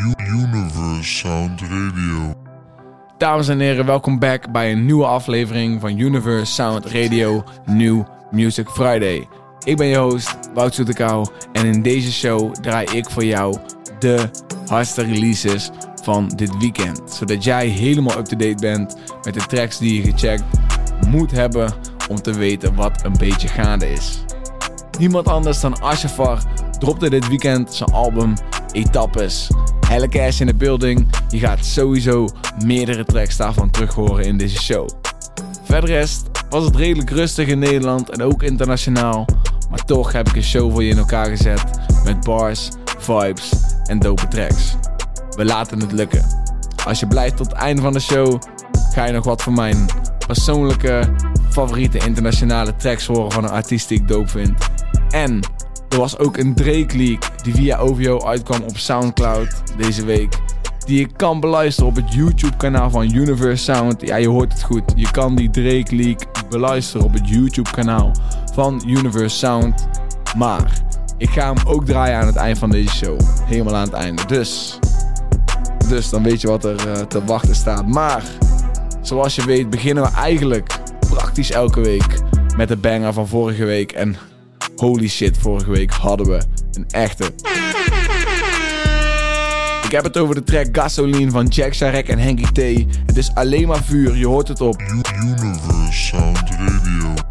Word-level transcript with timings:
Universe 0.00 1.02
Sound 1.02 1.60
Radio. 1.60 2.34
Dames 3.18 3.48
en 3.48 3.60
heren, 3.60 3.86
welkom 3.86 4.18
back 4.18 4.52
bij 4.52 4.72
een 4.72 4.84
nieuwe 4.84 5.04
aflevering 5.04 5.80
van 5.80 5.98
Universe 5.98 6.52
Sound 6.52 6.86
Radio 6.86 7.44
New 7.66 8.02
Music 8.30 8.68
Friday. 8.68 9.28
Ik 9.64 9.76
ben 9.76 9.86
je 9.86 9.96
host, 9.96 10.36
Wout 10.54 10.74
Soetekau, 10.74 11.26
en 11.52 11.66
in 11.66 11.82
deze 11.82 12.12
show 12.12 12.54
draai 12.54 12.86
ik 12.86 13.10
voor 13.10 13.24
jou 13.24 13.56
de 13.98 14.30
hardste 14.66 15.02
releases 15.02 15.70
van 16.02 16.28
dit 16.28 16.58
weekend. 16.58 17.02
Zodat 17.12 17.44
jij 17.44 17.66
helemaal 17.66 18.18
up-to-date 18.18 18.60
bent 18.60 18.96
met 19.22 19.34
de 19.34 19.46
tracks 19.46 19.78
die 19.78 20.02
je 20.02 20.10
gecheckt 20.10 20.44
moet 21.08 21.30
hebben 21.30 21.72
om 22.08 22.16
te 22.16 22.32
weten 22.32 22.74
wat 22.74 23.04
een 23.04 23.16
beetje 23.18 23.48
gaande 23.48 23.92
is. 23.92 24.24
Niemand 24.98 25.28
anders 25.28 25.60
dan 25.60 25.80
Ashafar 25.80 26.42
dropte 26.78 27.10
dit 27.10 27.28
weekend 27.28 27.74
zijn 27.74 27.92
album 27.92 28.34
Etappes. 28.72 29.50
Helle 29.90 30.08
cash 30.08 30.40
in 30.40 30.46
de 30.46 30.54
building. 30.54 31.06
Je 31.28 31.38
gaat 31.38 31.64
sowieso 31.64 32.28
meerdere 32.64 33.04
tracks 33.04 33.36
daarvan 33.36 33.70
terug 33.70 33.94
horen 33.94 34.24
in 34.24 34.36
deze 34.36 34.62
show. 34.62 34.88
Verder 35.62 35.90
rest 35.90 36.30
was 36.48 36.64
het 36.64 36.76
redelijk 36.76 37.10
rustig 37.10 37.48
in 37.48 37.58
Nederland 37.58 38.10
en 38.10 38.22
ook 38.22 38.42
internationaal. 38.42 39.26
Maar 39.70 39.84
toch 39.84 40.12
heb 40.12 40.28
ik 40.28 40.36
een 40.36 40.42
show 40.42 40.72
voor 40.72 40.82
je 40.82 40.90
in 40.90 40.98
elkaar 40.98 41.26
gezet 41.26 41.64
met 42.04 42.24
bars, 42.24 42.68
vibes 42.98 43.50
en 43.84 43.98
dope 43.98 44.28
tracks. 44.28 44.76
We 45.30 45.44
laten 45.44 45.80
het 45.80 45.92
lukken. 45.92 46.24
Als 46.86 47.00
je 47.00 47.06
blijft 47.06 47.36
tot 47.36 47.46
het 47.46 47.56
einde 47.56 47.82
van 47.82 47.92
de 47.92 48.00
show, 48.00 48.42
ga 48.92 49.04
je 49.04 49.12
nog 49.12 49.24
wat 49.24 49.42
van 49.42 49.54
mijn 49.54 49.86
persoonlijke 50.26 51.14
favoriete 51.50 51.98
internationale 51.98 52.76
tracks 52.76 53.06
horen 53.06 53.32
van 53.32 53.44
een 53.44 53.50
artiest 53.50 53.88
die 53.88 54.00
ik 54.00 54.08
dope 54.08 54.28
vind. 54.28 54.68
En 55.08 55.40
er 55.90 55.98
was 55.98 56.18
ook 56.18 56.36
een 56.36 56.54
Drake 56.54 56.96
leak 56.96 57.44
die 57.44 57.54
via 57.54 57.78
OVO 57.78 58.24
uitkwam 58.24 58.62
op 58.62 58.76
Soundcloud 58.76 59.62
deze 59.76 60.04
week. 60.04 60.38
Die 60.86 60.98
je 60.98 61.06
kan 61.16 61.40
beluisteren 61.40 61.90
op 61.90 61.96
het 61.96 62.14
YouTube 62.14 62.56
kanaal 62.56 62.90
van 62.90 63.14
Universe 63.14 63.64
Sound. 63.64 64.06
Ja, 64.06 64.16
je 64.16 64.28
hoort 64.28 64.52
het 64.52 64.62
goed. 64.62 64.82
Je 64.94 65.10
kan 65.10 65.36
die 65.36 65.50
Drake 65.50 65.96
leak 65.96 66.48
beluisteren 66.48 67.06
op 67.06 67.12
het 67.12 67.28
YouTube 67.28 67.70
kanaal 67.70 68.12
van 68.52 68.82
Universe 68.86 69.36
Sound. 69.36 69.86
Maar 70.36 70.72
ik 71.18 71.30
ga 71.30 71.54
hem 71.54 71.66
ook 71.66 71.84
draaien 71.84 72.18
aan 72.18 72.26
het 72.26 72.36
eind 72.36 72.58
van 72.58 72.70
deze 72.70 72.96
show. 72.96 73.20
Helemaal 73.44 73.74
aan 73.74 73.84
het 73.84 73.92
einde. 73.92 74.26
Dus, 74.26 74.78
dus 75.88 76.10
dan 76.10 76.22
weet 76.22 76.40
je 76.40 76.48
wat 76.48 76.64
er 76.64 76.86
uh, 76.86 76.92
te 76.92 77.24
wachten 77.24 77.54
staat. 77.54 77.86
Maar 77.86 78.24
zoals 79.00 79.34
je 79.34 79.44
weet 79.44 79.70
beginnen 79.70 80.02
we 80.04 80.10
eigenlijk 80.10 80.78
praktisch 81.00 81.50
elke 81.50 81.80
week 81.80 82.20
met 82.56 82.68
de 82.68 82.76
banger 82.76 83.12
van 83.12 83.28
vorige 83.28 83.64
week. 83.64 83.92
En 83.92 84.16
holy 84.80 85.08
shit, 85.08 85.38
vorige 85.38 85.70
week 85.70 85.90
hadden 85.90 86.26
we 86.26 86.40
een 86.72 86.86
echte. 86.90 87.24
Ik 89.84 89.96
heb 89.96 90.04
het 90.04 90.18
over 90.18 90.34
de 90.34 90.42
track 90.42 90.66
Gasoline 90.72 91.30
van 91.30 91.46
Jack 91.46 91.74
Sharek 91.74 92.08
en 92.08 92.18
Henky 92.18 92.42
T. 92.42 92.58
Het 93.06 93.16
is 93.16 93.34
alleen 93.34 93.68
maar 93.68 93.82
vuur, 93.82 94.16
je 94.16 94.26
hoort 94.26 94.48
het 94.48 94.60
op 94.60 94.80
Universe 95.22 95.92
Sound 95.92 96.50
Radio. 96.50 97.29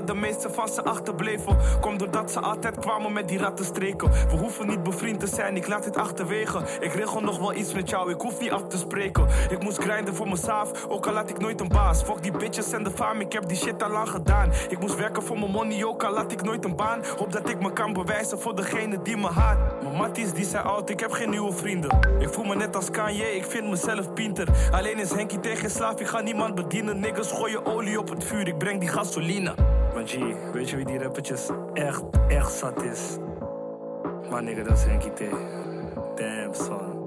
Dat 0.00 0.16
de 0.16 0.20
meeste 0.20 0.50
van 0.50 0.68
ze 0.68 0.84
achterbleven. 0.84 1.56
Komt 1.80 1.98
doordat 1.98 2.30
ze 2.30 2.40
altijd 2.40 2.78
kwamen 2.78 3.12
met 3.12 3.28
die 3.28 3.38
rattenstreken 3.38 4.10
We 4.10 4.36
hoeven 4.36 4.66
niet 4.66 4.82
bevriend 4.82 5.20
te 5.20 5.26
zijn, 5.26 5.56
ik 5.56 5.66
laat 5.66 5.84
dit 5.84 5.96
achterwege. 5.96 6.62
Ik 6.80 6.92
regel 6.92 7.20
nog 7.20 7.38
wel 7.38 7.54
iets 7.54 7.72
met 7.72 7.90
jou, 7.90 8.10
ik 8.10 8.20
hoef 8.20 8.40
niet 8.40 8.50
af 8.50 8.66
te 8.66 8.78
spreken. 8.78 9.26
Ik 9.50 9.62
moest 9.62 9.78
grinden 9.78 10.14
voor 10.14 10.28
mezelf, 10.28 10.86
ook 10.88 11.06
al 11.06 11.12
laat 11.12 11.30
ik 11.30 11.38
nooit 11.38 11.60
een 11.60 11.68
baas. 11.68 12.02
Fuck 12.02 12.22
die 12.22 12.32
bitches 12.32 12.72
en 12.72 12.82
de 12.82 12.90
fame, 12.90 13.24
ik 13.24 13.32
heb 13.32 13.48
die 13.48 13.56
shit 13.56 13.82
al 13.82 13.90
lang 13.90 14.08
gedaan. 14.08 14.50
Ik 14.68 14.78
moest 14.80 14.96
werken 14.96 15.22
voor 15.22 15.38
mijn 15.38 15.50
money, 15.50 15.84
ook 15.84 16.04
al 16.04 16.12
laat 16.12 16.32
ik 16.32 16.42
nooit 16.42 16.64
een 16.64 16.76
baan. 16.76 17.00
Hoop 17.18 17.32
dat 17.32 17.48
ik 17.48 17.62
me 17.62 17.72
kan 17.72 17.92
bewijzen 17.92 18.40
voor 18.40 18.56
degene 18.56 19.02
die 19.02 19.16
me 19.16 19.28
haat. 19.28 19.82
Mijn 19.82 19.96
matties 19.96 20.32
die 20.32 20.44
zijn 20.44 20.64
oud, 20.64 20.90
ik 20.90 21.00
heb 21.00 21.10
geen 21.10 21.30
nieuwe 21.30 21.52
vrienden. 21.52 21.98
Ik 22.18 22.28
voel 22.28 22.44
me 22.44 22.54
net 22.54 22.76
als 22.76 22.90
Kanye, 22.90 23.36
ik 23.36 23.44
vind 23.44 23.68
mezelf 23.68 24.12
pinter. 24.12 24.48
Alleen 24.70 24.98
is 24.98 25.12
Henky 25.12 25.38
tegen 25.38 25.70
slaaf, 25.70 26.00
ik 26.00 26.06
ga 26.06 26.20
niemand 26.20 26.54
bedienen. 26.54 27.00
Niggas 27.00 27.32
gooien 27.32 27.66
olie 27.66 27.98
op 27.98 28.08
het 28.08 28.24
vuur, 28.24 28.48
ik 28.48 28.58
breng 28.58 28.80
die 28.80 28.88
gasoline 28.88 29.54
weet 30.52 30.70
je 30.70 30.76
wie 30.76 30.84
die 30.84 30.98
rappertjes 30.98 31.48
echt, 31.74 32.02
echt 32.28 32.52
zat 32.52 32.82
is? 32.82 33.16
Maar 34.30 34.42
nigga, 34.42 34.62
dat 34.62 34.78
is 34.78 34.84
Henky 34.84 35.10
T. 35.10 35.20
Damn, 36.14 36.54
son. 36.54 37.00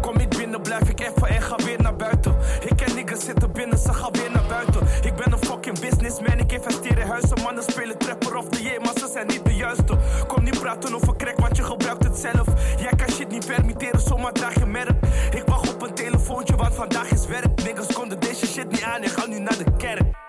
Kom 0.00 0.16
ik 0.16 0.28
binnen, 0.28 0.62
blijf 0.62 0.88
ik 0.88 1.00
even 1.00 1.28
en 1.28 1.42
ga 1.42 1.56
weer 1.56 1.82
naar 1.82 1.96
buiten. 1.96 2.36
Ik 2.60 2.76
ken 2.76 2.94
niggas 2.94 3.24
zitten 3.24 3.52
binnen, 3.52 3.78
ze 3.78 3.92
gaan 3.92 4.12
weer 4.12 4.30
naar 4.30 4.46
buiten. 4.48 4.80
Ik 5.02 5.14
ben 5.14 5.32
een 5.32 5.38
fucking 5.38 5.80
businessman, 5.80 6.38
ik 6.38 6.52
investeer 6.52 6.98
in 6.98 7.06
huizen. 7.06 7.42
Mannen 7.42 7.62
spelen 7.62 7.98
trapper 7.98 8.36
of 8.36 8.48
the 8.48 8.62
year, 8.62 8.80
maar 8.80 8.98
ze 8.98 9.08
zijn 9.12 9.26
niet 9.26 9.44
de 9.44 9.54
juiste. 9.54 9.96
Kom 10.26 10.44
niet 10.44 10.60
praten 10.60 10.94
over 10.94 11.16
crack, 11.16 11.38
want 11.38 11.56
je 11.56 11.62
gebruikt 11.62 12.04
het 12.04 12.16
zelf. 12.16 12.46
Jij 12.76 12.92
kan 12.96 13.10
shit 13.10 13.28
niet 13.28 13.46
permitteren, 13.46 14.00
zomaar 14.00 14.32
draag 14.32 14.54
je 14.54 14.66
merk. 14.66 15.06
Ik 15.34 15.42
wacht 15.46 15.74
op 15.74 15.82
een 15.82 15.91
telefoontje, 16.22 16.56
want 16.56 16.74
vandaag 16.74 17.10
is 17.10 17.26
werk. 17.26 17.62
Niggas 17.62 17.92
konden 17.92 18.20
deze 18.20 18.46
shit 18.46 18.70
niet 18.70 18.82
aan, 18.82 19.02
ik 19.02 19.08
ga 19.08 19.26
nu 19.26 19.38
naar 19.38 19.56
de 19.56 19.76
kerk. 19.76 20.21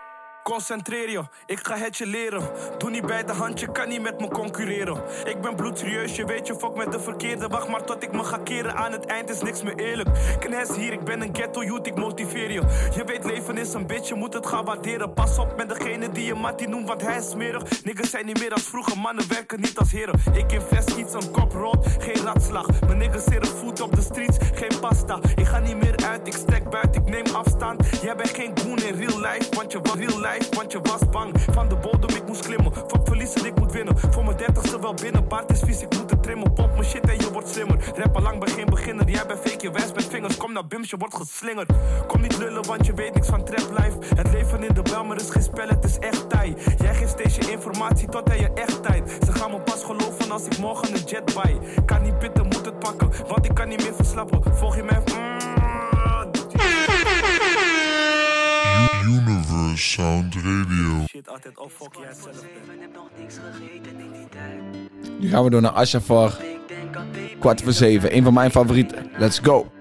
Concentreer 0.54 1.10
je, 1.10 1.22
ik 1.46 1.60
ga 1.68 1.76
het 1.76 1.98
je 1.98 2.06
leren. 2.06 2.50
Doe 2.78 2.90
niet 2.90 3.06
bij 3.06 3.24
de 3.24 3.32
hand, 3.32 3.60
je 3.60 3.72
kan 3.72 3.90
niet 3.90 4.02
met 4.02 4.20
me 4.20 4.28
concurreren. 4.28 5.02
Ik 5.26 5.42
ben 5.42 5.56
bloedserieus, 5.56 6.16
je 6.16 6.26
weet 6.26 6.48
je 6.48 6.56
fuck 6.56 6.76
met 6.76 6.92
de 6.92 7.00
verkeerde. 7.00 7.48
Wacht 7.48 7.68
maar 7.68 7.84
tot 7.84 8.04
ik 8.04 8.12
me 8.12 8.24
ga 8.24 8.38
keren, 8.38 8.76
aan 8.76 8.92
het 8.92 9.06
eind 9.06 9.30
is 9.30 9.42
niks 9.42 9.64
meer 9.64 9.76
eerlijk. 9.76 10.10
Knes 10.40 10.76
hier, 10.76 10.94
ik 10.94 11.04
ben 11.04 11.22
een 11.22 11.36
ghetto 11.36 11.64
youth, 11.64 11.88
ik 11.88 11.96
motiveer 11.96 12.52
je. 12.52 12.62
Je 12.96 13.04
weet, 13.06 13.26
leven 13.26 13.58
is 13.58 13.74
een 13.74 13.88
bitch, 13.88 14.08
je 14.08 14.16
moet 14.16 14.34
het 14.34 14.46
gaan 14.46 14.66
waarderen. 14.66 15.14
Pas 15.14 15.38
op 15.38 15.56
met 15.58 15.70
degene 15.70 16.10
die 16.10 16.26
je 16.26 16.34
mattie 16.34 16.68
noemt, 16.68 16.88
want 16.88 17.02
hij 17.02 17.18
is 17.18 17.30
smerig. 17.30 17.84
Niggas 17.84 18.10
zijn 18.10 18.26
niet 18.26 18.40
meer 18.40 18.54
als 18.54 18.64
vroeger, 18.64 18.98
mannen 18.98 19.28
werken 19.28 19.60
niet 19.62 19.78
als 19.78 19.92
heren. 19.92 20.22
Ik 20.34 20.52
invest 20.52 20.90
iets, 20.90 21.14
een 21.14 21.32
kop 21.32 21.52
rood, 21.52 21.88
geen 22.00 22.24
ratslag. 22.24 22.68
Mijn 22.86 22.98
niggas 22.98 23.24
zitten 23.24 23.58
voet 23.58 23.82
op 23.82 23.96
de 23.96 24.02
streets, 24.02 24.38
geen 24.54 24.80
pasta. 24.80 25.20
Ik 25.36 25.46
ga 25.46 25.60
niet 25.60 25.78
meer 25.78 25.96
uit, 26.06 26.28
ik 26.28 26.34
stek 26.34 26.70
buiten, 26.70 27.02
ik 27.02 27.10
neem 27.10 27.36
afstand. 27.36 28.02
Jij 28.02 28.16
bent 28.16 28.30
geen 28.30 28.52
goon 28.60 28.78
in 28.78 28.96
real 28.96 29.20
life, 29.20 29.56
want 29.56 29.72
je 29.72 29.80
was 29.82 29.96
real 29.96 30.20
life 30.20 30.43
want 30.52 30.72
je 30.72 30.80
was 30.82 31.10
bang. 31.12 31.42
Van 31.52 31.68
de 31.70 31.76
bodem, 31.76 32.16
ik 32.16 32.28
moest 32.28 32.46
klimmen. 32.46 32.74
Fuck 32.74 33.02
verliezen, 33.04 33.46
ik 33.46 33.60
moet 33.60 33.72
winnen. 33.72 33.98
Voor 33.98 34.26
mijn 34.26 34.38
dertigste 34.38 34.80
wel 34.80 34.94
binnen. 34.94 35.28
Baard 35.28 35.52
is 35.52 35.60
vies, 35.60 35.82
ik 35.82 35.98
moet 35.98 36.10
het 36.10 36.24
trimmen. 36.24 36.54
Pop 36.54 36.72
mijn 36.72 36.84
shit 36.84 37.10
en 37.10 37.18
je 37.20 37.32
wordt 37.32 37.50
slimmer. 37.50 37.92
Rapper 37.96 38.22
lang 38.22 38.40
bij 38.40 38.54
geen 38.54 38.66
beginner. 38.66 39.10
Jij 39.10 39.26
bent 39.26 39.40
fake, 39.40 39.62
je 39.62 39.72
wijst 39.72 39.96
met 39.96 40.06
vingers. 40.06 40.38
Kom 40.38 40.54
naar 40.54 40.68
Bims, 40.68 40.90
je 40.90 40.98
wordt 40.98 41.16
geslingerd. 41.16 41.72
Kom 42.08 42.22
niet 42.22 42.38
lullen, 42.38 42.66
want 42.66 42.86
je 42.86 42.94
weet 42.94 43.14
niks 43.14 43.28
van 43.28 43.44
trap 43.44 43.70
life. 43.78 44.16
Het 44.16 44.32
leven 44.32 44.64
in 44.64 44.74
de 44.74 44.82
bel, 44.82 45.04
maar 45.04 45.18
is 45.18 45.30
geen 45.30 45.44
spel, 45.44 45.68
het 45.68 45.84
is 45.84 46.00
echt 46.00 46.30
tijd. 46.30 46.76
Jij 46.78 46.96
geeft 46.96 47.12
steeds 47.12 47.36
je 47.36 47.52
informatie 47.52 48.10
tot 48.10 48.30
aan 48.30 48.40
je 48.40 48.50
echt 48.54 48.84
tijd. 48.84 49.18
Ze 49.26 49.32
gaan 49.32 49.52
me 49.52 49.60
pas 49.60 49.84
geloven 49.84 50.32
als 50.32 50.46
ik 50.46 50.58
morgen 50.58 50.96
een 50.96 51.04
jet 51.06 51.34
buy. 51.34 51.58
Kan 51.86 52.02
niet 52.02 52.20
pitten, 52.20 52.44
moet 52.44 52.66
het 52.66 52.80
pakken. 52.80 53.12
Want 53.28 53.46
ik 53.46 53.54
kan 53.54 53.68
niet 53.68 53.84
meer 53.84 53.96
verslappen. 53.96 54.56
Volg 54.56 54.76
je 54.76 54.84
mij? 54.84 55.33
Sound 59.78 60.36
Radio. 60.36 61.06
Shit, 61.08 61.30
altijd 61.30 61.54
fuck 61.70 61.98
Nu 65.20 65.30
gaan 65.30 65.44
we 65.44 65.50
door 65.50 65.62
naar 65.62 65.72
Ashafar. 65.72 66.38
Kwart 67.40 67.62
voor 67.62 67.74
zeven, 67.74 68.16
een 68.16 68.24
van 68.24 68.34
mijn 68.34 68.52
favorieten. 68.52 69.12
Let's 69.18 69.40
go. 69.40 69.72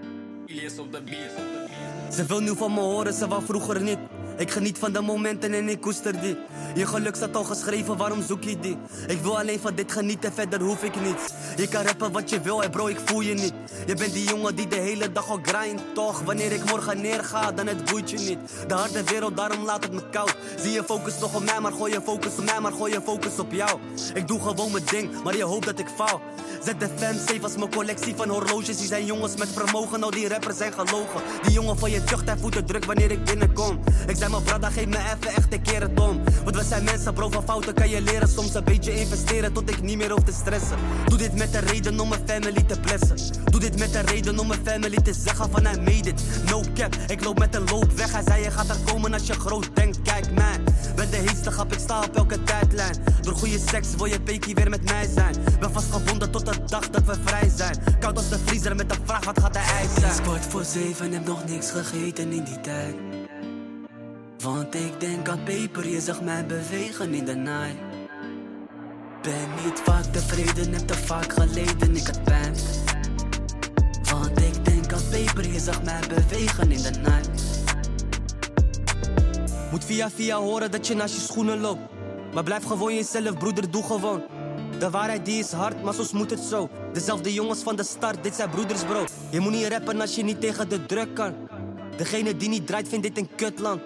Ze 2.10 2.24
wil 2.26 2.40
nu 2.40 2.56
van 2.56 2.74
me 2.74 2.80
horen, 2.80 3.12
ze 3.12 3.28
wou 3.28 3.42
vroeger 3.44 3.82
niet. 3.82 3.98
Ik 4.36 4.50
geniet 4.50 4.78
van 4.78 4.92
de 4.92 5.00
momenten 5.00 5.54
en 5.54 5.68
ik 5.68 5.80
koester 5.80 6.20
die. 6.20 6.36
Je 6.74 6.86
geluk 6.86 7.16
staat 7.16 7.36
al 7.36 7.44
geschreven, 7.44 7.96
waarom 7.96 8.22
zoek 8.22 8.42
je 8.44 8.60
die? 8.60 8.76
Ik 9.06 9.20
wil 9.22 9.38
alleen 9.38 9.60
van 9.60 9.74
dit 9.74 9.92
genieten, 9.92 10.32
verder 10.32 10.60
hoef 10.60 10.82
ik 10.82 11.00
niets. 11.00 11.22
Je 11.56 11.68
kan 11.68 11.82
rappen 11.82 12.12
wat 12.12 12.30
je 12.30 12.40
wil, 12.40 12.62
en 12.62 12.70
bro, 12.70 12.86
ik 12.86 12.98
voel 13.04 13.20
je 13.20 13.34
niet. 13.34 13.52
Je 13.86 13.94
bent 13.94 14.12
die 14.12 14.28
jongen 14.28 14.54
die 14.54 14.66
de 14.66 14.76
hele 14.76 15.12
dag 15.12 15.30
al 15.30 15.38
grind, 15.42 15.80
toch? 15.94 16.20
Wanneer 16.20 16.52
ik 16.52 16.64
morgen 16.70 17.00
neerga, 17.00 17.52
dan 17.52 17.66
het 17.66 17.90
boeit 17.90 18.10
je 18.10 18.18
niet. 18.18 18.38
De 18.68 18.74
harde 18.74 19.04
wereld, 19.04 19.36
daarom 19.36 19.64
laat 19.64 19.84
het 19.84 19.92
me 19.92 20.08
koud. 20.10 20.36
Zie 20.60 20.72
je 20.72 20.84
focus 20.84 21.18
toch 21.18 21.34
op 21.34 21.44
mij, 21.44 21.60
maar 21.60 21.72
gooi 21.72 21.92
je 21.92 22.00
focus 22.00 22.38
op 22.38 22.44
mij, 22.44 22.60
maar 22.60 22.72
gooi 22.72 22.92
je 22.92 23.00
focus 23.04 23.38
op 23.38 23.52
jou. 23.52 23.78
Ik 24.14 24.28
doe 24.28 24.40
gewoon 24.40 24.72
mijn 24.72 24.84
ding, 24.90 25.22
maar 25.22 25.36
je 25.36 25.44
hoopt 25.44 25.66
dat 25.66 25.78
ik 25.78 25.88
faal. 25.96 26.20
Zet 26.64 26.80
de 26.80 26.88
fam 26.96 27.14
safe 27.14 27.42
als 27.42 27.56
mijn 27.56 27.70
collectie 27.70 28.14
van 28.16 28.28
horloges. 28.28 28.78
Die 28.78 28.86
zijn 28.86 29.04
jongens 29.04 29.36
met 29.36 29.48
vermogen, 29.48 30.02
al 30.02 30.10
die 30.10 30.28
rappers 30.28 30.56
zijn 30.56 30.72
gelogen. 30.72 31.22
Die 31.42 31.52
jongen 31.52 31.78
van 31.78 31.90
je 31.90 32.04
tucht, 32.04 32.30
voelt 32.40 32.52
de 32.52 32.64
druk 32.64 32.84
wanneer 32.84 33.10
ik 33.10 33.24
binnenkom. 33.24 33.80
Zeg 34.22 34.30
maar 34.30 34.42
brada, 34.42 34.70
geef 34.70 34.86
me 34.86 34.96
even 34.96 35.36
echt 35.36 35.52
een 35.52 35.62
keer 35.62 35.80
het 35.80 36.00
om 36.00 36.20
Want 36.44 36.56
we 36.56 36.64
zijn 36.64 36.84
mensen 36.84 37.14
bro, 37.14 37.30
van 37.30 37.42
fouten 37.42 37.74
kan 37.74 37.88
je 37.88 38.00
leren. 38.00 38.28
Soms 38.28 38.54
een 38.54 38.64
beetje 38.64 39.00
investeren 39.00 39.52
tot 39.52 39.70
ik 39.70 39.82
niet 39.82 39.96
meer 39.96 40.10
hoef 40.10 40.22
te 40.22 40.32
stressen. 40.32 40.76
Doe 41.04 41.18
dit 41.18 41.34
met 41.36 41.52
de 41.52 41.58
reden 41.58 42.00
om 42.00 42.08
mijn 42.08 42.20
family 42.26 42.62
te 42.62 42.80
blessen 42.80 43.42
Doe 43.44 43.60
dit 43.60 43.78
met 43.78 43.92
de 43.92 44.00
reden 44.00 44.38
om 44.38 44.46
mijn 44.46 44.60
family 44.64 44.96
te 44.96 45.12
zeggen 45.12 45.50
van 45.50 45.64
hij 45.64 45.76
made 45.76 46.08
it. 46.08 46.22
No 46.50 46.62
cap, 46.74 46.96
ik 47.06 47.24
loop 47.24 47.38
met 47.38 47.54
een 47.54 47.64
loop 47.64 47.92
weg. 47.92 48.12
Hij 48.12 48.22
zei 48.26 48.42
je 48.42 48.50
gaat 48.50 48.68
er 48.68 48.76
komen 48.92 49.12
als 49.12 49.26
je 49.26 49.32
groot 49.32 49.76
denkt. 49.76 50.02
Kijk 50.02 50.32
man, 50.34 50.74
ben 50.96 51.10
de 51.10 51.16
heetste 51.16 51.50
grap, 51.50 51.72
ik 51.72 51.78
sta 51.78 51.98
op 51.98 52.16
elke 52.16 52.42
tijdlijn. 52.42 52.96
Door 53.20 53.34
goede 53.34 53.58
seks 53.58 53.88
wil 53.96 54.06
je 54.06 54.20
pekie 54.20 54.54
weer 54.54 54.70
met 54.70 54.84
mij 54.84 55.08
zijn. 55.14 55.34
Ben 55.60 55.72
vastgebonden 55.72 56.30
tot 56.30 56.46
de 56.46 56.64
dag 56.66 56.90
dat 56.90 57.04
we 57.04 57.14
vrij 57.24 57.50
zijn. 57.56 57.78
Koud 58.00 58.16
als 58.16 58.28
de 58.28 58.38
vriezer 58.44 58.76
met 58.76 58.88
de 58.88 58.96
vraag 59.04 59.24
wat 59.24 59.40
gaat 59.40 59.52
de 59.52 59.58
ijs 59.58 59.90
zijn? 60.00 60.34
Het 60.34 60.46
voor 60.48 60.64
zeven, 60.64 61.12
heb 61.12 61.26
nog 61.26 61.44
niks 61.44 61.70
gegeten 61.70 62.32
in 62.32 62.44
die 62.44 62.60
tijd 62.60 63.11
want 64.42 64.74
ik 64.74 65.00
denk 65.00 65.28
aan 65.28 65.42
peper, 65.42 65.88
je 65.88 66.00
zag 66.00 66.22
mij 66.22 66.46
bewegen 66.46 67.14
in 67.14 67.24
de 67.24 67.34
night. 67.34 67.76
Ben 69.22 69.48
niet 69.64 69.80
vaak 69.84 70.04
tevreden, 70.04 70.72
heb 70.72 70.86
te 70.86 70.94
vaak 70.94 71.32
geleden, 71.32 71.96
ik 71.96 72.06
had 72.06 72.24
pijn. 72.24 72.54
Want 74.10 74.40
ik 74.40 74.64
denk 74.64 74.92
aan 74.92 75.02
peper, 75.10 75.52
je 75.52 75.58
zag 75.58 75.82
mij 75.82 76.00
bewegen 76.08 76.70
in 76.70 76.82
de 76.82 76.90
night. 76.90 77.30
Moet 79.70 79.84
via 79.84 80.10
via 80.10 80.36
horen 80.36 80.70
dat 80.70 80.86
je 80.86 80.94
naast 80.94 81.14
je 81.14 81.20
schoenen 81.20 81.60
loopt. 81.60 81.80
Maar 82.34 82.42
blijf 82.42 82.64
gewoon 82.64 82.94
jezelf, 82.94 83.38
broeder, 83.38 83.70
doe 83.70 83.82
gewoon. 83.82 84.22
De 84.78 84.90
waarheid 84.90 85.24
die 85.24 85.38
is 85.38 85.52
hard, 85.52 85.82
maar 85.82 85.94
soms 85.94 86.12
moet 86.12 86.30
het 86.30 86.40
zo. 86.40 86.68
Dezelfde 86.92 87.32
jongens 87.32 87.62
van 87.62 87.76
de 87.76 87.84
start, 87.84 88.22
dit 88.22 88.34
zijn 88.34 88.50
broeders, 88.50 88.84
bro. 88.84 89.04
Je 89.30 89.40
moet 89.40 89.52
niet 89.52 89.66
rappen 89.66 90.00
als 90.00 90.14
je 90.14 90.24
niet 90.24 90.40
tegen 90.40 90.68
de 90.68 90.86
druk 90.86 91.14
kan. 91.14 91.34
Degene 91.96 92.36
die 92.36 92.48
niet 92.48 92.66
draait, 92.66 92.88
vindt 92.88 93.06
dit 93.06 93.18
een 93.18 93.28
kutland. 93.36 93.80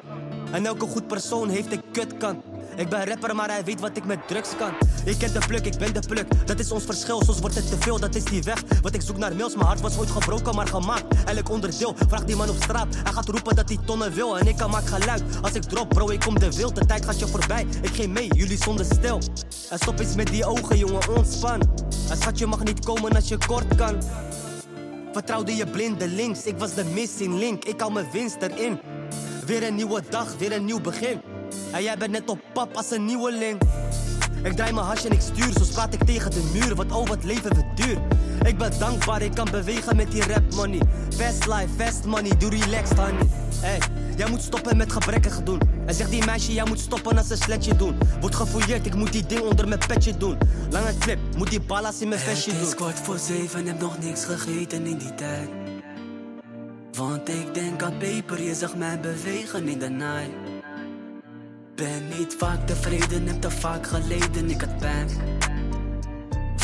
En 0.51 0.67
elke 0.67 0.87
goed 0.87 1.07
persoon 1.07 1.49
heeft 1.49 1.73
een 1.73 1.83
kutkant. 1.93 2.45
Ik 2.77 2.89
ben 2.89 3.07
rapper, 3.07 3.35
maar 3.35 3.49
hij 3.49 3.65
weet 3.65 3.81
wat 3.81 3.97
ik 3.97 4.05
met 4.05 4.29
drugs 4.29 4.57
kan. 4.57 4.71
Ik 5.05 5.19
ken 5.19 5.33
de 5.33 5.39
pluk, 5.47 5.67
ik 5.67 5.79
ben 5.79 5.95
de 5.95 6.01
pluk. 6.09 6.47
Dat 6.47 6.59
is 6.59 6.71
ons 6.71 6.85
verschil, 6.85 7.23
soms 7.25 7.39
wordt 7.39 7.55
het 7.55 7.69
te 7.69 7.77
veel, 7.79 8.01
dat 8.01 8.15
is 8.15 8.25
die 8.25 8.43
weg. 8.43 8.63
Wat 8.83 8.95
ik 8.95 9.03
zoek 9.03 9.17
naar 9.17 9.37
mails, 9.37 9.55
mijn 9.55 9.67
hart 9.67 9.81
was 9.81 9.99
ooit 9.99 10.11
gebroken, 10.11 10.55
maar 10.55 10.67
gemaakt. 10.67 11.05
Elk 11.25 11.51
onderdeel, 11.51 11.95
vraag 12.09 12.25
die 12.25 12.37
man 12.37 12.49
op 12.49 12.57
straat. 12.63 12.95
Hij 13.03 13.13
gaat 13.13 13.29
roepen 13.29 13.57
dat 13.57 13.69
hij 13.69 13.79
tonnen 13.85 14.13
wil 14.13 14.39
en 14.39 14.47
ik 14.47 14.57
kan 14.57 14.71
maak 14.71 14.87
geluid. 14.87 15.23
Als 15.43 15.53
ik 15.53 15.63
drop, 15.63 15.89
bro, 15.89 16.11
ik 16.11 16.21
kom 16.21 16.39
de 16.39 16.53
wild. 16.53 16.75
De 16.75 16.87
tijd 16.87 17.05
gaat 17.05 17.19
je 17.19 17.27
voorbij, 17.27 17.67
ik 17.83 17.91
geen 17.91 18.13
mee, 18.13 18.35
jullie 18.35 18.63
zonder 18.63 18.85
stil. 18.85 19.21
En 19.71 19.79
stop 19.79 19.99
eens 19.99 20.15
met 20.15 20.27
die 20.27 20.45
ogen, 20.45 20.79
jongen, 20.79 21.17
ontspan. 21.17 21.61
En 22.11 22.17
schat, 22.17 22.39
je 22.39 22.47
mag 22.47 22.65
niet 22.65 22.85
komen 22.85 23.15
als 23.15 23.29
je 23.29 23.39
kort 23.47 23.77
kan. 23.77 24.03
Vertrouwde 25.13 25.57
je 25.57 25.67
blinde 25.67 26.09
links, 26.09 26.45
ik 26.45 26.59
was 26.59 26.75
de 26.75 26.85
missing 26.85 27.35
link. 27.35 27.65
Ik 27.65 27.81
hou 27.81 27.93
mijn 27.93 28.07
winst 28.13 28.37
erin. 28.41 28.79
Weer 29.47 29.67
een 29.67 29.75
nieuwe 29.75 30.03
dag, 30.11 30.37
weer 30.39 30.53
een 30.53 30.65
nieuw 30.65 30.81
begin. 30.81 31.21
En 31.73 31.83
jij 31.83 31.97
bent 31.99 32.11
net 32.11 32.29
op 32.29 32.39
pap 32.53 32.77
als 32.77 32.91
een 32.91 33.05
nieuweling. 33.05 33.61
Ik 34.43 34.53
draai 34.53 34.73
mijn 34.73 34.87
hasje 34.87 35.09
en 35.09 35.15
ik 35.15 35.21
stuur, 35.21 35.53
zo 35.53 35.73
praat 35.73 35.95
ik 35.95 36.05
tegen 36.05 36.31
de 36.31 36.51
muur. 36.53 36.75
Want 36.75 36.93
oh, 36.93 37.07
wat 37.07 37.25
leven 37.25 37.55
we 37.55 37.65
duur. 37.75 37.99
Ik 38.45 38.59
ben 38.59 38.79
dankbaar, 38.79 39.23
ik 39.23 39.35
kan 39.35 39.49
bewegen 39.51 39.97
met 39.97 40.11
die 40.11 40.23
rap 40.27 40.55
money. 40.55 40.81
Fast 41.17 41.47
life, 41.47 41.69
fast 41.77 42.05
money, 42.05 42.37
doe 42.39 42.51
relaxed 42.51 42.99
honey. 42.99 43.29
Hey, 43.61 43.79
jij 44.17 44.29
moet 44.31 44.43
stoppen 44.43 44.77
met 44.77 44.93
gebrekkig 44.93 45.43
doen. 45.43 45.61
En 45.87 45.95
zegt 45.95 46.11
die 46.11 46.25
meisje, 46.25 46.53
jij 46.53 46.65
moet 46.65 46.81
stoppen 46.81 47.19
als 47.19 47.31
een 47.31 47.37
sletje 47.37 47.77
doen. 47.77 47.99
Word 48.21 48.35
gefouilleerd, 48.35 48.87
ik 48.87 48.95
moet 48.95 49.13
die 49.13 49.27
ding 49.27 49.41
onder 49.41 49.69
mijn 49.69 49.81
petje 49.87 50.17
doen. 50.17 50.39
Lange 50.71 50.99
clip, 50.99 51.19
moet 51.37 51.51
die 51.51 51.61
ballas 51.61 52.01
in 52.01 52.09
mijn 52.09 52.21
vestje 52.21 52.51
doen. 52.51 52.61
Het 52.61 52.69
is 52.69 52.75
kwart 52.75 52.99
voor 52.99 53.19
zeven, 53.19 53.67
heb 53.67 53.81
nog 53.81 53.99
niks 53.99 54.25
gegeten 54.25 54.87
in 54.87 54.99
die 54.99 55.15
tijd. 55.15 55.66
Want 56.97 57.29
ik 57.29 57.55
denk 57.55 57.83
aan 57.83 57.97
peper, 57.99 58.43
je 58.43 58.55
zag 58.55 58.77
mij 58.77 59.01
bewegen 59.01 59.69
in 59.69 59.79
de 59.79 59.89
night. 59.89 60.31
Ben 61.75 62.09
niet 62.19 62.35
vaak 62.39 62.67
tevreden, 62.67 63.27
heb 63.27 63.41
te 63.41 63.51
vaak 63.51 63.87
geleden, 63.87 64.51
ik 64.51 64.61
had 64.61 64.79
pijn. 64.79 65.09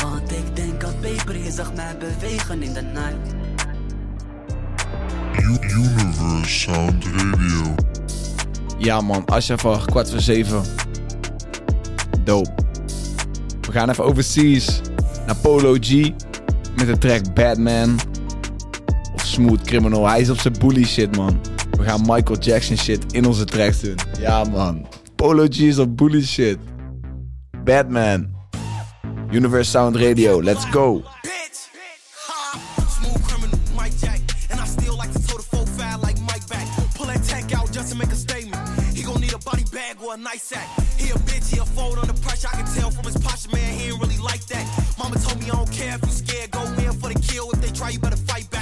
Want 0.01 0.31
ik 0.31 0.55
denk 0.55 0.83
aan 0.83 0.99
peper, 0.99 1.37
je 1.37 1.51
zag 1.51 1.73
mij 1.73 1.97
bewegen 1.97 2.63
in 2.63 2.73
de 2.73 2.81
night. 2.81 3.33
Universe 5.71 6.59
Sound 6.59 7.05
Radio. 7.05 7.75
Ja 8.77 9.01
man, 9.01 9.25
Ashraf, 9.25 9.85
kwart 9.85 10.09
voor 10.09 10.21
zeven. 10.21 10.61
Dope. 12.23 12.51
We 13.61 13.71
gaan 13.71 13.89
even 13.89 14.03
overseas 14.03 14.81
naar 15.25 15.35
Polo 15.35 15.77
G 15.79 16.11
met 16.75 16.87
de 16.87 16.97
track 16.97 17.33
Batman. 17.33 17.99
Smooth 19.33 19.61
Criminal. 19.61 20.07
Hij 20.07 20.21
is 20.21 20.29
op 20.29 20.39
zijn 20.39 20.53
bully 20.59 20.83
shit 20.83 21.15
man. 21.15 21.41
We 21.71 21.83
gaan 21.83 22.01
Michael 22.01 22.39
Jackson 22.39 22.77
shit 22.77 23.13
in 23.13 23.25
onze 23.25 23.45
tracks 23.45 23.79
doen. 23.79 23.95
Ja 24.19 24.43
man. 24.43 24.87
Polo 25.15 25.45
G 25.49 25.57
is 25.57 25.79
op 25.79 25.97
bully 25.97 26.23
shit. 26.23 26.57
Batman. 27.63 28.27
Universe 29.31 29.69
Sound 29.69 29.95
Radio. 29.95 30.43
Let's 30.43 30.65
go. 30.65 31.03
the 40.03 40.09
a 40.13 40.17
nice 40.17 40.43
sack. 40.43 40.67
He 40.97 41.09
a 41.09 41.13
bitch, 41.25 41.51
he 41.51 41.59
a 41.59 41.65
fold 41.65 41.97
under 41.97 42.13
pressure. 42.21 42.47
I 42.53 42.57
can 42.61 42.65
tell 42.75 42.91
from 42.91 43.05
his 43.05 43.17
posture, 43.17 43.49
man, 43.55 43.79
he 43.79 43.87
ain't 43.87 43.99
really 43.99 44.17
like 44.17 44.45
that. 44.47 44.65
Mama 44.99 45.17
told 45.17 45.39
me 45.39 45.47
I 45.47 45.55
don't 45.55 45.71
care 45.71 45.95
if 45.95 46.01
you 46.01 46.11
scared, 46.11 46.51
go 46.51 46.61
in 46.61 46.93
for 46.93 47.09
the 47.09 47.19
kill. 47.19 47.49
If 47.51 47.61
they 47.61 47.71
try, 47.71 47.89
you 47.89 47.99
better 47.99 48.17
fight. 48.17 48.52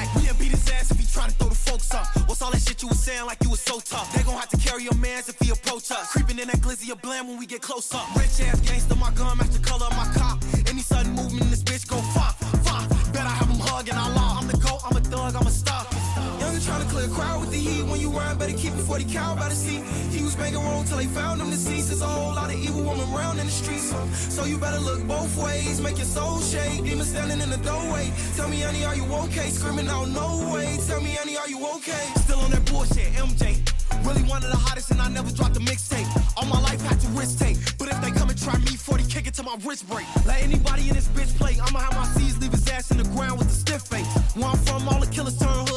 What's 2.28 2.42
all 2.42 2.52
that 2.52 2.62
shit 2.62 2.82
you 2.82 2.88
was 2.88 3.00
saying 3.00 3.26
like 3.26 3.44
you 3.44 3.50
was 3.50 3.60
so 3.60 3.80
tough? 3.80 4.14
They 4.16 4.24
gon' 4.24 4.36
have 4.36 4.50
to 4.50 4.58
carry 4.58 4.84
your 4.84 4.96
mans 4.96 5.28
if 5.30 5.38
he 5.40 5.52
approach 5.52 5.92
us. 5.92 6.12
Creeping 6.12 6.40
in 6.40 6.48
that 6.48 6.58
glizzy 6.58 6.92
of 6.92 7.02
blam 7.02 7.28
when 7.28 7.38
we 7.38 7.46
get 7.46 7.62
close 7.62 7.94
up. 7.94 8.08
Rich 8.16 8.42
ass 8.42 8.60
gangster, 8.62 8.96
my 8.96 9.12
gun 9.12 9.38
match 9.38 9.50
the 9.50 9.60
color 9.60 9.86
of 9.86 9.96
my 9.98 10.06
cop. 10.16 10.61
Rhyme, 18.12 18.38
better 18.38 18.54
keep 18.54 18.74
it 18.74 18.84
40 18.84 19.06
cal 19.06 19.36
by 19.36 19.50
the 19.50 19.56
seat. 19.56 19.84
He 20.12 20.24
was 20.24 20.36
banging 20.36 20.60
wrong 20.60 20.84
till 20.86 20.98
they 20.98 21.06
found 21.06 21.42
him 21.42 21.50
deceased. 21.50 21.88
There's 21.90 22.02
a 22.02 22.08
whole 22.08 22.34
lot 22.36 22.54
of 22.54 22.58
evil 22.60 22.84
woman 22.84 23.08
around 23.14 23.40
in 23.40 23.46
the 23.46 23.52
streets. 23.52 23.90
So, 23.90 24.08
so 24.14 24.46
you 24.46 24.58
better 24.58 24.80
look 24.80 25.06
both 25.08 25.36
ways. 25.38 25.82
Make 25.82 25.98
your 25.98 26.06
soul 26.06 26.40
shake. 26.42 26.84
Demon 26.84 27.06
standing 27.06 27.42
in 27.42 27.50
the 27.50 27.58
doorway. 27.58 28.12
Tell 28.36 28.50
me, 28.50 28.62
honey, 28.62 28.86
are 28.86 28.96
you 28.96 29.06
okay? 29.26 29.50
Screaming 29.50 29.88
out, 29.88 30.10
no 30.10 30.52
way. 30.54 30.78
Tell 30.88 31.02
me, 31.02 31.12
honey, 31.12 31.38
are 31.38 31.50
you 31.50 31.66
okay? 31.78 32.06
Still 32.24 32.40
on 32.40 32.52
that 32.52 32.66
bullshit, 32.66 33.14
MJ. 33.14 33.60
Really 34.06 34.24
one 34.24 34.44
of 34.44 34.50
the 34.50 34.58
hottest, 34.58 34.92
and 34.92 35.02
I 35.02 35.10
never 35.10 35.32
dropped 35.32 35.58
a 35.58 35.60
mixtape. 35.60 36.08
All 36.38 36.46
my 36.46 36.60
life 36.62 36.82
had 36.82 37.00
to 37.02 37.08
risk 37.10 37.40
take. 37.40 37.58
But 37.78 37.90
if 37.90 38.02
they 38.02 38.12
come 38.12 38.30
and 38.30 38.42
try 38.42 38.58
me, 38.60 38.76
40 38.76 39.04
kick 39.06 39.28
it 39.28 39.34
to 39.36 39.44
my 39.44 39.56
wrist 39.64 39.88
break. 39.88 40.06
Let 40.26 40.42
anybody 40.42 40.90
in 40.90 40.96
this 40.96 41.08
bitch 41.08 41.36
play. 41.38 41.58
I'ma 41.62 41.80
have 41.80 41.96
my 41.96 42.06
C's 42.16 42.38
leave 42.40 42.52
his 42.52 42.68
ass 42.70 42.92
in 42.92 42.98
the 42.98 43.04
ground 43.16 43.38
with 43.40 43.48
a 43.50 43.54
stiff 43.54 43.84
face. 43.84 44.08
Where 44.36 44.48
I'm 44.48 44.58
from, 44.58 44.88
all 44.88 45.00
the 45.00 45.08
killers 45.08 45.38
turn 45.38 45.71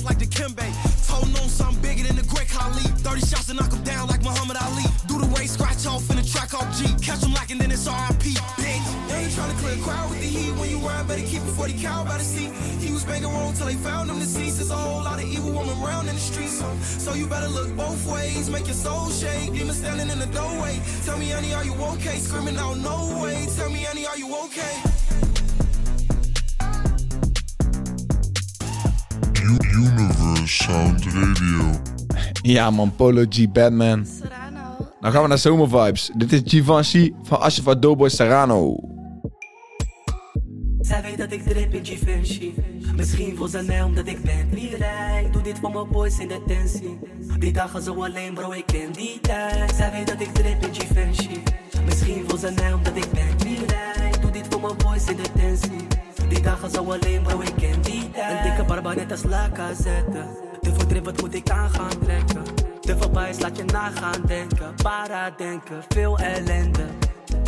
blocks 0.00 0.04
like 0.04 0.18
the 0.18 0.26
Kimbe. 0.26 0.66
Told 1.06 1.32
known 1.34 1.48
something 1.48 1.80
bigger 1.82 2.06
than 2.06 2.16
the 2.16 2.26
Great 2.26 2.48
Khali. 2.48 2.82
30 3.02 3.20
shots 3.20 3.46
to 3.46 3.54
knock 3.54 3.72
him 3.72 3.82
down 3.82 4.08
like 4.08 4.22
Muhammad 4.22 4.56
Ali. 4.60 4.84
Do 5.06 5.18
the 5.18 5.26
race, 5.38 5.52
scratch 5.52 5.86
off 5.86 6.08
in 6.10 6.16
the 6.16 6.22
track 6.22 6.54
off 6.54 6.68
G. 6.76 6.86
Catch 7.02 7.24
him 7.24 7.34
and 7.50 7.60
then 7.60 7.70
it's 7.70 7.86
RIP, 7.86 8.36
bitch. 8.60 9.08
They 9.08 9.24
ain't 9.24 9.34
trying 9.34 9.50
to 9.50 9.56
clear 9.62 9.74
a 9.74 9.82
crowd 9.82 10.10
with 10.10 10.20
the 10.20 10.26
heat. 10.26 10.52
When 10.58 10.70
you 10.70 10.78
rhyme, 10.78 11.06
better 11.06 11.22
keep 11.22 11.42
it 11.42 11.54
40 11.58 11.74
cal 11.80 12.04
by 12.04 12.18
the 12.18 12.24
seat. 12.24 12.52
He 12.78 12.92
was 12.92 13.04
banging 13.04 13.28
wrong 13.28 13.52
till 13.54 13.66
they 13.66 13.74
found 13.74 14.10
him 14.10 14.18
deceased. 14.18 14.58
There's 14.58 14.70
a 14.70 14.76
whole 14.76 15.02
lot 15.02 15.18
of 15.18 15.26
evil 15.26 15.52
woman 15.52 15.76
around 15.82 16.08
in 16.08 16.14
the 16.14 16.20
streets. 16.20 16.58
So, 16.58 16.68
so 16.80 17.14
you 17.14 17.26
better 17.26 17.48
look 17.48 17.74
both 17.76 18.06
ways. 18.06 18.48
Make 18.50 18.66
your 18.66 18.74
soul 18.74 19.10
shake. 19.10 19.52
Demon 19.52 19.74
standing 19.74 20.10
in 20.10 20.18
the 20.18 20.26
doorway. 20.26 20.80
Tell 21.04 21.18
me, 21.18 21.30
honey, 21.30 21.52
are 21.54 21.64
you 21.64 21.74
okay? 21.94 22.18
Screaming 22.18 22.56
out, 22.56 22.78
no 22.78 23.20
way. 23.22 23.46
Tell 23.56 23.70
me, 23.70 23.82
honey, 23.82 24.06
are 24.06 24.18
you 24.18 24.28
okay? 24.46 24.89
Sound 30.46 31.04
Radio. 31.04 31.80
Ja 32.42 32.70
man, 32.70 32.94
Polo 32.96 33.24
G, 33.28 33.52
Batman. 33.52 34.06
Nou 35.00 35.12
gaan 35.12 35.22
we 35.22 35.28
naar 35.28 35.38
zomervibes. 35.38 36.10
Dit 36.16 36.32
is 36.32 36.40
Givenchy 36.44 37.12
van 37.22 37.40
Ashraf 37.40 37.74
Doughboy 37.74 38.08
Serrano. 38.08 38.76
Zij 40.80 41.02
weet 41.02 41.18
dat 41.18 41.32
ik 41.32 41.42
drip 41.42 41.74
in 41.74 41.84
Givenchy 41.84 42.52
Misschien 42.96 43.36
wil 43.36 43.48
ze 43.48 43.62
mij 43.62 43.82
omdat 43.82 44.06
ik 44.06 44.22
ben 44.22 44.48
niet 44.54 44.72
rijk 44.72 45.32
Doe 45.32 45.42
dit 45.42 45.58
voor 45.58 45.70
mijn 45.70 45.88
boys 45.88 46.18
in 46.18 46.28
de 46.28 46.42
tensie 46.46 46.98
Die 47.38 47.52
dagen 47.52 47.82
zo 47.82 48.04
alleen 48.04 48.34
bro, 48.34 48.52
ik 48.52 48.66
ken 48.66 48.92
die 48.92 49.20
tijd 49.20 49.74
Zij 49.74 49.90
weet 49.92 50.06
dat 50.06 50.20
ik 50.20 50.34
drip 50.34 50.66
in 50.66 50.74
Givenchy 50.74 51.40
Misschien 51.84 52.26
wil 52.26 52.36
ze 52.36 52.52
mij 52.56 52.72
omdat 52.72 52.96
ik 52.96 53.10
ben 53.10 53.48
niet 53.48 53.70
rijk 53.70 54.22
Doe 54.22 54.30
dit 54.30 54.46
voor 54.50 54.60
mijn 54.60 54.76
boys 54.76 55.06
in 55.06 55.16
de 55.16 55.32
tensie 55.36 55.86
Die 56.30 56.40
dagen 56.40 56.70
zo 56.70 56.92
alleen 56.92 57.22
bro, 57.22 57.40
ik 57.40 57.52
ken 57.56 57.82
die 57.82 58.10
tijd 58.10 58.38
Een 58.38 58.42
dikke 58.42 58.64
barba 58.64 58.94
net 58.94 59.10
als 59.10 59.22
Laka 59.22 59.74
zetten 59.74 60.26
Te 60.60 60.72
veel 60.88 61.02
wat 61.02 61.20
moet 61.20 61.34
ik 61.34 61.50
aan 61.50 61.70
gaan 61.70 61.98
trekken 62.02 62.42
Te 62.80 62.96
veel 62.98 63.10
bias, 63.10 63.40
laat 63.40 63.56
je 63.56 63.64
nagaan 63.64 64.22
denken 64.26 64.74
Para 64.82 65.30
denken, 65.36 65.84
veel 65.88 66.18
ellende 66.18 66.86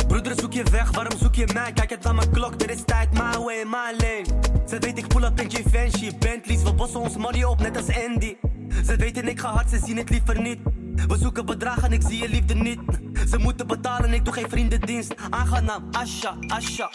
Broeder, 0.07 0.39
zoek 0.39 0.53
je 0.53 0.63
weg, 0.71 0.91
waarom 0.91 1.19
zoek 1.19 1.35
je 1.35 1.47
mij? 1.53 1.71
Kijk 1.73 1.89
het 1.89 2.05
aan 2.05 2.15
mijn 2.15 2.31
klok, 2.31 2.61
er 2.61 2.69
is 2.69 2.83
tijd, 2.85 3.11
my 3.11 3.37
way, 3.43 3.63
my 3.63 3.95
lane. 3.97 4.25
Zij 4.65 4.79
weet 4.79 4.97
ik 4.97 5.07
pull 5.07 5.23
up 5.23 5.39
in 5.39 5.51
Givenchy, 5.51 6.17
Bentleys, 6.17 6.63
we 6.63 6.73
bossen 6.73 6.99
ons 6.99 7.17
money 7.17 7.43
op, 7.43 7.59
net 7.59 7.77
als 7.77 8.05
Andy. 8.07 8.35
Ze 8.85 8.95
weten 8.95 9.27
ik 9.27 9.39
ga 9.39 9.51
hard, 9.51 9.69
ze 9.69 9.79
zien 9.85 9.97
het 9.97 10.09
liever 10.09 10.41
niet. 10.41 10.59
We 11.07 11.17
zoeken 11.17 11.45
bedragen, 11.45 11.91
ik 11.91 12.01
zie 12.07 12.21
je 12.21 12.29
liefde 12.29 12.53
niet. 12.53 12.79
Ze 13.29 13.37
moeten 13.37 13.67
betalen, 13.67 14.13
ik 14.13 14.25
doe 14.25 14.33
geen 14.33 14.49
vriendendienst. 14.49 15.13
Aangenaam, 15.29 15.83
Asha, 15.91 16.35
Asha. 16.47 16.89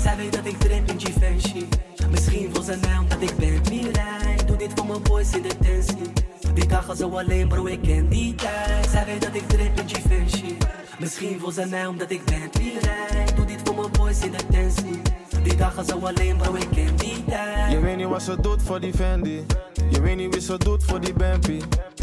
Zij 0.00 0.16
weet 0.16 0.32
dat 0.32 0.46
ik 0.46 0.58
trip 0.58 0.90
in 0.90 1.00
Givenchy. 1.00 1.64
Misschien 2.10 2.52
wil 2.52 2.62
ze 2.62 2.78
mij 2.80 2.98
omdat 2.98 3.20
ik 3.20 3.36
ben 3.36 3.60
Mirai. 3.70 4.36
Doe 4.46 4.56
dit 4.56 4.70
voor 4.74 4.86
mijn 4.86 5.02
boys 5.02 5.32
in 5.32 5.42
de 5.42 5.56
tensie. 5.62 6.12
Die 6.54 6.66
dagen 6.66 6.96
zo 6.96 7.08
alleen, 7.08 7.48
bro, 7.48 7.66
ik 7.66 7.82
ken 7.82 8.08
die 8.08 8.34
tijd. 8.34 8.88
Zij 8.90 9.04
weet 9.04 9.22
dat 9.22 9.34
ik 9.34 9.48
trip 9.48 9.78
in 9.78 9.88
Givenchy. 9.88 10.54
Misschien 10.98 11.38
wil 11.38 11.50
ze 11.50 11.66
mij 11.66 11.86
omdat 11.86 12.10
ik 12.10 12.24
ben 12.24 12.50
Mirai. 12.58 13.34
Doe 13.34 13.44
dit 13.44 13.60
voor 13.64 13.74
mijn 13.74 13.90
boys 13.92 14.20
in 14.20 14.30
de 14.30 14.46
tensie. 14.50 15.00
Die 15.42 15.56
dagen 15.56 15.84
zo 15.84 15.98
alleen, 15.98 16.36
bro, 16.36 16.54
ik 16.54 16.68
ken 16.74 16.96
die 16.96 17.24
tijd. 17.24 17.72
Je 17.72 17.80
weet 17.80 17.96
niet 17.96 18.08
wat 18.08 18.22
ze 18.22 18.40
doet 18.40 18.62
voor 18.62 18.80
die 18.80 18.92
Fendi. 18.92 19.44
Je 19.90 20.00
weet 20.00 20.16
niet 20.16 20.34
wie 20.34 20.42
ze 20.42 20.58
doet 20.58 20.84
voor 20.84 21.00
die 21.00 21.14
Bampy. 21.14 21.60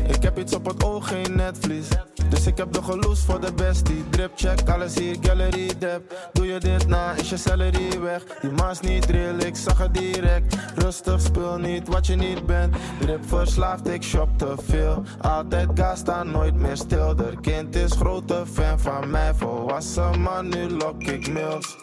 Ik 0.08 0.24
heb 0.24 0.40
iets 0.40 0.56
op 0.56 0.66
het 0.66 0.84
oog, 0.84 1.08
geen 1.08 1.36
netvlies. 1.36 1.88
Dus 2.30 2.48
ik 2.48 2.58
heb 2.58 2.74
de 2.74 2.84
geloes 2.84 3.20
voor 3.20 3.42
de 3.42 3.54
bestie. 3.54 4.04
Drip 4.10 4.32
check, 4.36 4.70
alles 4.70 4.96
hier, 4.96 5.16
gallery 5.22 5.72
dep. 5.80 6.30
Doe 6.34 6.48
je 6.48 6.60
dit 6.60 6.88
na, 6.88 7.12
is 7.12 7.30
je 7.30 7.38
celery 7.38 8.00
weg. 8.00 8.24
Die 8.42 8.52
maas 8.52 8.80
niet 8.80 9.06
real, 9.06 9.38
ik 9.38 9.56
zag 9.56 9.78
het 9.78 9.94
direct. 9.94 10.56
Rustig, 10.76 11.22
speel 11.22 11.58
niet 11.58 11.88
wat 11.88 12.08
je 12.08 12.16
niet 12.16 12.46
bent. 12.46 12.76
Drip 13.00 13.28
verslaafd, 13.28 13.88
ik 13.88 14.04
shop 14.04 14.38
te 14.38 14.56
veel. 14.68 15.04
Altijd 15.22 15.70
gas, 15.74 16.00
sta 16.00 16.24
nooit 16.24 16.56
meer 16.56 16.78
stil. 16.78 17.16
De 17.16 17.34
kind 17.42 17.76
is 17.76 17.92
grote 17.92 18.44
fan 18.54 18.80
van 18.80 19.10
mij. 19.10 19.34
Volwassen 19.34 20.22
man, 20.22 20.50
nu 20.50 20.70
lok 20.70 21.04
ik 21.04 21.34
mails. 21.34 21.78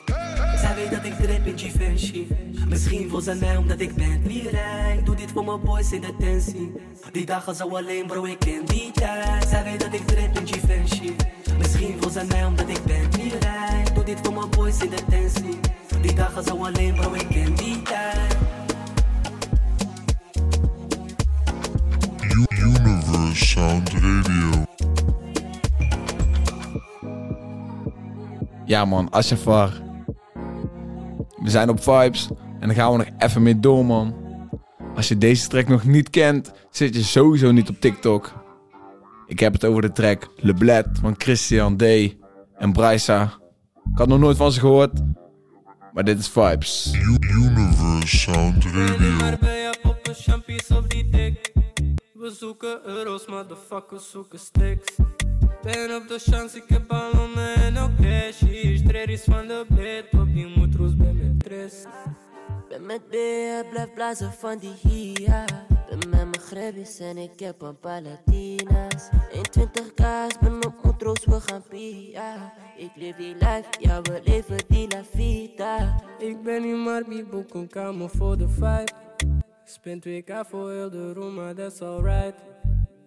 Zij 0.56 0.74
weet 0.74 0.90
dat 0.90 1.04
ik 1.04 1.14
drip 1.14 1.46
in 1.46 1.58
Givenchy. 1.58 2.26
Misschien 2.68 3.08
wil 3.10 3.20
ze 3.20 3.34
mij 3.34 3.56
omdat 3.56 3.80
ik 3.80 3.94
Bentley 3.94 4.46
rijd. 4.50 5.06
Doe 5.06 5.16
dit 5.16 5.30
voor 5.32 5.44
mijn 5.44 5.60
boys 5.60 5.92
in 5.92 6.00
de 6.00 6.16
tensie. 6.18 6.72
Die 7.12 7.26
dagen 7.26 7.54
zo 7.54 7.68
alleen, 7.68 8.06
bro, 8.06 8.24
ik 8.24 8.38
ken 8.38 8.66
die 8.66 8.90
tijd. 8.92 9.48
Zij 9.48 9.64
weet 9.64 9.80
dat 9.80 9.94
ik 9.94 10.06
drip 10.06 10.38
in 10.38 10.46
Givenchy. 10.46 11.12
Misschien 11.58 12.00
wil 12.00 12.10
ze 12.10 12.24
mij 12.28 12.44
omdat 12.44 12.68
ik 12.68 12.84
Bentley 12.84 13.28
rijd. 13.40 13.94
Doe 13.94 14.04
dit 14.04 14.18
voor 14.22 14.34
mijn 14.34 14.50
boys 14.50 14.78
in 14.82 14.90
de 14.90 15.04
tensie. 15.08 15.58
Die 16.00 16.14
dagen 16.14 16.44
zo 16.44 16.56
alleen, 16.56 16.94
bro, 16.94 17.12
ik 17.12 17.26
ken 17.28 17.54
die 17.54 17.82
tijd. 17.82 18.36
Universe 22.48 23.44
Sound 23.44 23.90
Radio. 23.92 24.64
Ja 28.64 28.84
man, 28.84 29.10
Ashafar. 29.10 29.82
We 31.36 31.50
zijn 31.50 31.68
op 31.68 31.82
vibes 31.82 32.28
en 32.64 32.70
dan 32.70 32.78
gaan 32.78 32.92
we 32.92 32.96
nog 32.98 33.06
even 33.18 33.42
mee 33.42 33.60
door 33.60 33.84
man. 33.84 34.14
Als 34.96 35.08
je 35.08 35.18
deze 35.18 35.48
track 35.48 35.68
nog 35.68 35.84
niet 35.84 36.10
kent, 36.10 36.52
zit 36.70 36.94
je 36.94 37.02
sowieso 37.02 37.52
niet 37.52 37.68
op 37.68 37.80
TikTok. 37.80 38.32
Ik 39.26 39.40
heb 39.40 39.52
het 39.52 39.64
over 39.64 39.82
de 39.82 39.92
track 39.92 40.28
Le 40.36 40.54
Bled 40.54 40.86
van 41.00 41.14
Christian 41.18 41.76
D. 41.76 41.82
en 42.56 42.72
Brysa. 42.72 43.22
Ik 43.92 43.98
had 43.98 44.08
nog 44.08 44.18
nooit 44.18 44.36
van 44.36 44.52
ze 44.52 44.60
gehoord, 44.60 45.00
maar 45.92 46.04
dit 46.04 46.18
is 46.18 46.28
vibes. 46.28 46.92
Universe 47.20 48.16
Sound 48.16 48.64
Radio. 48.64 49.36
We 52.12 52.30
zoeken 52.38 52.80
euro's, 52.84 53.26
motherfuckers 53.26 54.10
zoeken 54.10 54.38
sticks. 54.38 54.94
Ben 55.62 55.96
op 55.96 56.08
de 56.08 56.18
chance, 56.18 56.56
ik 56.56 56.64
heb 56.66 56.86
ballonnen 56.88 57.54
en 57.54 57.78
ook 57.78 57.90
cashies. 58.00 58.82
Treddies 58.86 59.24
van 59.24 59.46
de 59.46 59.66
bled, 59.68 60.04
op 60.20 60.34
die 60.34 60.58
moedroes 60.58 60.96
ben 60.96 61.16
met 61.16 61.44
tres. 61.44 61.72
Ben 62.86 62.92
met 62.92 63.10
beer, 63.10 63.64
blijf 63.70 63.92
blazen 63.94 64.32
van 64.32 64.58
die 64.58 64.74
hia. 64.82 65.44
Ben 65.88 65.98
met 65.98 66.10
mijn 66.10 66.38
grebbies 66.40 66.98
en 66.98 67.16
ik 67.16 67.40
heb 67.40 67.62
een 67.62 67.78
paar 67.78 68.02
Latina's. 68.02 69.08
21 69.32 69.94
kaas, 69.94 70.38
ben 70.38 70.66
op 70.66 70.74
moedroos, 70.82 71.24
we 71.24 71.40
gaan 71.40 71.62
pia. 71.68 72.52
Ik 72.76 72.90
leef 72.94 73.16
die 73.16 73.34
life, 73.34 73.64
ja 73.78 74.02
we 74.02 74.20
leven 74.24 74.56
die 74.68 74.88
la 74.88 75.04
vida. 75.14 75.94
Ik 76.18 76.42
ben 76.42 76.62
niet 76.62 76.76
maar 76.76 77.04
wie 77.04 77.24
boek 77.24 77.54
een 77.54 77.68
kamer 77.68 78.10
voor 78.10 78.36
de 78.36 78.48
vibe. 78.48 78.92
Spend 79.64 80.06
2k 80.08 80.48
voor 80.48 80.70
heel 80.70 80.90
de 80.90 81.12
room, 81.12 81.34
maar 81.34 81.54
that's 81.54 81.80
alright. 81.80 82.42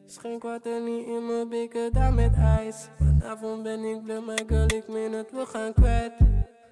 Schenk 0.05 0.43
water 0.43 0.81
niet 0.81 1.07
in 1.07 1.25
mijn 1.25 1.49
beker, 1.49 1.91
daar 1.91 2.13
met 2.13 2.33
ijs. 2.35 2.87
Vanavond 2.97 3.63
ben 3.63 3.83
ik 3.83 4.03
blij, 4.03 4.21
mijn 4.21 4.47
girl, 4.47 4.65
ik 4.65 4.87
meen 4.87 5.13
het, 5.13 5.31
we 5.31 5.45
gaan 5.45 5.73
kwijt. 5.73 6.13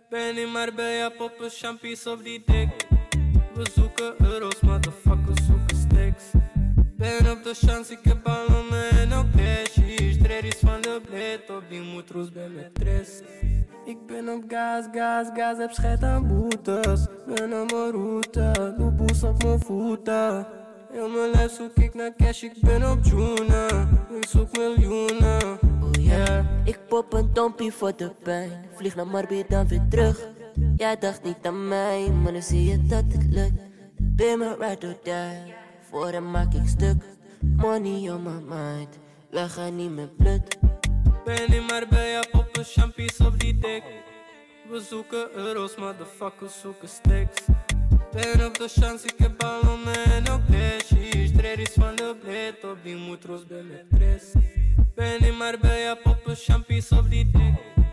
Ben 0.09 0.35
niet 0.35 0.51
maar 0.51 0.73
bij 0.73 0.97
je 0.97 1.11
poppen, 1.17 1.49
champies 1.49 2.07
op 2.07 2.23
die 2.23 2.43
dik. 2.45 2.84
We 3.55 3.69
zoeken 3.73 4.13
euro's, 4.17 4.59
motherfuckers 4.61 5.45
zoeken 5.45 5.77
sticks. 5.77 6.23
Ben 6.97 7.31
op 7.31 7.43
de 7.43 7.53
chance, 7.53 7.91
ik 7.91 7.99
heb 8.03 8.23
ballonnen 8.23 8.89
en 8.89 9.13
ook 9.13 9.25
cashies. 9.35 10.17
Van 10.59 10.81
de 10.81 11.01
bled, 11.09 11.57
op 11.57 11.63
die 11.69 11.81
moedroes 11.81 12.31
ben 12.31 12.55
met 12.55 12.75
tres. 12.75 13.21
Ik 13.85 13.97
ben 14.05 14.29
op 14.29 14.43
gas, 14.47 14.85
gas, 14.91 15.27
gas, 15.33 15.57
heb 15.57 15.71
scheid 15.71 16.03
aan 16.03 16.27
boetes. 16.27 17.05
Ben 17.25 17.53
aan 17.53 17.65
mijn 17.65 17.91
route, 17.91 18.73
doe 18.77 18.91
boes 18.91 19.23
op 19.23 19.43
mijn 19.43 19.59
voeten. 19.59 20.47
Heel 20.91 21.09
mijn 21.09 21.31
lijf 21.31 21.51
zoek 21.51 21.75
ik 21.75 21.93
naar 21.93 22.15
cash, 22.17 22.43
ik 22.43 22.61
ben 22.61 22.91
op 22.91 23.03
Juna. 23.03 23.67
Ik 24.15 24.25
zoek 24.27 24.57
miljoenen. 24.57 25.59
Oh 25.61 26.03
ja, 26.05 26.45
ik 26.63 26.79
pop 26.87 27.13
een 27.13 27.33
dompie 27.33 27.71
voor 27.71 27.95
de 27.97 28.11
pijn. 28.23 28.51
Vlieg 28.75 28.95
naar 28.95 29.07
Marbi, 29.07 29.43
dan 29.47 29.67
weer 29.67 29.85
terug. 29.89 30.27
Jij 30.75 30.97
dacht 30.97 31.23
niet 31.23 31.37
aan 31.41 31.67
mij, 31.67 32.09
maar 32.09 32.31
nu 32.31 32.41
zie 32.41 32.63
je 32.63 32.85
dat 32.85 33.03
het 33.07 33.25
lukt. 33.29 33.61
Ben 33.97 34.39
mijn 34.39 34.55
ride 34.59 34.87
or 34.87 34.97
die, 35.03 35.53
voor 35.89 36.11
hem 36.11 36.31
maak 36.31 36.53
ik 36.53 36.67
stuk. 36.67 37.03
Money 37.55 38.11
on 38.11 38.23
my 38.23 38.55
mind, 38.55 38.99
we 39.29 39.49
gaan 39.49 39.75
niet 39.75 39.91
meer 39.91 40.09
blut. 40.17 40.57
Ben 41.25 41.51
niet 41.51 41.69
maar 41.69 41.87
bij 41.89 42.09
je 42.09 42.27
poppen, 42.31 42.63
champies 42.63 43.17
op 43.19 43.39
die 43.39 43.57
dik. 43.57 43.83
We 44.69 44.79
zoeken 44.79 45.27
euro's, 45.35 45.75
motherfuckers 45.75 46.59
zoeken 46.59 46.89
sticks. 46.89 47.41
Ben 48.11 48.45
op 48.45 48.57
de 48.57 48.67
chance, 48.67 49.05
ik 49.07 49.15
heb 49.17 49.37
ballonnen 49.37 50.03
en 50.03 50.29
ook 50.29 50.41
cashies. 50.51 51.31
Treddies 51.31 51.73
van 51.73 51.95
de 51.95 52.15
bled, 52.21 52.71
op 52.71 52.77
die 52.83 52.95
moedroes 52.95 53.45
ben 53.45 53.67
met 53.67 53.85
tres. 53.89 54.23
Ben 54.95 55.21
niet 55.21 55.37
maar 55.37 55.57
bij 55.61 55.79
je 55.79 55.97
poppen, 56.03 56.35
champies 56.35 56.91
op 56.91 57.09
die 57.09 57.31
dik. 57.31 57.84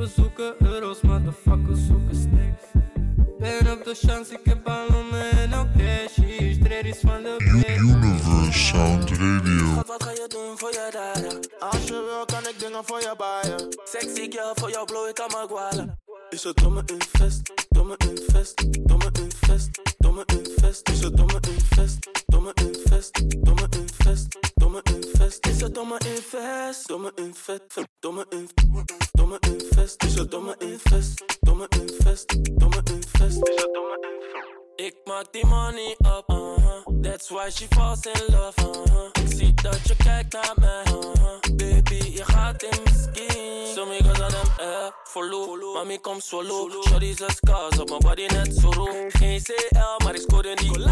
We 0.00 0.06
zoeken 0.06 0.54
euro's, 0.58 1.00
motherfuckers 1.00 1.86
zoeken 1.86 2.16
sticks. 2.16 2.64
Ben 3.38 3.72
op 3.72 3.84
de 3.84 3.94
chance, 3.94 4.32
ik 4.32 4.40
heb 4.44 4.64
ballonnen 4.64 5.30
en 5.30 5.54
ook 5.54 5.66
cashies. 5.76 6.58
Treddies 6.62 7.00
van 7.00 7.22
de 7.22 7.36
Universe 7.78 8.58
Sound 8.58 9.10
Radio. 9.10 9.74
Wat 9.86 10.02
ga 10.02 10.10
je 10.10 10.26
doen 10.28 10.58
voor 10.58 10.70
je 10.70 10.88
daden? 10.92 11.38
Als 11.58 11.84
je 11.84 11.92
wil, 11.92 12.24
kan 12.24 12.52
ik 12.52 12.58
dingen 12.58 12.84
voor 12.84 13.00
je 13.00 13.14
baaien. 13.16 13.68
Sexy 13.84 14.30
girl, 14.30 14.52
voor 14.54 14.70
jou 14.70 14.86
blow 14.86 15.08
ik 15.08 15.20
aan 15.20 15.30
mijn 15.32 15.48
gwalen. 15.48 15.98
Is 16.30 16.44
het 16.44 16.56
domme 16.56 16.82
invest, 16.86 17.66
domme 17.68 17.94
invest, 17.96 18.86
domme 18.88 19.06
invest, 19.20 19.68
domme 19.98 20.22
invest. 20.26 20.88
Is 20.88 21.00
het 21.00 21.16
domme 21.16 21.40
invest, 21.48 21.98
domme 22.26 22.52
invest, 22.54 23.10
domme 23.44 23.66
invest, 23.70 24.26
domme 24.54 24.80
invest. 24.82 25.46
Is 25.46 25.60
het 25.60 25.74
domme 25.74 25.98
invest, 25.98 26.88
domme 26.88 27.12
invest, 27.14 27.72
domme 28.00 28.26
invest, 28.30 28.66
domme 28.70 28.89
invest. 29.98 30.18
Het 30.18 30.30
domme 30.30 30.54
invest, 30.58 31.24
domme 31.40 31.66
invest, 31.68 32.58
domme 32.58 32.80
invest. 32.84 33.38
Het 33.38 33.68
domme 33.72 33.98
invest. 34.10 34.58
Ik 34.76 34.96
maak 35.04 35.32
die 35.32 35.46
money 35.46 35.96
up, 35.98 36.24
uh-huh. 36.26 37.02
That's 37.02 37.28
why 37.28 37.50
she 37.50 37.66
falls 37.70 38.06
in 38.06 38.34
love, 38.34 38.60
uh-huh. 38.60 39.10
Ik 39.22 39.36
zie 39.36 39.54
dat 39.54 39.80
je 39.88 39.96
kijkt 39.96 40.32
naar 40.32 40.54
mij, 40.56 40.82
uh-huh. 40.84 41.39
Baby, 41.90 42.10
je 42.12 42.24
gaat 42.24 42.62
in. 42.62 43.74
Zo 43.74 43.86
me 43.86 43.98
gaan 44.02 44.32
hem 44.32 44.48
eh, 44.58 44.86
follow. 45.04 45.74
Mami, 45.74 45.98
kom 46.00 46.20
swallow. 46.20 46.84
Shorty 46.86 47.16
zes 47.16 47.36
scars 47.36 47.78
op 47.78 47.88
mijn 47.88 48.00
body 48.00 48.26
net 48.26 48.54
zo 48.60 48.70
roe. 48.70 49.06
Geen 49.08 49.42
CL, 49.42 50.04
maar 50.04 50.14
ik 50.14 50.20
scoor 50.20 50.46
in 50.46 50.56
die 50.56 50.70
Kulu. 50.70 50.86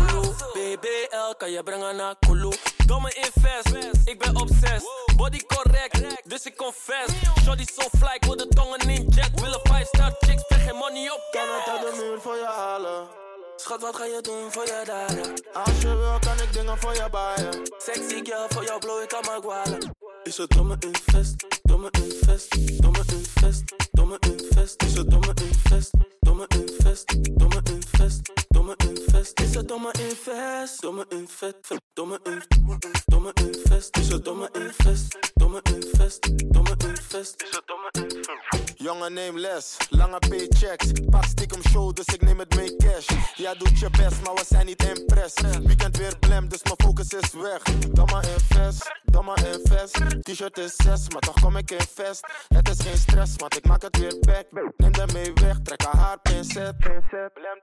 BBL, 0.52 1.34
kan 1.36 1.50
je 1.50 1.62
brengen 1.62 1.96
naar 1.96 2.14
Kulu. 2.18 2.52
Domme 2.86 3.14
invest, 3.14 3.98
ik 4.04 4.18
ben 4.18 4.36
obsessed. 4.36 4.82
Body 5.16 5.40
correct, 5.46 6.28
dus 6.30 6.44
ik 6.44 6.56
confess. 6.56 7.12
Shorty 7.44 7.64
so 7.74 7.88
fly, 7.98 8.14
ik 8.14 8.24
wil 8.24 8.36
de 8.36 8.48
tongen 8.48 8.78
in 8.78 9.06
jet. 9.08 9.40
Willen 9.40 9.60
5 9.62 9.86
star 9.86 10.14
chicks, 10.18 10.42
spreek 10.42 10.60
geen 10.60 10.76
money 10.76 11.10
op. 11.10 11.20
Kan 11.30 11.42
het 11.42 11.68
uit 11.68 11.80
de 11.80 12.02
muur 12.02 12.20
voor 12.20 12.36
je 12.36 12.46
halen. 12.46 13.27
Schat, 13.60 13.80
wat 13.80 13.96
ga 13.96 14.04
je 14.04 14.20
doen 14.22 14.52
voor 14.52 14.64
je 14.64 14.82
daden? 14.84 15.42
Als 15.52 15.80
je 15.80 15.96
wil, 15.96 16.18
kan 16.20 16.40
ik 16.40 16.52
dingen 16.52 16.78
voor 16.78 16.94
je 16.94 17.08
baaien. 17.10 17.62
Sexy 17.78 18.24
girl, 18.24 18.46
voor 18.48 18.64
jou 18.64 18.78
blow 18.78 19.02
ik 19.02 19.10
mijn 19.26 19.42
gwalen. 19.42 19.96
Is 20.22 20.36
het 20.36 20.50
domme 20.50 20.76
invest, 20.78 21.34
domme 21.62 21.88
invest, 21.90 22.80
domme 22.82 23.02
invest, 23.12 23.62
domme 23.90 24.16
invest. 24.20 24.82
Is 24.82 24.94
het 24.94 25.10
domme 25.10 25.34
invest, 25.42 25.90
domme 26.20 26.46
invest, 26.48 27.38
domme 27.38 27.60
invest, 27.64 28.32
domme 28.48 28.74
invest. 28.76 29.07
Is 29.18 29.54
een 29.54 29.66
domme 29.66 29.92
invest, 29.92 30.80
domme 30.80 31.04
invest, 31.08 31.54
domme 31.92 32.20
invest, 32.22 33.10
domme 33.10 33.32
invest, 33.34 33.96
is 33.96 34.08
een 34.08 34.22
domme 34.22 34.48
invest, 34.52 35.32
domme 35.34 35.60
invest, 35.62 36.52
domme 36.52 36.74
invest, 36.86 37.42
is 37.42 37.52
een 37.52 37.62
domme 37.66 37.88
invest. 37.92 38.72
Jongen, 38.74 39.12
neem 39.12 39.38
les, 39.38 39.76
lange 39.90 40.18
paychecks. 40.18 40.92
Pak 41.10 41.24
stiekem 41.24 41.62
show, 41.70 41.92
dus 41.94 42.04
ik 42.04 42.22
neem 42.22 42.38
het 42.38 42.54
mee 42.54 42.76
cash. 42.76 43.06
Ja, 43.34 43.54
doet 43.54 43.78
je 43.78 43.90
best, 43.90 44.22
maar 44.24 44.34
we 44.34 44.44
zijn 44.48 44.66
niet 44.66 44.82
impress. 44.82 45.34
Weekend 45.62 45.96
weer 45.96 46.18
blem, 46.18 46.48
dus 46.48 46.62
mijn 46.62 46.76
focus 46.76 47.08
is 47.08 47.32
weg. 47.32 47.62
Domme 47.92 48.22
invest, 48.34 48.92
domme 49.04 49.34
invest. 49.34 50.22
T-shirt 50.22 50.58
is 50.58 50.76
6, 50.76 51.08
maar 51.08 51.20
toch 51.20 51.40
kom 51.40 51.56
ik 51.56 51.70
in 51.70 51.86
vest. 51.94 52.26
Het 52.48 52.68
is 52.68 52.80
geen 52.80 52.98
stress, 52.98 53.32
want 53.36 53.56
ik 53.56 53.66
maak 53.66 53.82
het 53.82 53.98
weer 53.98 54.16
back. 54.20 54.46
Neem 54.76 54.94
hem 54.94 55.12
mee 55.12 55.32
weg, 55.34 55.56
trek 55.62 55.82
haar 55.82 55.96
haar 55.96 56.18
pincet. 56.20 56.74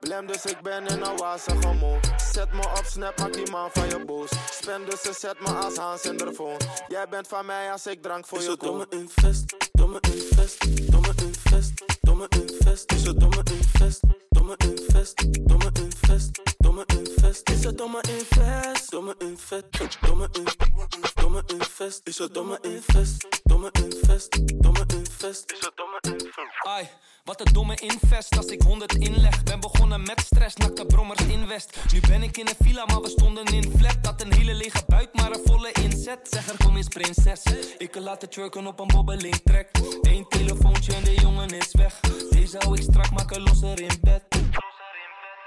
Blem, 0.00 0.26
dus 0.26 0.44
ik 0.44 0.62
ben 0.62 0.86
in 0.86 1.02
een 1.02 1.16
wazige 1.46 1.74
mood. 1.74 2.12
Zet 2.32 2.52
me 2.52 2.60
op 2.60 2.84
snap, 2.84 3.18
maak 3.18 3.32
die 3.32 3.50
man 3.50 3.70
van 3.72 3.88
je 3.88 4.04
boos. 4.04 4.30
Spend 4.50 4.90
dus 4.90 5.02
ze 5.02 5.12
zet 5.18 5.40
me 5.40 5.48
als 5.48 5.76
Hans 5.76 6.02
in 6.04 6.16
de 6.16 6.32
phone. 6.34 6.56
Jij 6.88 7.08
bent 7.08 7.28
van 7.28 7.46
mij 7.46 7.72
als 7.72 7.86
ik 7.86 8.02
drank 8.02 8.26
voor 8.26 8.38
Is 8.38 8.44
je 8.44 8.56
koop. 8.56 8.60
domme 8.60 8.86
invest, 8.88 9.70
domme 9.72 9.98
invest, 10.00 10.90
domme 10.92 11.12
invest, 11.22 11.95
domme 12.16 12.48
invest, 12.48 12.92
is 12.92 13.04
een 13.04 13.18
domme 13.18 13.42
invest, 13.44 14.00
domme 14.28 14.54
invest, 14.56 15.48
domme 15.48 15.70
invest, 15.82 16.40
domme 16.58 16.84
invest, 16.86 17.50
is 17.50 17.64
een 17.64 17.76
domme 17.76 18.00
invest, 18.08 18.90
domme 18.90 19.14
invest, 19.18 19.98
domme 20.00 20.28
invest, 20.32 21.14
domme 21.14 21.42
invest, 21.46 22.00
is 22.04 22.18
een 22.18 22.32
domme 22.32 22.58
invest, 22.62 23.26
domme 23.42 23.70
invest, 23.72 24.62
domme 24.62 24.84
invest, 24.86 25.52
is 25.52 25.60
een 25.60 25.72
domme 25.74 25.98
invest. 26.00 26.66
Ai, 26.66 26.88
wat 27.24 27.40
een 27.40 27.52
domme 27.52 27.74
invest 27.74 28.36
als 28.36 28.46
ik 28.46 28.62
100 28.62 28.94
inleg. 28.94 29.42
Ben 29.42 29.60
begonnen 29.60 30.02
met 30.02 30.20
stress, 30.20 30.56
nakte 30.56 30.86
brommers 30.86 31.26
invest. 31.26 31.76
Nu 31.92 32.00
ben 32.00 32.22
ik 32.22 32.36
in 32.36 32.46
een 32.46 32.66
villa, 32.66 32.84
maar 32.84 33.00
we 33.00 33.08
stonden 33.08 33.44
in 33.44 33.72
flat. 33.78 33.96
Dat 34.04 34.22
een 34.22 34.32
hele 34.32 34.54
lege 34.54 34.82
buik, 34.86 35.08
maar 35.12 35.30
een 35.30 35.42
volle 35.44 35.72
inzet. 35.72 36.28
Zeg 36.30 36.48
er 36.48 36.64
kom 36.64 36.76
eens 36.76 36.88
prinses. 36.88 37.42
Ik 37.78 37.90
kan 37.90 38.02
laten 38.02 38.30
twerken 38.30 38.66
op 38.66 38.80
een 38.80 38.86
bobbeling 38.86 39.40
track. 39.44 39.68
Eén 40.02 40.26
telefoontje 40.28 40.94
en 40.94 41.04
de 41.04 41.14
jongen 41.14 41.48
is 41.48 41.72
weg. 41.72 42.05
Deze 42.30 42.56
hou 42.58 42.76
ik 42.76 42.82
strak, 42.82 43.10
maken 43.10 43.42
losser 43.42 43.80
in 43.80 43.98
bed. 44.02 44.24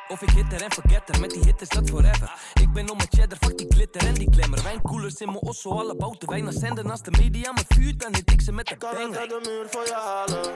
Of 0.07 0.21
ik 0.21 0.29
hitter 0.29 0.61
en 0.61 0.71
forgetter, 0.71 1.19
met 1.19 1.29
die 1.29 1.43
hit 1.43 1.61
is 1.61 1.69
dat 1.69 1.89
forever. 1.89 2.31
Ik 2.53 2.73
ben 2.73 2.89
om 2.89 2.97
mijn 2.97 3.09
cheddar, 3.09 3.37
fuck 3.41 3.57
die 3.57 3.67
glitter 3.69 4.07
en 4.07 4.13
die 4.13 4.27
glamour. 4.31 4.63
Wijnkoelers 4.63 5.15
in 5.15 5.27
mijn 5.27 5.39
osso, 5.39 5.71
alle 5.71 5.95
bouten 5.95 6.29
wijn 6.29 6.51
zenden. 6.51 6.89
Als 6.91 7.01
de 7.01 7.11
media 7.11 7.51
me 7.51 7.61
vuurt, 7.67 7.99
dan 7.99 8.15
hit 8.15 8.31
ik 8.31 8.41
ze 8.41 8.51
met 8.51 8.67
de 8.67 8.77
Kan 8.77 8.91
ik 8.91 8.97
banger. 8.97 9.19
uit 9.19 9.29
de 9.29 9.39
muur 9.43 9.67
voor 9.69 9.85
je 9.85 9.93
halen? 9.93 10.53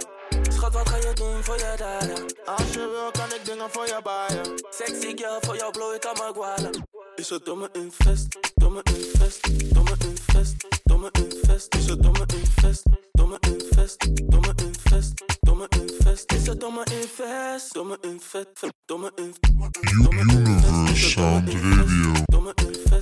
Schat, 0.53 0.73
wat 0.73 0.89
ga 0.89 0.95
je 0.95 1.11
doen 1.13 1.43
voor 1.43 1.55
je 1.55 1.73
daden? 1.77 2.35
Als 2.45 2.73
je 2.73 2.89
wil, 2.93 3.11
kan 3.11 3.37
ik 3.37 3.45
dingen 3.45 3.69
voor 3.71 3.85
je 3.85 3.99
baaien. 4.03 4.45
Sexy 4.69 5.17
girl, 5.17 5.37
voor 5.41 5.55
jou 5.55 5.71
blow 5.71 5.93
ik 5.93 6.05
aan 6.05 6.33
mijn. 6.33 6.92
Is 7.15 7.29
een 7.29 7.39
domme 7.43 7.69
invest, 7.73 8.37
domme 8.55 8.81
invest, 8.83 9.73
domme 9.73 9.91
invest, 10.07 10.67
domme 10.83 11.09
invest. 11.11 11.75
Is 11.75 11.89
een 11.89 12.01
domme 12.01 12.25
invest, 12.35 12.83
domme 13.11 13.37
invest, 13.39 14.29
domme 14.29 14.53
invest, 14.63 15.23
domme 15.39 15.67
invest. 15.69 16.31
Is 16.31 16.47
een 16.47 16.59
domme 16.59 16.85
invest, 17.01 17.73
domme 17.73 17.97
invest, 18.01 18.71
domme 18.85 19.11
invest. 19.15 19.41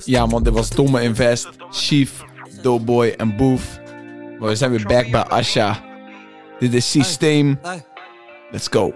Ja 0.06 0.26
man, 0.26 0.42
dit 0.42 0.52
was 0.52 0.70
Domme 0.70 1.02
Invest, 1.02 1.48
Chief, 1.70 2.22
Doughboy 2.62 3.14
en 3.16 3.36
Boef. 3.36 3.78
Maar 4.38 4.48
we 4.48 4.56
zijn 4.56 4.70
weer 4.70 4.86
back 4.86 5.10
bij 5.10 5.24
Asha. 5.24 5.84
Dit 6.58 6.74
is 6.74 6.90
Systeem. 6.90 7.60
Let's 8.50 8.68
go. 8.70 8.94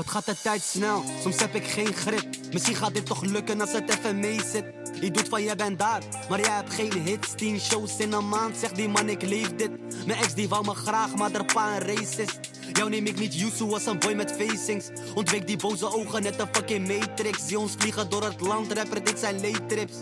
Wat 0.00 0.10
gaat 0.10 0.26
de 0.26 0.36
tijd 0.42 0.62
snel? 0.62 1.02
Soms 1.22 1.40
heb 1.40 1.54
ik 1.54 1.66
geen 1.66 1.94
grip. 1.94 2.26
Misschien 2.52 2.74
gaat 2.74 2.94
dit 2.94 3.06
toch 3.06 3.24
lukken 3.24 3.60
als 3.60 3.72
het 3.72 3.90
even 3.90 4.20
mee 4.20 4.40
zit. 4.52 4.64
Je 5.00 5.10
doet 5.10 5.28
van 5.28 5.42
jij 5.42 5.56
bent 5.56 5.78
daar, 5.78 6.02
maar 6.28 6.40
jij 6.40 6.54
hebt 6.54 6.74
geen 6.74 6.92
hits. 6.92 7.34
10 7.34 7.60
shows 7.60 7.96
in 7.96 8.12
een 8.12 8.28
maand, 8.28 8.56
zegt 8.56 8.76
die 8.76 8.88
man 8.88 9.08
ik 9.08 9.22
leef 9.22 9.54
dit. 9.54 9.70
Mijn 10.06 10.18
ex 10.18 10.34
die 10.34 10.48
wou 10.48 10.64
me 10.64 10.74
graag, 10.74 11.14
maar 11.14 11.32
er 11.32 11.44
pa 11.44 11.76
een 11.76 11.86
racist. 11.86 12.40
Jou 12.72 12.90
neem 12.90 13.06
ik 13.06 13.18
niet 13.18 13.34
Yusu 13.34 13.72
als 13.72 13.86
een 13.86 13.98
boy 13.98 14.12
met 14.12 14.32
facings. 14.32 14.88
Ontwik 15.14 15.46
die 15.46 15.56
boze 15.56 15.92
ogen, 15.92 16.22
net 16.22 16.38
een 16.38 16.48
fucking 16.52 16.88
matrix. 16.88 17.46
Zie 17.46 17.58
ons 17.58 17.72
vliegen 17.78 18.10
door 18.10 18.24
het 18.24 18.40
land, 18.40 18.72
rapper, 18.72 19.04
dit 19.04 19.18
zijn 19.18 19.40
leetrips. 19.40 19.96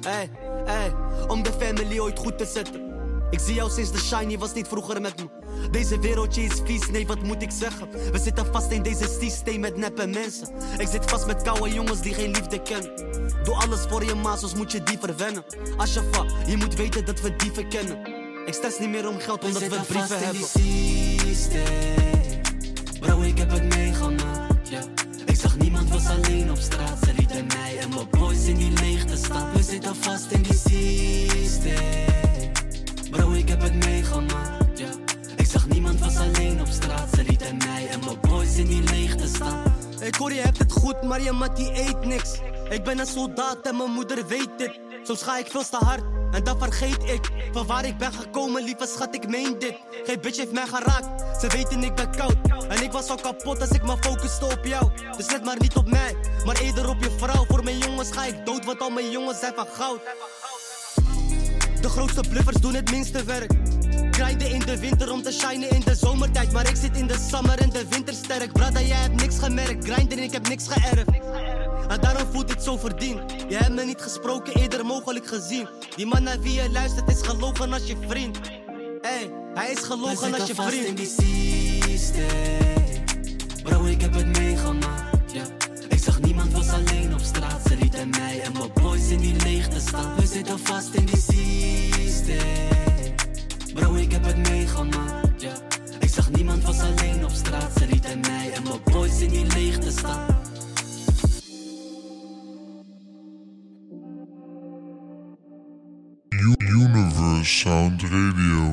Hey, 0.00 0.30
hey, 0.64 0.92
om 1.26 1.42
de 1.42 1.52
family 1.58 1.98
ooit 1.98 2.18
goed 2.18 2.38
te 2.38 2.46
zetten. 2.46 2.87
Ik 3.30 3.40
zie 3.40 3.54
jou 3.54 3.70
sinds 3.70 3.92
de 3.92 3.98
shiny 3.98 4.38
was 4.38 4.54
niet 4.54 4.68
vroeger 4.68 5.00
met 5.00 5.16
me. 5.16 5.28
Deze 5.70 5.98
wereldje 5.98 6.42
is 6.42 6.60
vies, 6.64 6.90
nee 6.90 7.06
wat 7.06 7.22
moet 7.22 7.42
ik 7.42 7.50
zeggen? 7.50 7.90
We 8.12 8.18
zitten 8.18 8.46
vast 8.52 8.70
in 8.70 8.82
deze 8.82 9.16
systeem 9.20 9.60
met 9.60 9.76
neppe 9.76 10.06
mensen. 10.06 10.48
Ik 10.78 10.88
zit 10.88 11.10
vast 11.10 11.26
met 11.26 11.42
koude 11.42 11.72
jongens 11.72 12.00
die 12.00 12.14
geen 12.14 12.30
liefde 12.30 12.62
kennen. 12.62 12.92
Doe 13.44 13.54
alles 13.54 13.80
voor 13.88 14.04
je 14.04 14.14
maas, 14.14 14.54
moet 14.54 14.72
je 14.72 14.82
die 14.82 14.98
verwennen. 14.98 15.44
Ashafa, 15.76 16.24
je 16.46 16.56
moet 16.56 16.74
weten 16.74 17.04
dat 17.04 17.20
we 17.20 17.36
die 17.36 17.52
verkennen. 17.52 18.06
Ik 18.46 18.54
stress 18.54 18.78
niet 18.78 18.88
meer 18.88 19.08
om 19.08 19.18
geld 19.18 19.44
omdat 19.44 19.62
we, 19.62 19.80
brieven 19.86 20.18
hebben. 20.18 20.42
Bro, 23.00 23.20
ik 23.20 23.38
heb 23.38 23.50
het 23.50 23.74
meegemaakt, 23.76 24.68
ja. 24.68 24.82
Ik 25.26 25.36
zag 25.36 25.56
niemand 25.56 25.90
was 25.90 26.06
alleen 26.06 26.50
op 26.50 26.58
straat. 26.58 26.98
Ze 27.04 27.12
lieten 27.16 27.46
mij 27.46 27.78
en 27.78 27.88
mijn 27.88 28.08
boys 28.10 28.44
in 28.44 28.56
die 28.56 28.72
leegte 28.72 29.16
staan. 29.16 29.52
We 29.52 29.62
zitten 29.62 29.96
vast 29.96 30.30
in 30.30 30.42
die 30.42 30.56
systeem. 30.56 32.27
Bro, 33.10 33.32
ik 33.32 33.48
heb 33.48 33.60
het 33.60 33.84
meegemaakt, 33.84 34.78
ja. 34.78 34.88
Ik 35.36 35.46
zag 35.46 35.68
niemand 35.68 36.00
was 36.00 36.16
alleen 36.16 36.60
op 36.60 36.66
straat. 36.66 37.08
Ze 37.14 37.22
lieten 37.22 37.56
mij 37.56 37.88
en 37.88 38.00
mijn 38.04 38.20
boys 38.20 38.56
in 38.56 38.66
die 38.66 38.82
leegte 38.82 39.26
staan. 39.26 39.62
Ik 40.00 40.14
hoor 40.14 40.32
je 40.32 40.40
hebt 40.40 40.58
het 40.58 40.72
goed, 40.72 41.02
maar 41.02 41.22
je 41.22 41.32
mat 41.32 41.56
die 41.56 41.70
eet 41.80 42.04
niks. 42.04 42.38
Ik 42.68 42.84
ben 42.84 42.98
een 42.98 43.06
soldaat 43.06 43.66
en 43.66 43.76
mijn 43.76 43.90
moeder 43.90 44.26
weet 44.26 44.50
dit. 44.56 44.80
Soms 45.02 45.22
ga 45.22 45.38
ik 45.38 45.46
veel 45.46 45.68
te 45.68 45.76
hard 45.76 46.02
en 46.30 46.44
dan 46.44 46.58
vergeet 46.58 47.02
ik 47.04 47.30
van 47.52 47.66
waar 47.66 47.84
ik 47.84 47.98
ben 47.98 48.12
gekomen, 48.12 48.64
lieve 48.64 48.86
schat, 48.86 49.14
ik 49.14 49.28
meen 49.28 49.58
dit. 49.58 49.74
Geen 50.04 50.20
bitch 50.20 50.36
heeft 50.36 50.52
mij 50.52 50.66
geraakt, 50.66 51.40
ze 51.40 51.48
weten 51.48 51.82
ik 51.82 51.94
ben 51.94 52.10
koud. 52.16 52.36
En 52.68 52.82
ik 52.82 52.92
was 52.92 53.08
al 53.08 53.16
kapot 53.16 53.60
als 53.60 53.70
ik 53.70 53.82
me 53.82 53.96
focuste 54.00 54.44
op 54.44 54.64
jou. 54.64 54.90
Dus 55.16 55.30
let 55.30 55.44
maar 55.44 55.58
niet 55.58 55.76
op 55.76 55.90
mij, 55.90 56.16
maar 56.44 56.60
eerder 56.60 56.88
op 56.88 57.02
je 57.02 57.10
vrouw. 57.16 57.44
Voor 57.48 57.64
mijn 57.64 57.78
jongens 57.78 58.12
ga 58.12 58.24
ik 58.24 58.46
dood, 58.46 58.64
want 58.64 58.80
al 58.80 58.90
mijn 58.90 59.10
jongens 59.10 59.38
zijn 59.38 59.54
van 59.54 59.66
goud. 59.66 60.00
De 61.80 61.88
grootste 61.88 62.24
bluffers 62.28 62.56
doen 62.56 62.74
het 62.74 62.90
minste 62.90 63.24
werk. 63.24 63.52
Grinden 64.10 64.50
in 64.50 64.60
de 64.60 64.78
winter 64.78 65.12
om 65.12 65.22
te 65.22 65.32
shinen 65.32 65.70
in 65.70 65.80
de 65.84 65.94
zomertijd. 65.94 66.52
Maar 66.52 66.68
ik 66.68 66.76
zit 66.76 66.96
in 66.96 67.06
de 67.06 67.26
summer 67.30 67.58
en 67.58 67.70
de 67.70 67.86
winter 67.88 68.14
sterk. 68.14 68.52
Brada, 68.52 68.80
jij 68.80 68.96
hebt 68.96 69.20
niks 69.20 69.38
gemerkt. 69.38 69.84
Grinden, 69.90 70.18
ik 70.18 70.32
heb 70.32 70.48
niks 70.48 70.68
geërfd. 70.68 71.08
En 71.88 72.00
daarom 72.00 72.32
voelt 72.32 72.48
dit 72.48 72.62
zo 72.62 72.76
verdiend. 72.76 73.20
Je 73.48 73.56
hebt 73.56 73.74
me 73.74 73.84
niet 73.84 74.00
gesproken, 74.00 74.54
eerder 74.54 74.86
mogelijk 74.86 75.26
gezien. 75.26 75.68
Die 75.96 76.06
man 76.06 76.22
naar 76.22 76.40
wie 76.40 76.52
je 76.52 76.70
luistert 76.70 77.08
is 77.10 77.22
gelogen 77.22 77.72
als 77.72 77.86
je 77.86 77.96
vriend. 78.08 78.38
Hey, 79.00 79.30
hij 79.54 79.70
is 79.70 79.78
gelogen 79.78 80.34
als 80.34 80.46
je 80.46 80.54
vriend. 80.54 80.86
in 80.86 80.94
die 80.94 81.06
systeem. 81.86 83.04
Bro, 83.62 83.84
ik 83.84 84.00
heb 84.00 84.14
het 84.14 84.38
meegemaakt, 84.38 85.32
ja. 85.32 85.44
Ik 85.88 85.98
zag 85.98 86.20
niemand 86.20 86.52
was 86.52 86.68
alleen 86.68 87.14
op 87.14 87.20
straat. 87.20 87.60
Ze 87.68 87.76
lieten 87.76 88.10
mij 88.10 88.40
en 88.40 88.52
mijn 88.52 88.72
in 89.10 89.20
die 89.20 89.34
leegte 89.42 89.80
staan. 89.80 90.16
We 90.16 90.26
zitten 90.26 90.58
vast 90.58 90.94
in 90.94 91.04
die 91.04 91.16
systeem. 91.16 93.14
Bro, 93.74 93.94
ik 93.94 94.12
heb 94.12 94.24
het 94.24 94.48
meegemaakt, 94.48 95.42
ja. 95.42 95.52
Ik 96.00 96.08
zag 96.08 96.30
niemand 96.30 96.62
was 96.64 96.80
alleen 96.80 97.24
op 97.24 97.30
straat. 97.30 97.72
Ze 97.78 97.86
lieten 97.90 98.20
mij 98.20 98.52
en 98.54 98.62
mijn 98.62 98.78
boys 98.84 99.20
in 99.20 99.30
die 99.30 99.46
leegte 99.46 99.90
staan. 99.90 100.26
U- 106.28 106.54
Universe 106.58 107.44
Sound 107.44 108.02
Radio. 108.02 108.72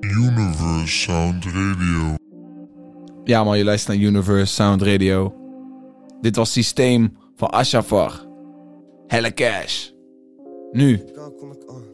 Universe 0.00 0.86
Sound 0.98 1.44
Radio. 1.44 2.14
Ja 3.24 3.44
man, 3.44 3.58
je 3.58 3.64
luistert 3.64 3.98
naar 3.98 4.06
Universe 4.06 4.54
Sound 4.54 4.82
Radio. 4.82 5.34
Dit 6.20 6.36
was 6.36 6.52
Systeem 6.52 7.16
van 7.38 7.50
Ashafar. 7.50 8.26
Helle 9.06 9.34
Cash. 9.34 9.90
Nu 10.72 11.04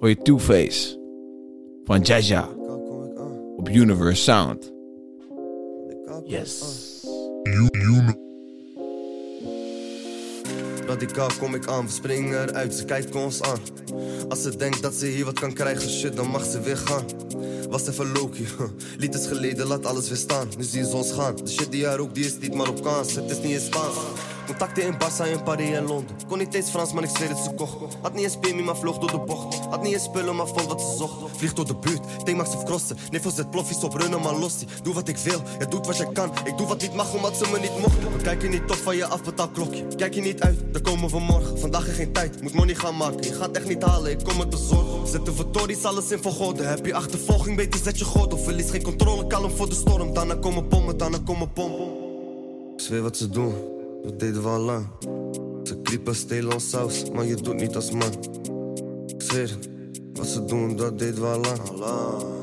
hoor 0.01 0.09
je 0.09 0.17
Two-Face 0.23 0.99
van 1.85 2.01
Jaja 2.01 2.49
op 3.57 3.69
Universe 3.69 4.23
Sound. 4.23 4.73
Yes. 6.25 6.63
Radicaal 10.87 11.31
kom 11.39 11.55
ik 11.55 11.67
aan, 11.67 11.85
we 11.85 11.93
springen 11.93 12.49
eruit, 12.49 12.75
ze 12.75 12.85
kijkt 12.85 13.15
ons 13.15 13.43
aan. 13.43 13.59
Als 14.29 14.43
ze 14.43 14.57
denkt 14.57 14.83
dat 14.83 14.95
ze 14.95 15.07
hier 15.07 15.25
wat 15.25 15.41
kan 15.41 15.53
krijgen, 15.53 15.91
shit, 15.91 16.17
dan 16.17 16.29
mag 16.29 16.45
ze 16.45 16.61
weer 16.61 16.77
gaan. 16.77 17.05
Was 17.69 17.87
even 17.87 18.13
Loki, 18.13 18.47
lied 18.99 19.15
is 19.15 19.27
geleden, 19.27 19.67
laat 19.67 19.87
alles 19.87 20.09
weer 20.09 20.19
staan. 20.19 20.49
Nu 20.59 20.63
zie 20.63 20.87
je 20.87 20.95
ons 20.95 21.13
gaan. 21.13 21.37
De 21.37 21.49
shit 21.49 21.71
die 21.71 21.81
jij 21.81 21.95
rookt, 21.95 22.15
die 22.15 22.25
is 22.25 22.39
niet 22.39 22.55
maar 22.55 22.69
op 22.69 22.83
kans, 22.83 23.15
het 23.15 23.31
is 23.31 23.41
niet 23.41 23.53
in 23.53 23.61
Spaans. 23.61 23.97
Contacten 24.47 24.83
in 24.83 24.95
Barça, 24.99 25.25
in 25.31 25.43
Paris 25.43 25.71
en 25.71 25.87
Londen. 25.87 26.17
Kon 26.29 26.39
niet 26.39 26.55
eens 26.55 26.71
Frans, 26.71 26.93
maar 26.93 27.03
ik 27.03 27.11
zweer 27.17 27.29
het 27.29 27.39
ze 27.39 27.51
kocht. 27.51 27.97
Had 28.03 28.15
niet 28.15 28.25
eens 28.25 28.37
PMI, 28.37 28.63
maar 28.63 28.77
vloog 28.77 28.99
door 28.99 29.11
de 29.11 29.19
bocht. 29.19 29.59
Had 29.71 29.83
niet 29.83 29.93
eens 29.93 30.03
spullen, 30.03 30.37
maar 30.37 30.47
vond 30.47 30.67
wat 30.67 30.81
ze 30.81 30.97
zocht. 30.97 31.37
Vliegt 31.37 31.57
door 31.57 31.67
de 31.67 31.77
buurt, 31.77 32.25
T-Max 32.25 32.55
of 32.55 32.65
crossen. 32.65 32.97
Neef 33.11 33.35
zet 33.35 33.51
ploffies 33.51 33.85
op 33.85 33.95
runnen, 33.95 34.21
maar 34.21 34.35
los. 34.35 34.55
Doe 34.83 34.95
wat 34.95 35.09
ik 35.09 35.17
wil, 35.17 35.41
je 35.59 35.69
doet 35.69 35.87
wat 35.87 35.97
je 35.97 36.13
kan. 36.13 36.31
Ik 36.45 36.57
doe 36.57 36.67
wat 36.67 36.81
niet 36.81 36.95
mag, 36.95 37.15
omdat 37.15 37.37
ze 37.37 37.51
me 37.53 37.59
niet 37.59 37.79
mochten. 37.79 38.13
We 38.17 38.23
kijken 38.23 38.51
niet 38.51 38.63
op 38.63 38.77
van 38.77 38.97
je 38.97 39.07
afbetaalklokje. 39.07 39.87
Kijk 39.97 40.15
je 40.15 40.21
niet 40.21 40.41
uit, 40.41 40.59
dan 40.73 40.83
komen 40.83 41.11
we 41.11 41.19
morgen. 41.19 41.59
Vandaag 41.59 41.87
is 41.87 41.95
geen 41.95 42.13
tijd, 42.13 42.43
moet 42.43 42.55
money 42.55 42.75
gaan 42.75 42.97
maken. 42.97 43.23
Je 43.23 43.35
gaat 43.35 43.57
echt 43.57 43.69
niet 43.69 43.83
halen, 43.83 44.11
ik 44.11 44.25
kom 44.25 44.37
met 44.37 44.51
de 44.51 44.57
zorg. 44.57 45.09
Zet 45.09 45.25
de 45.25 45.33
vertories, 45.33 45.85
alles 45.85 46.11
in 46.11 46.23
vergoden. 46.23 46.69
Heb 46.69 46.87
je 46.87 46.95
achtervolging, 46.95 47.57
beter 47.57 47.81
zet 47.83 47.99
je 47.99 48.05
gordel. 48.05 48.39
Verlies 48.39 48.71
geen 48.71 48.83
controle, 48.83 49.27
kalm 49.27 49.51
voor 49.51 49.69
de 49.69 49.75
storm. 49.75 50.15
Daarna 50.15 50.35
komen 50.35 50.69
pommen, 50.69 50.97
daarna 50.97 51.19
komen 51.25 51.53
pompen. 51.53 52.03
Ik 52.77 52.81
zweer 52.81 53.03
wat 53.03 53.17
ze 53.17 53.29
doen, 53.31 53.55
dat 54.05 54.21
deden 54.21 54.43
we 54.43 54.49
al 54.49 54.61
lang. 54.61 54.87
Ze 55.63 55.81
kriepen, 55.83 56.15
stelen 56.15 56.53
ons 56.53 56.69
saus, 56.71 57.11
maar 57.11 57.25
je 57.25 57.35
doet 57.35 57.55
niet 57.55 57.77
als 57.77 57.91
man. 57.91 58.13
Ik 59.07 59.57
wat 60.13 60.27
ze 60.27 60.45
doen, 60.45 60.77
dat 60.77 60.99
deden 60.99 61.21
we 61.21 61.27
al 61.27 61.41
lang. 61.41 61.59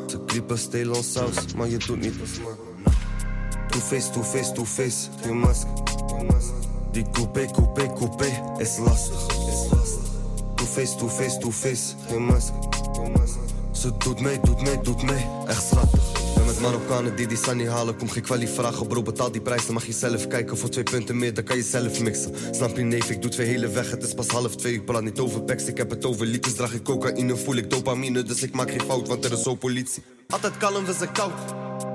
Ze 0.08 0.20
kriepen, 0.26 0.58
stelen 0.58 0.96
ons 0.96 1.12
saus, 1.12 1.54
maar 1.56 1.70
je 1.70 1.78
doet 1.78 2.00
niet 2.00 2.20
als 2.20 2.40
man. 2.40 2.54
Two 3.68 3.80
face, 3.80 4.12
two 4.12 4.24
face, 4.24 4.52
two 4.52 4.66
face, 4.66 5.08
geen 5.22 5.38
masker. 5.38 5.70
Die 6.92 7.06
coupé, 7.12 7.46
coupé, 7.46 7.94
coupé 7.94 8.26
is 8.58 8.78
lastig. 8.78 9.26
Two 10.56 10.66
face, 10.66 10.96
two 10.96 11.08
face, 11.08 11.38
two 11.38 11.52
face, 11.52 11.96
geen 12.08 12.26
masker. 12.26 12.60
Ze 13.72 13.92
doet 13.98 14.22
mee, 14.22 14.40
doet 14.40 14.62
mee, 14.62 14.82
doet 14.82 15.04
mee, 15.04 15.26
echt 15.48 15.64
schattig. 15.64 16.11
Met 16.46 16.60
Marokkanen 16.60 17.16
die 17.16 17.28
die 17.28 17.38
Sunny 17.38 17.68
halen, 17.68 17.98
kom 17.98 18.10
geen 18.10 18.24
kwalie 18.24 18.48
vragen. 18.48 18.88
Bro, 18.88 19.02
betaal 19.02 19.32
die 19.32 19.42
prijs, 19.42 19.66
dan 19.66 19.74
mag 19.74 19.86
je 19.86 19.92
zelf 19.92 20.28
kijken. 20.28 20.58
Voor 20.58 20.70
twee 20.70 20.84
punten 20.84 21.18
meer, 21.18 21.34
dan 21.34 21.44
kan 21.44 21.58
je 21.58 21.64
zelf 21.64 22.00
mixen. 22.00 22.34
Snap 22.52 22.76
je, 22.76 22.84
neef, 22.84 23.10
ik 23.10 23.22
doe 23.22 23.32
twee 23.32 23.48
hele 23.48 23.70
weg. 23.70 23.92
Het 23.92 24.04
is 24.04 24.14
pas 24.14 24.28
half 24.28 24.56
twee, 24.56 24.74
ik 24.74 24.86
praat 24.86 25.04
niet 25.04 25.20
over 25.20 25.42
packs, 25.42 25.66
ik 25.66 25.78
heb 25.78 25.90
het 25.90 26.06
over 26.06 26.26
liters. 26.26 26.54
Draag 26.54 26.74
ik 26.74 26.84
cocaïne, 26.84 27.38
voel 27.38 27.56
ik 27.56 27.70
dopamine, 27.70 28.24
dus 28.24 28.42
ik 28.42 28.54
maak 28.54 28.70
geen 28.70 28.82
fout, 28.82 29.08
want 29.08 29.26
er 29.26 29.32
is 29.32 29.42
zo 29.42 29.56
politie. 29.56 30.04
Altijd 30.30 30.58
kalm, 30.58 30.86
we 30.86 30.94
zijn 30.94 31.12
koud. 31.12 31.32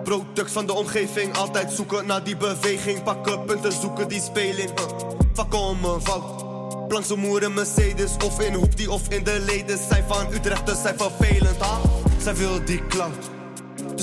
Product 0.05 0.51
van 0.51 0.67
de 0.67 0.73
omgeving, 0.73 1.37
altijd 1.37 1.73
zoeken 1.73 2.07
naar 2.07 2.25
die 2.25 2.37
beweging. 2.37 3.03
Pakken 3.03 3.45
punten, 3.45 3.73
zoeken 3.73 4.09
die 4.09 4.21
speling. 4.21 4.71
Uh, 4.71 4.87
fucken 5.35 5.59
om 5.59 5.85
een 5.85 6.01
fout. 6.01 6.45
Plank 6.89 7.05
zo'n 7.05 7.19
moer 7.19 7.53
Mercedes, 7.53 8.11
of 8.25 8.41
in 8.41 8.55
hoeptie 8.55 8.91
of 8.91 9.09
in 9.09 9.25
de 9.25 9.43
leden. 9.47 9.79
Zij 9.89 10.05
van 10.09 10.33
Utrecht, 10.33 10.67
dus 10.67 10.83
zijn 10.83 10.99
vervelend, 10.99 11.59
ha? 11.59 11.81
Zij 12.23 12.35
wil 12.35 12.65
die 12.65 12.87
cloud, 12.87 13.31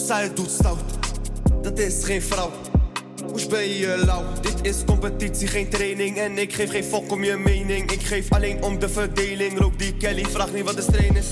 zij 0.06 0.34
doet 0.34 0.52
stout. 0.52 0.80
Dat 1.62 1.80
is 1.80 2.04
geen 2.04 2.22
vrouw. 2.22 2.52
Hoe 3.26 3.48
ben 3.50 3.68
je 3.70 4.02
lauw? 4.06 4.24
Dit 4.42 4.56
is 4.62 4.84
competitie, 4.86 5.48
geen 5.48 5.70
training. 5.70 6.18
En 6.18 6.38
ik 6.38 6.54
geef 6.54 6.70
geen 6.70 6.84
fok 6.84 7.12
om 7.12 7.24
je 7.24 7.38
mening. 7.38 7.92
Ik 7.92 8.02
geef 8.02 8.32
alleen 8.32 8.64
om 8.64 8.80
de 8.80 8.90
verdeling. 8.90 9.60
Rook 9.60 9.80
die 9.80 9.98
Kelly, 9.98 10.26
vraag 10.26 10.54
niet 10.54 10.64
wat 10.64 10.76
de 10.76 10.82
strain 10.82 11.16
is. 11.16 11.28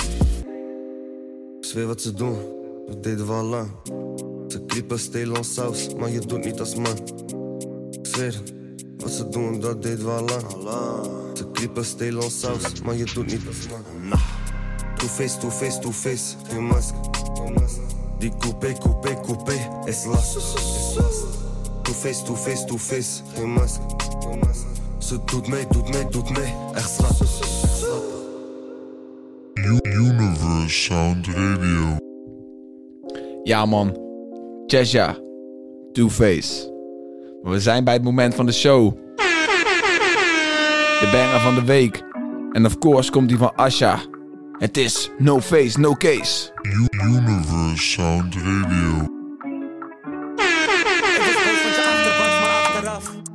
Ik 1.60 1.66
zweer 1.68 1.88
wat 1.88 2.02
ze 2.02 2.14
doen, 2.14 2.38
dat 2.86 3.04
deden 3.04 3.28
we 3.28 3.34
al 3.34 3.44
lang. 3.44 3.72
Ze 4.48 4.66
kriepen, 4.66 5.00
stelen 5.00 5.38
ons 5.38 5.54
saus, 5.54 5.96
maar 5.96 6.10
je 6.10 6.20
doet 6.20 6.46
niet 6.46 6.60
als 6.60 6.76
man. 6.76 6.98
Ik 7.92 8.06
zweer 8.06 8.42
wat 8.98 9.12
ze 9.12 9.30
doen, 9.30 9.60
dat 9.60 9.82
deden 9.82 10.06
we 10.06 10.12
al 10.12 10.26
lang. 10.26 11.06
Ze 11.38 11.52
kriepen, 11.52 11.86
stelen 11.86 12.24
ons 12.24 12.40
saus, 12.40 12.82
maar 12.84 12.96
je 12.96 13.06
doet 13.14 13.26
niet 13.26 13.48
als 13.48 13.68
man. 13.68 14.20
Two 14.98 15.08
face, 15.08 15.38
two 15.38 15.50
face, 15.50 15.80
two 15.80 15.92
face, 15.92 16.36
geen 16.48 16.66
masker. 16.66 17.91
Die 18.22 18.32
coupé, 18.40 18.74
coupé, 18.80 19.16
coupé 19.26 19.54
is 19.86 20.06
lastig. 20.06 20.44
Two 21.84 21.94
face, 21.94 22.24
two 22.24 22.36
face, 22.36 22.66
two 22.66 22.78
face, 22.78 23.22
geen 23.36 23.50
masker. 23.54 23.86
Ze 25.00 25.18
doet 25.26 25.48
mee, 25.48 25.66
doet 25.72 25.90
mee, 25.90 26.06
doet 26.10 26.30
mee, 26.30 26.54
echt. 26.74 27.00
U- 29.54 29.80
Universe 29.82 30.70
Sound 30.70 31.28
Radio. 31.28 31.98
Ja 33.44 33.66
man, 33.66 33.98
Chesja, 34.68 35.16
Two-Face. 35.92 36.70
Maar 37.44 37.52
we 37.52 37.60
zijn 37.60 37.84
bij 37.84 37.94
het 37.94 38.04
moment 38.04 38.36
van 38.36 38.46
de 38.46 38.52
show. 38.52 38.94
De 41.00 41.10
banger 41.12 41.40
van 41.40 41.56
de 41.56 41.64
week. 41.64 42.04
En 42.52 42.66
of 42.66 42.78
course 42.78 43.12
komt 43.12 43.28
die 43.30 43.38
van 43.38 43.56
Asha. 43.56 44.00
Het 44.58 44.78
is 44.78 45.12
No 45.18 45.40
Face, 45.40 45.80
No 45.80 45.94
Case. 45.96 46.52
U- 46.62 46.86
Universe 47.72 48.02
Sound 48.02 48.36
Radio. 48.36 49.10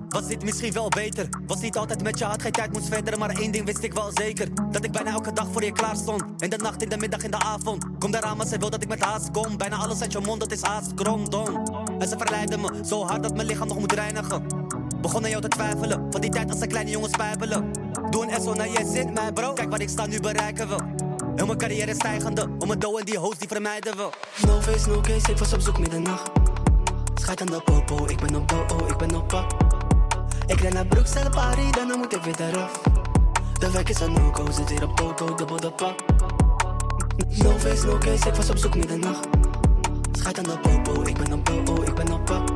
Was 0.09 0.27
dit 0.27 0.45
misschien 0.45 0.73
wel 0.73 0.89
beter. 0.89 1.29
Was 1.47 1.61
niet 1.61 1.77
altijd 1.77 2.03
met 2.03 2.19
je 2.19 2.25
had 2.25 2.43
geen 2.43 2.53
tijd 2.53 2.73
moest 2.73 2.89
verder, 2.89 3.19
maar 3.19 3.31
één 3.31 3.51
ding 3.51 3.65
wist 3.65 3.83
ik 3.83 3.93
wel 3.93 4.11
zeker: 4.15 4.49
dat 4.71 4.85
ik 4.85 4.93
bijna 4.93 5.11
elke 5.11 5.33
dag 5.33 5.47
voor 5.53 5.65
je 5.65 5.73
klaar 5.73 5.97
stond. 5.97 6.25
In 6.39 6.51
de 6.51 6.57
nacht, 6.57 6.83
in 6.83 6.89
de 6.89 6.97
middag, 6.97 7.23
in 7.23 7.31
de 7.31 7.39
avond. 7.39 7.85
Kom 7.99 8.11
daaraan, 8.11 8.37
maar 8.37 8.47
ze 8.47 8.59
wil 8.59 8.71
dat 8.71 8.83
ik 8.83 8.89
met 8.89 9.01
haast 9.01 9.31
kom. 9.31 9.57
Bijna 9.57 9.77
alles 9.77 10.01
uit 10.01 10.13
je 10.13 10.21
mond, 10.21 10.41
dat 10.41 10.53
is 10.53 10.63
haast 10.63 10.95
kromdom. 10.95 11.63
En 11.99 12.09
ze 12.09 12.17
verleiden 12.19 12.61
me 12.61 12.81
zo 12.87 13.05
hard 13.05 13.23
dat 13.23 13.35
mijn 13.35 13.47
lichaam 13.47 13.69
nog 13.69 13.79
moet 13.79 13.93
reinigen. 13.93 14.47
Begon 15.01 15.25
aan 15.25 15.31
jou 15.31 15.43
te 15.43 15.49
twijfelen, 15.49 16.07
van 16.11 16.21
die 16.21 16.31
tijd 16.31 16.51
als 16.51 16.61
een 16.61 16.69
kleine 16.69 16.91
jongen 16.91 17.11
spijbelen. 17.11 17.71
Doe 18.11 18.27
een 18.27 18.43
SO 18.43 18.55
naar 18.55 18.69
je 18.69 18.91
zin, 18.93 19.13
mijn 19.13 19.35
bro. 19.35 19.53
Kijk 19.53 19.71
waar 19.71 19.81
ik 19.81 19.89
sta, 19.89 20.07
nu 20.07 20.21
bereiken 20.21 20.69
we. 20.69 20.96
Heel 21.37 21.47
mijn 21.47 21.59
carrière 21.59 21.91
is 21.91 21.97
stijgende, 21.97 22.49
om 22.59 22.67
mijn 22.67 22.79
dough 22.79 22.99
en 22.99 23.05
die 23.05 23.19
host 23.19 23.39
die 23.39 23.49
vermijden 23.49 23.97
we. 23.97 24.09
No 24.47 24.61
face, 24.61 24.89
no 24.89 25.01
case, 25.01 25.31
ik 25.31 25.39
was 25.39 25.53
op 25.53 25.61
zoek 25.61 25.79
middernacht. 25.79 26.31
Schijt 27.15 27.41
aan 27.41 27.47
de 27.47 27.61
popo, 27.65 28.07
ik 28.07 28.21
ben 28.21 28.35
op 28.35 28.49
do, 28.49 28.65
oh, 28.75 28.89
ik 28.89 28.97
ben 28.97 29.15
op 29.15 29.29
pak. 29.29 29.51
Ik 30.47 30.61
ren 30.61 30.73
naar 30.73 30.87
Bruxelles, 30.87 31.35
Paris, 31.35 31.71
dan 31.73 31.99
moet 31.99 32.15
ik 32.15 32.23
weer 32.23 32.41
eraf. 32.41 32.81
De 33.59 33.71
wijk 33.71 33.89
is 33.89 34.01
een 34.01 34.13
no-go, 34.13 34.51
zit 34.51 34.69
hier 34.69 34.83
op 34.83 34.97
Toto, 34.97 35.35
dubbel 35.35 35.57
de 35.57 35.71
pak. 35.71 35.95
No 37.29 37.59
face, 37.59 37.87
no 37.87 37.99
case, 37.99 38.29
ik 38.29 38.35
was 38.35 38.51
op 38.51 38.57
zoek 38.57 38.75
middernacht. 38.75 39.27
Schijt 40.13 40.39
aan 40.39 40.45
de 40.45 40.59
popo, 40.59 41.03
ik 41.03 41.17
ben 41.17 41.33
op 41.33 41.47
do, 41.47 41.73
oh, 41.73 41.85
ik 41.85 41.95
ben 41.95 42.13
op 42.13 42.25
pak. 42.25 42.49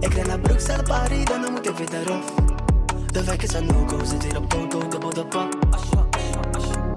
Ik 0.00 0.14
ren 0.14 0.26
naar 0.26 0.38
Bruxelles, 0.38 0.88
Paris, 0.88 1.24
dan 1.24 1.52
moet 1.52 1.68
ik 1.68 1.76
weer 1.76 1.94
eraf. 2.02 2.32
De 3.06 3.24
wijk 3.24 3.42
is 3.42 3.52
een 3.52 3.66
no-go, 3.66 4.04
zit 4.04 4.22
hier 4.22 4.36
op 4.36 4.48
Toto, 4.48 4.88
dubbel 4.88 5.10
de 5.12 5.26
pak. 5.26 5.54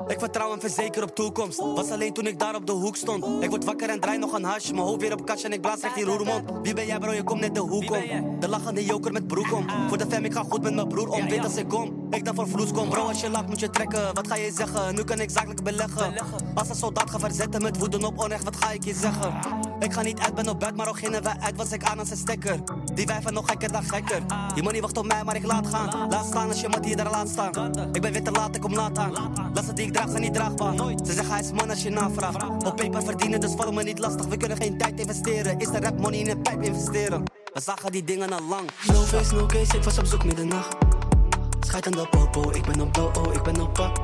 Ik 0.08 0.20
vertrouw 0.20 0.54
en 0.54 0.60
verzeker 0.60 1.04
op 1.04 1.16
toekomst. 1.16 1.60
Was 1.60 1.90
alleen 1.90 2.14
toen 2.14 2.28
ik 2.28 2.40
daar 2.40 2.56
op 2.56 2.66
de 2.66 2.72
hoek 2.72 2.96
stond. 2.96 3.44
Ik 3.44 3.50
word 3.50 3.64
wakker 3.64 3.90
en 3.90 4.00
draai 4.00 4.18
nog 4.18 4.34
een 4.34 4.44
hash. 4.44 4.72
Mijn 4.72 4.84
hoofd 4.84 5.02
weer 5.02 5.14
op 5.14 5.26
kast 5.26 5.44
en 5.44 5.52
ik 5.54 5.62
blaas 5.62 5.80
echt 5.80 5.96
die 5.96 6.04
roermond. 6.04 6.44
Wie 6.62 6.74
ben 6.74 6.86
jij 6.86 7.00
bro, 7.00 7.12
je 7.12 7.24
komt 7.24 7.40
net 7.40 7.56
de 7.56 7.62
hoek 7.62 7.92
om. 7.92 8.40
De 8.40 8.50
lachende 8.50 8.86
joker 8.86 9.12
met 9.12 9.28
broek 9.28 9.54
om. 9.54 9.66
Voor 9.88 9.98
de 9.98 10.06
fam, 10.10 10.26
ik 10.26 10.34
ga 10.34 10.44
goed 10.50 10.62
met 10.62 10.76
mijn 10.76 10.88
broer 10.88 11.10
om. 11.10 11.30
Weet 11.30 11.44
als 11.44 11.56
ik 11.56 11.68
kom, 11.68 12.08
ik 12.10 12.26
dan 12.26 12.36
voor 12.36 12.48
vloes 12.48 12.72
kom. 12.72 12.90
Bro, 12.90 13.08
als 13.08 13.22
je 13.22 13.30
lacht 13.30 13.48
moet 13.48 13.60
je 13.60 13.70
trekken. 13.70 14.14
Wat 14.14 14.28
ga 14.28 14.36
je 14.36 14.52
zeggen? 14.52 14.96
Nu 14.96 15.04
kan 15.04 15.20
ik 15.20 15.30
zakelijk 15.30 15.64
beleggen. 15.64 16.14
Als 16.56 16.70
een 16.70 16.76
soldaat 16.76 17.10
ga 17.10 17.20
verzetten 17.20 17.62
met 17.62 17.78
woeden 17.78 18.04
op 18.04 18.20
onrecht, 18.20 18.44
wat 18.44 18.56
ga 18.56 18.72
ik 18.72 18.84
je 18.84 18.94
zeggen? 18.94 19.34
Ik 19.80 19.94
ga 19.94 20.02
niet 20.02 20.20
uit, 20.20 20.36
ben 20.36 20.50
op 20.50 20.60
bed, 20.60 20.76
maar 20.76 20.88
ook 20.88 21.00
geen 21.00 21.12
wij 21.12 21.36
uit 21.40 21.56
was 21.56 21.72
ik 21.72 21.84
aan 21.84 22.00
als 22.00 22.10
een 22.10 22.18
stekker. 22.18 22.60
Die 22.96 23.06
wijven 23.06 23.34
nog 23.34 23.50
gekker 23.50 23.72
dan 23.72 23.84
gekker. 23.84 24.22
Die 24.54 24.64
money 24.64 24.82
wacht 24.82 24.98
op 24.98 25.06
mij, 25.06 25.24
maar 25.24 25.36
ik 25.36 25.46
laat 25.46 25.68
gaan. 25.68 26.10
Laat 26.10 26.26
staan 26.26 26.48
als 26.48 26.62
je 26.62 26.70
mat 26.70 26.86
hier 26.86 26.98
daar 26.98 27.12
laat 27.12 27.30
staan. 27.30 27.72
Ik 27.94 28.02
ben 28.02 28.12
weer 28.12 28.24
te 28.24 28.32
laat, 28.32 28.56
ik 28.56 28.62
kom 28.62 28.74
laat 28.74 28.98
aan. 28.98 29.12
Laatste 29.54 29.74
die 29.74 29.86
ik 29.86 29.94
draag 29.94 30.10
zijn 30.10 30.22
niet 30.22 30.34
draagbaar. 30.34 30.74
Ze 30.78 31.14
zeggen 31.14 31.30
hij 31.30 31.40
is 31.40 31.52
man 31.52 31.70
als 31.70 31.84
je 31.84 31.90
navraagt. 31.90 32.44
Op 32.44 32.76
paper 32.76 33.04
verdienen, 33.04 33.40
dus 33.40 33.54
val 33.58 33.72
me 33.72 33.84
niet 33.84 34.00
lastig. 34.00 34.26
We 34.26 34.38
kunnen 34.38 34.58
geen 34.58 34.78
tijd 34.78 35.00
investeren. 35.00 35.60
Is 35.60 35.70
de 35.70 35.80
rap 35.80 36.00
money 36.00 36.20
in 36.20 36.30
een 36.30 36.42
pijp 36.42 36.62
investeren? 36.62 37.24
We 37.54 37.62
zagen 37.62 37.92
die 37.92 38.04
dingen 38.04 38.34
al 38.34 38.44
lang. 38.50 38.70
No 38.88 39.02
face, 39.02 39.36
no 39.36 39.46
case, 39.46 39.78
ik 39.78 39.84
was 39.84 39.98
op 39.98 40.06
zoek 40.06 40.24
middernacht. 40.24 40.76
Schijt 41.60 41.86
aan 41.86 41.92
de 41.92 42.08
popo, 42.10 42.52
ik 42.52 42.66
ben 42.66 42.82
op 42.82 42.94
do, 42.94 43.12
oh, 43.18 43.34
ik 43.34 43.44
ben 43.44 43.62
op 43.62 43.74
pak. 43.74 43.98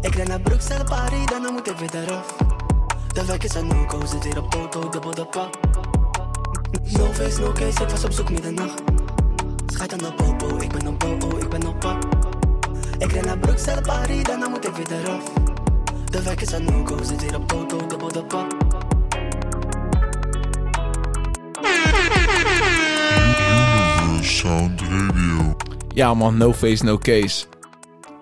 Ik 0.00 0.14
ren 0.14 0.28
naar 0.28 0.40
Bruxelles, 0.40 0.88
Paris, 0.88 1.26
dan 1.26 1.52
moet 1.52 1.68
ik 1.68 1.76
weer 1.76 2.02
eraf. 2.02 2.36
De 3.12 3.24
wijk 3.24 3.44
is 3.44 3.54
een 3.54 3.66
no-go, 3.66 4.06
zit 4.06 4.24
hier 4.24 4.38
op 4.38 4.50
Toto, 4.50 4.88
dubbel 4.88 5.14
de 5.14 5.26
pak. 5.26 5.54
No 6.82 7.12
face, 7.12 7.40
no 7.40 7.52
case, 7.52 7.82
ik 7.82 7.88
was 7.88 8.04
op 8.04 8.12
zoek 8.12 8.30
middernacht. 8.30 8.82
Schijt 9.66 9.92
aan 9.92 9.98
de 9.98 10.12
popo, 10.12 10.56
ik 10.56 10.72
ben 10.72 10.86
op 10.86 11.00
do, 11.00 11.26
oh, 11.26 11.38
ik 11.38 11.48
ben 11.48 11.66
op 11.66 11.80
pak. 11.80 12.02
Ik 12.98 13.12
ren 13.12 13.24
naar 13.26 13.38
Bruxelles, 13.38 13.86
Paris, 13.86 14.22
dan 14.22 14.50
moet 14.50 14.66
ik 14.68 14.74
weer 14.74 15.00
eraf. 15.00 15.32
De 16.10 16.22
wijk 16.22 16.40
is 16.40 16.52
een 16.52 16.64
no-go, 16.64 17.02
zit 17.02 17.22
hier 17.22 17.36
op 17.36 17.48
Toto, 17.48 17.86
dubbel 17.86 18.12
de 18.12 18.24
Sound 24.20 24.80
Radio. 24.80 25.56
Ja 25.88 26.14
man, 26.14 26.36
No 26.36 26.52
Face, 26.52 26.84
No 26.84 26.98
Case. 26.98 27.46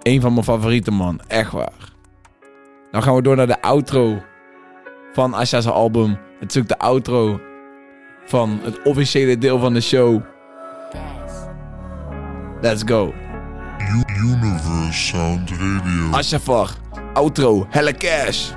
Eén 0.03 0.21
van 0.21 0.33
mijn 0.33 0.45
favorieten 0.45 0.95
man, 0.95 1.21
echt 1.27 1.53
waar. 1.53 1.93
Dan 2.91 3.03
gaan 3.03 3.15
we 3.15 3.23
door 3.23 3.37
naar 3.37 3.47
de 3.47 3.62
outro 3.62 4.23
van 5.12 5.35
Asha's 5.35 5.67
album. 5.67 6.19
Het 6.41 6.55
is 6.55 6.62
ook 6.62 6.69
de 6.69 6.79
outro 6.79 7.41
van 8.27 8.61
het 8.63 8.83
officiële 8.83 9.39
deel 9.39 9.59
van 9.59 9.75
de 9.75 9.81
show. 9.81 10.21
Let's 12.61 12.83
go. 12.87 13.15
Universe 14.23 14.93
Sound 14.93 15.51
Radio. 15.51 16.11
Asha 16.11 16.39
Vag, 16.39 16.77
outro, 17.15 17.67
helle 17.71 17.93
cash. 17.93 18.53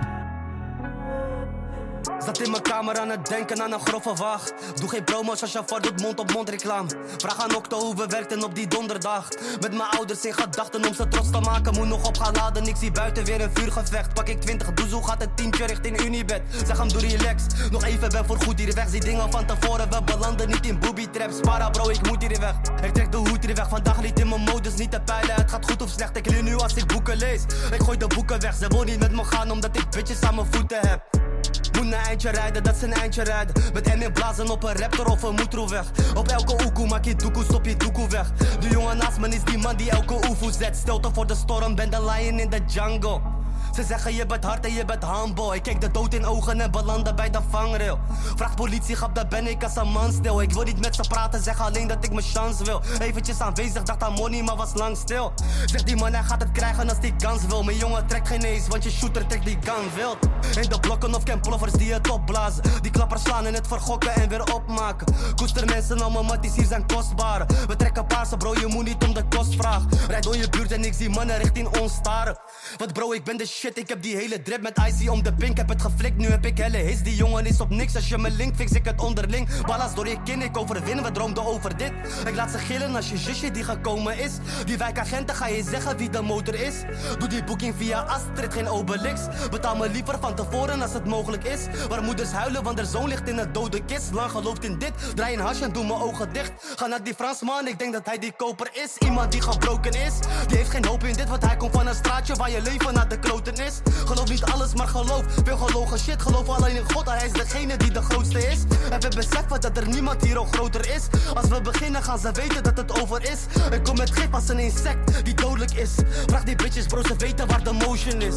Zat 2.26 2.42
in 2.42 2.52
mijn 2.52 2.64
kamer 2.64 3.00
aan 3.00 3.10
het 3.10 3.28
denken 3.28 3.62
aan 3.62 3.72
een 3.72 3.80
grove 3.80 4.14
wacht. 4.14 4.54
Doe 4.80 4.90
geen 4.90 5.04
promos 5.04 5.42
als 5.42 5.52
je 5.52 5.62
voor 5.66 5.82
doet 5.82 6.02
mond 6.02 6.20
op 6.20 6.32
mond 6.34 6.50
reclame. 6.50 6.90
Vraag 7.18 7.44
aan 7.44 7.56
Octo 7.56 7.80
hoe 7.80 7.96
we 7.96 8.08
werkten 8.08 8.44
op 8.44 8.56
die 8.56 8.68
donderdag. 8.68 9.30
Met 9.60 9.74
mijn 9.74 9.90
ouders 9.90 10.26
in 10.26 10.34
gedachten 10.34 10.86
om 10.86 10.94
ze 10.94 11.08
trots 11.08 11.30
te 11.32 11.40
maken. 11.40 11.74
Moet 11.74 11.88
nog 11.88 12.08
op 12.08 12.18
gaan 12.18 12.34
laden, 12.34 12.68
ik 12.68 12.76
zie 12.76 12.92
buiten 12.92 13.26
weer 13.26 13.42
een 13.42 13.50
vuurgevecht. 13.54 14.14
Pak 14.14 14.30
ik 14.30 14.42
20 14.42 14.74
doezoe, 14.74 15.08
gaat 15.08 15.22
het 15.22 15.38
teamtje 15.38 15.66
richting 15.66 16.02
Unibed. 16.02 16.42
Zeg 16.66 16.78
hem 16.78 16.88
doe 16.88 17.02
relax, 17.02 17.44
nog 17.72 17.84
even 17.84 18.10
ben 18.10 18.26
voor 18.26 18.42
goed 18.42 18.60
hier 18.60 18.74
weg. 18.74 18.90
Zie 18.90 19.00
dingen 19.00 19.32
van 19.32 19.46
tevoren, 19.46 19.90
we 19.90 20.04
belanden 20.04 20.50
niet 20.50 20.66
in 20.66 20.80
booby 20.80 21.08
traps. 21.08 21.40
Para 21.40 21.70
bro, 21.70 21.90
ik 21.90 22.08
moet 22.08 22.22
hier 22.22 22.40
weg. 22.40 22.56
Ik 22.82 22.94
trek 22.94 23.12
de 23.12 23.18
hoed 23.18 23.46
hier 23.46 23.56
weg, 23.56 23.70
vandaag 23.70 24.02
niet 24.02 24.20
in 24.20 24.30
mijn 24.30 24.42
modus, 24.42 24.76
niet 24.76 24.92
te 24.92 25.02
peilen. 25.02 25.36
Het 25.36 25.52
gaat 25.52 25.66
goed 25.66 25.82
of 25.82 25.90
slecht, 25.90 26.18
ik 26.18 26.30
leer 26.30 26.44
nu 26.44 26.56
als 26.56 26.74
ik 26.74 26.88
boeken 26.88 27.18
lees. 27.18 27.42
Ik 27.72 27.82
gooi 27.82 27.98
de 27.98 28.08
boeken 28.08 28.42
weg, 28.42 28.56
ze 28.56 28.68
wil 28.68 28.84
niet 28.84 29.00
met 29.00 29.12
me 29.12 29.24
gaan 29.24 29.52
omdat 29.52 29.78
ik 29.78 29.90
bitches 29.90 30.22
aan 30.22 30.36
mijn 30.36 30.48
voeten 30.52 30.80
heb. 30.88 31.25
Moet 31.72 31.84
een 31.84 31.94
eindje 31.94 32.30
rijden, 32.30 32.64
dat 32.64 32.76
is 32.76 32.82
een 32.82 32.94
eindje 32.94 33.24
rijden. 33.24 33.56
Met 33.74 33.96
M 33.96 34.12
blazen 34.12 34.50
op 34.50 34.64
een 34.64 34.76
raptor 34.76 35.06
of 35.06 35.24
een 35.24 35.36
moetroeweg. 35.36 35.86
Op 36.16 36.28
elke 36.28 36.66
oekoe 36.66 36.88
maak 36.88 37.06
je 37.06 37.16
doekoe, 37.16 37.44
stop 37.44 37.66
je 37.66 37.78
doekoe 37.78 38.08
weg. 38.10 38.32
De 38.60 38.70
jongen 38.70 38.98
naast 38.98 39.20
me 39.20 39.28
is 39.28 39.44
die 39.44 39.58
man 39.58 39.76
die 39.76 39.90
elke 39.90 40.14
oefoe 40.14 40.52
zet. 40.52 40.76
Stilte 40.76 41.10
voor 41.14 41.28
de 41.28 41.36
storm, 41.36 41.76
ben 41.76 41.90
de 41.90 42.06
lion 42.06 42.40
in 42.40 42.50
de 42.50 42.60
jungle. 42.68 43.45
Ze 43.76 43.84
zeggen 43.84 44.16
je 44.16 44.26
bent 44.26 44.44
hard 44.44 44.66
en 44.66 44.74
je 44.74 44.86
bent 44.86 45.06
humble. 45.06 45.56
Ik 45.56 45.64
kijk 45.64 45.82
de 45.82 45.92
dood 45.92 46.14
in 46.14 46.26
ogen 46.26 46.62
en 46.62 46.72
belanden 46.72 47.16
bij 47.16 47.30
de 47.30 47.40
vangrail. 47.50 48.00
Vraag 48.36 48.56
politiegrap, 48.56 49.16
daar 49.16 49.28
ben 49.28 49.48
ik 49.48 49.64
als 49.64 49.76
een 49.76 49.92
man 49.92 50.12
stil. 50.12 50.42
Ik 50.42 50.52
wil 50.52 50.64
niet 50.64 50.80
met 50.80 50.96
ze 50.96 51.02
praten, 51.08 51.44
zeg 51.44 51.62
alleen 51.62 51.88
dat 51.88 52.04
ik 52.04 52.12
mijn 52.12 52.26
chance 52.26 52.64
wil. 52.64 52.82
Eventjes 53.00 53.40
aanwezig, 53.40 53.84
dacht 53.84 54.04
aan 54.04 54.14
money, 54.14 54.44
maar 54.44 54.56
was 54.56 54.74
lang 54.74 54.98
stil. 54.98 55.34
Zeg 55.66 55.84
die 55.84 55.96
man, 55.96 56.14
hij 56.14 56.24
gaat 56.24 56.42
het 56.42 56.52
krijgen 56.52 56.90
als 56.90 57.00
die 57.00 57.16
kans 57.16 57.46
wil. 57.46 57.64
Mijn 57.64 57.78
jongen 57.78 58.08
trekt 58.08 58.28
geen 58.28 58.44
eens, 58.44 58.68
want 58.68 58.84
je 58.84 58.92
shooter 58.92 59.28
trekt 59.28 59.46
die 59.46 59.58
gun 59.62 59.94
wild. 59.96 60.18
In 60.64 60.70
de 60.70 60.80
blokken 60.80 61.16
of 61.16 61.24
camploffers 61.24 61.74
die 61.74 61.94
het 61.94 62.10
opblazen. 62.10 62.64
Die 62.82 62.92
klappers 62.92 63.22
slaan 63.22 63.46
en 63.46 63.54
het 63.54 63.68
vergokken 63.68 64.14
en 64.14 64.30
weer 64.30 64.54
opmaken. 64.54 65.16
Koester 65.36 65.66
mensen, 65.66 66.02
al 66.02 66.12
mijn 66.12 66.26
matties 66.26 66.56
hier 66.56 66.66
zijn 66.66 66.86
kostbare. 66.88 67.46
We 67.68 67.76
trekken 67.76 68.06
paarse 68.06 68.38
bro, 68.38 68.54
je 68.54 68.68
moet 68.68 68.86
niet 68.86 69.04
om 69.04 69.14
de 69.14 69.24
kost 69.28 69.56
vragen. 69.56 69.90
Rijd 70.08 70.24
door 70.24 70.38
je 70.38 70.50
buurt 70.50 70.72
en 70.72 70.84
ik 70.84 70.94
zie 70.94 71.10
mannen 71.10 71.38
richting 71.38 71.80
ons 71.80 71.94
staren. 71.94 72.38
Want 72.78 72.94
bro, 72.94 73.14
ik 73.14 73.24
ben 73.24 73.38
de 73.38 73.46
shit, 73.46 73.64
ik 73.74 73.90
heb 73.90 74.02
die 74.02 74.16
hele 74.16 74.42
drip 74.42 74.62
met 74.62 74.78
icy 74.88 75.08
om 75.08 75.24
de 75.24 75.34
pink. 75.34 75.58
Heb 75.58 75.70
het 75.70 75.82
geflikt, 75.82 76.18
nu 76.18 76.28
heb 76.28 76.46
ik 76.46 76.58
helle 76.58 76.78
hits. 76.78 77.02
Die 77.02 77.16
jongen 77.16 77.46
is 77.46 77.60
op 77.60 77.70
niks, 77.70 77.96
als 77.96 78.08
je 78.08 78.18
me 78.18 78.32
link 78.32 78.56
fix 78.56 78.72
ik 78.72 78.86
het 78.86 79.02
onderling. 79.02 79.62
Ballas 79.62 79.96
door 79.96 80.08
je 80.08 80.22
kin, 80.24 80.42
ik 80.42 80.58
overwin, 80.58 81.04
we 81.04 81.12
droomden 81.12 81.46
over 81.46 81.78
dit. 81.78 81.92
Ik 82.28 82.36
laat 82.36 82.52
ze 82.52 82.58
gillen 82.58 82.96
als 82.96 83.10
je 83.10 83.18
zusje 83.18 83.52
die 83.52 83.64
gekomen 83.64 84.18
is. 84.18 84.32
Die 84.66 84.78
wijkagenten 84.78 85.36
ga 85.36 85.48
je 85.48 85.64
zeggen 85.64 85.98
wie 85.98 86.10
de 86.10 86.22
motor 86.22 86.56
is. 86.56 86.74
Doe 87.18 87.28
die 87.28 87.44
boeking 87.44 87.76
via 87.78 88.00
Astrid, 88.00 88.54
geen 88.54 88.68
Obelix. 88.68 89.22
Betaal 89.50 89.76
me 89.76 89.90
liever 89.90 90.20
van 90.20 90.36
tevoren 90.36 90.82
als 90.82 90.94
het 90.94 91.06
mogelijk 91.06 91.44
is. 91.44 91.60
Waar 91.90 92.04
moeders 92.04 92.32
huilen, 92.32 92.64
want 92.64 92.80
er 92.80 92.86
zoon 92.86 93.08
ligt 93.08 93.30
in 93.30 93.38
een 93.38 93.52
dode 93.52 93.86
kist. 93.86 94.12
Lang 94.12 94.32
gelooft 94.32 94.64
in 94.64 94.78
dit, 94.78 94.92
draai 95.16 95.34
een 95.34 95.40
hash 95.40 95.62
en 95.62 95.72
doe 95.72 95.86
mijn 95.86 96.00
ogen 96.00 96.34
dicht. 96.34 96.52
Ga 96.76 96.88
naar 96.88 97.04
die 97.04 97.14
Fransman, 97.14 97.68
ik 97.68 97.80
denk 97.80 97.94
dat 97.94 98.06
hij 98.06 98.18
die 98.18 98.32
koper 98.32 98.70
is. 98.74 98.98
Iemand 98.98 99.32
die 99.32 99.42
gebroken 99.42 99.92
is, 99.92 100.14
die 100.48 100.58
heeft 100.58 100.70
geen 100.70 100.86
hoop 100.86 101.04
in 101.04 101.14
dit. 101.14 101.30
Want 101.30 101.46
hij 101.46 101.58
komt 101.58 101.74
van 101.74 101.88
een 101.88 101.96
straatje 101.96 102.36
waar 102.36 102.52
je 102.52 102.62
leven 102.62 102.94
naar 102.94 103.08
de 103.08 103.20
kloten 103.20 103.55
is. 103.60 103.82
Geloof 104.06 104.30
niet 104.30 104.44
alles, 104.44 104.74
maar 104.74 104.88
geloof. 104.88 105.24
Veel 105.44 105.58
gelogen 105.58 106.00
shit, 106.00 106.22
geloof 106.22 106.50
alleen 106.50 106.76
in 106.76 106.92
God. 106.94 107.10
Hij 107.10 107.26
is 107.26 107.32
degene 107.32 107.78
die 107.78 107.92
de 107.92 108.02
grootste 108.02 108.48
is. 108.48 108.64
En 108.90 109.00
we 109.02 109.10
beseffen 109.16 109.62
dat 109.62 109.78
er 109.78 109.88
niemand 109.88 110.22
hier 110.22 110.40
ook 110.40 110.56
groter 110.56 110.96
is. 110.96 111.08
Als 111.34 111.48
we 111.48 111.62
beginnen, 111.62 112.04
gaan 112.04 112.20
ze 112.20 112.32
weten 112.32 112.64
dat 112.64 112.78
het 112.78 113.02
over 113.02 113.22
is. 113.32 113.40
Ik 113.72 113.84
kom 113.84 113.98
met 113.98 114.12
gif 114.12 114.28
als 114.32 114.50
een 114.50 114.60
insect 114.60 115.26
die 115.26 115.34
dodelijk 115.34 115.74
is. 115.74 115.92
Vraag 116.26 116.44
die 116.44 116.56
bitches, 116.56 116.86
bro, 116.86 117.04
ze 117.04 117.16
weten 117.18 117.48
waar 117.48 117.64
de 117.64 117.72
motion 117.72 118.22
is. 118.22 118.36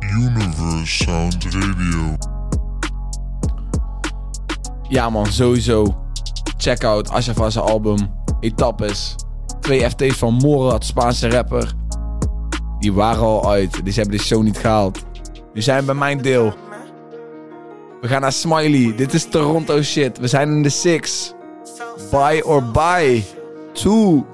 Universe 0.00 1.04
Sound 1.04 1.44
Radio. 1.44 2.16
Ja 4.88 5.10
man, 5.10 5.26
sowieso. 5.26 5.96
Check 6.56 6.84
out 6.84 7.10
Ashafa 7.10 7.50
zijn 7.50 7.64
album 7.64 8.14
Etappes. 8.40 9.14
Twee 9.60 9.90
FT's 9.90 10.16
van 10.16 10.34
Morat, 10.34 10.84
Spaanse 10.84 11.30
rapper. 11.30 11.72
Die 12.78 12.92
waren 12.92 13.22
al 13.22 13.50
uit. 13.50 13.84
Die 13.84 13.94
hebben 13.94 14.16
de 14.16 14.22
show 14.22 14.42
niet 14.42 14.58
gehaald. 14.58 15.04
Nu 15.52 15.62
zijn 15.62 15.80
we 15.80 15.86
bij 15.86 15.94
mijn 15.94 16.22
deel. 16.22 16.54
We 18.00 18.08
gaan 18.08 18.20
naar 18.20 18.32
Smiley. 18.32 18.94
Dit 18.96 19.14
is 19.14 19.24
Toronto 19.24 19.82
shit. 19.82 20.18
We 20.18 20.26
zijn 20.26 20.48
in 20.48 20.62
de 20.62 20.68
six. 20.68 21.34
Buy 22.10 22.40
or 22.40 22.64
buy. 22.64 23.24
Two. 23.72 24.26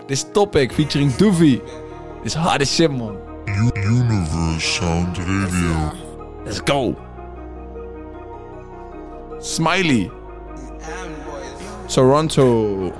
Dit 0.00 0.10
is 0.10 0.24
Topic 0.32 0.72
featuring 0.72 1.14
Doofy. 1.14 1.50
Dit 1.50 1.62
is 2.22 2.34
harde 2.34 2.64
shit 2.64 2.96
man. 2.96 3.16
Universe 3.74 4.60
Sound 4.60 5.18
Radio. 5.18 5.92
Let's 6.44 6.60
go. 6.64 6.94
Smiley. 9.38 10.10
Toronto. 11.86 12.92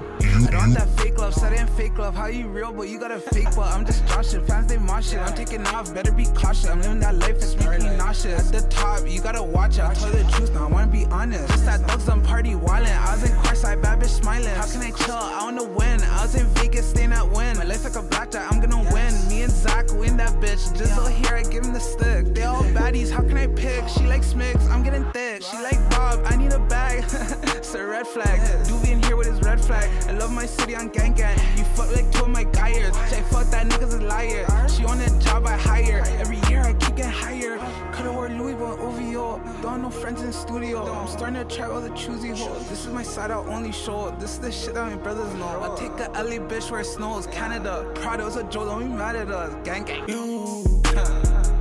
I 1.43 1.51
that 1.51 1.51
fake 1.51 1.53
love, 1.53 1.53
said 1.53 1.53
in 1.53 1.67
fake 1.77 1.99
love. 1.99 2.15
How 2.15 2.27
you 2.27 2.49
real, 2.49 2.73
but 2.73 2.89
you 2.89 2.99
got 2.99 3.11
a 3.11 3.19
fake, 3.19 3.49
but 3.57 3.73
I'm 3.73 3.85
just 3.85 4.07
joshing. 4.07 4.45
Fans, 4.45 4.67
they 4.67 4.79
mosh 4.79 5.13
it. 5.13 5.19
I'm 5.19 5.35
taking 5.35 5.67
off, 5.69 5.93
better 5.93 6.13
be 6.13 6.27
cautious. 6.27 6.67
I'm 6.67 6.81
living 6.81 7.01
that 7.01 7.17
life, 7.17 7.37
it's 7.37 7.57
making 7.57 7.89
me 7.89 7.97
nauseous. 7.97 8.53
At 8.53 8.63
the 8.63 8.69
top, 8.69 9.09
you 9.09 9.21
gotta 9.21 9.43
watch 9.43 9.79
it. 9.79 9.81
I'll 9.81 9.95
tell 9.95 10.11
the 10.11 10.25
truth, 10.33 10.53
now 10.55 10.69
I 10.69 10.71
wanna 10.71 10.91
be 10.91 11.07
honest. 11.07 11.49
Just 11.49 11.65
that 11.67 11.81
thugs 11.89 12.09
on 12.09 12.23
party 12.23 12.55
wildin'. 12.55 12.97
I 12.97 13.15
was 13.15 13.29
in 13.29 13.37
Courtside, 13.39 13.83
bad 13.83 14.01
bitch 14.01 14.21
smiling. 14.21 14.49
How 14.49 14.67
can 14.67 14.81
I 14.83 14.91
chill? 14.91 15.15
I 15.15 15.45
wanna 15.45 15.65
win. 15.65 16.03
I 16.03 16.23
was 16.23 16.35
in 16.35 16.47
Vegas, 16.55 16.89
staying 16.91 17.13
at 17.13 17.29
win. 17.29 17.57
My 17.57 17.65
life's 17.65 17.85
like 17.85 17.97
a 17.97 18.03
blackjack, 18.03 18.53
I'm 18.53 18.61
gonna 18.61 18.83
win. 18.93 19.13
Me 19.29 19.43
and 19.43 19.53
Zach 19.53 19.93
win 19.93 20.17
that 20.19 20.33
bitch. 20.41 20.77
Just 20.77 20.95
so 20.95 21.07
here, 21.07 21.35
I 21.35 21.43
give 21.43 21.65
him 21.65 21.73
the 21.73 21.81
stick. 21.81 22.35
They 22.35 22.45
all 22.45 22.63
baddies, 22.77 23.11
how 23.11 23.23
can 23.23 23.37
I 23.37 23.47
pick? 23.49 23.89
She 23.89 24.07
likes 24.07 24.33
Smicks, 24.35 24.69
I'm 24.71 24.83
getting 24.83 25.05
thick. 25.13 25.43
She 25.43 25.57
like 25.59 25.79
Bob, 25.91 26.21
I 26.27 26.37
need 26.37 26.53
a 26.53 26.59
bag. 26.59 27.05
it's 27.55 27.75
a 27.75 27.85
red 27.85 28.07
flag. 28.07 28.41
Doobie 28.67 28.91
in 28.91 29.03
here 29.03 29.17
with 29.17 29.27
his 29.27 29.41
red 29.43 29.61
flag. 29.61 29.91
I 30.09 30.13
love 30.13 30.33
my 30.33 30.47
city 30.47 30.75
on 30.75 30.89
gang 30.89 31.13
gang. 31.13 31.24
You 31.57 31.65
fuck 31.65 31.91
like 31.95 32.11
two 32.13 32.25
of 32.25 32.31
my 32.31 32.45
guys. 32.45 32.95
Say 33.09 33.23
fuck 33.23 33.47
that 33.51 33.67
nigga's 33.67 33.95
a 33.95 34.01
liar. 34.01 34.47
She 34.69 34.85
on 34.85 34.99
that 34.99 35.21
job 35.23 35.47
I 35.47 35.57
hire. 35.57 36.03
Every 36.19 36.39
year 36.51 36.61
I 36.61 36.75
keep 36.75 36.97
getting 36.97 37.13
higher. 37.13 37.59
Could've 37.93 38.15
wore 38.15 38.29
Louis 38.29 38.55
but 38.55 38.79
OVO. 38.79 39.41
Don't 39.63 39.73
have 39.73 39.81
no 39.81 39.91
friends 39.91 40.23
in 40.23 40.33
studio. 40.33 40.85
I'm 40.85 41.09
starting 41.09 41.47
to 41.47 41.57
try 41.57 41.67
all 41.67 41.81
the 41.81 41.91
choosy 41.91 42.31
hoes. 42.31 42.69
This 42.69 42.85
is 42.85 42.93
my 42.93 43.03
side 43.03 43.31
out 43.31 43.47
only 43.47 43.73
show. 43.73 44.15
This 44.19 44.33
is 44.33 44.39
the 44.41 44.53
shit 44.53 44.75
that 44.75 44.91
my 44.91 44.97
brothers 44.97 45.33
know. 45.35 45.47
I 45.63 45.75
take 45.79 45.93
a 45.93 46.11
LA 46.13 46.39
bitch 46.47 46.71
where 46.71 46.81
it 46.81 46.87
snows. 46.87 47.27
Canada. 47.29 47.91
Prada 47.95 48.25
was 48.25 48.37
a 48.37 48.45
joke. 48.45 48.69
Don't 48.69 48.81
be 48.81 48.87
mad 48.87 49.17
at 49.17 49.31
us. 49.31 49.55
Gang 49.65 49.85
gang. 49.85 50.09
You, 50.09 50.65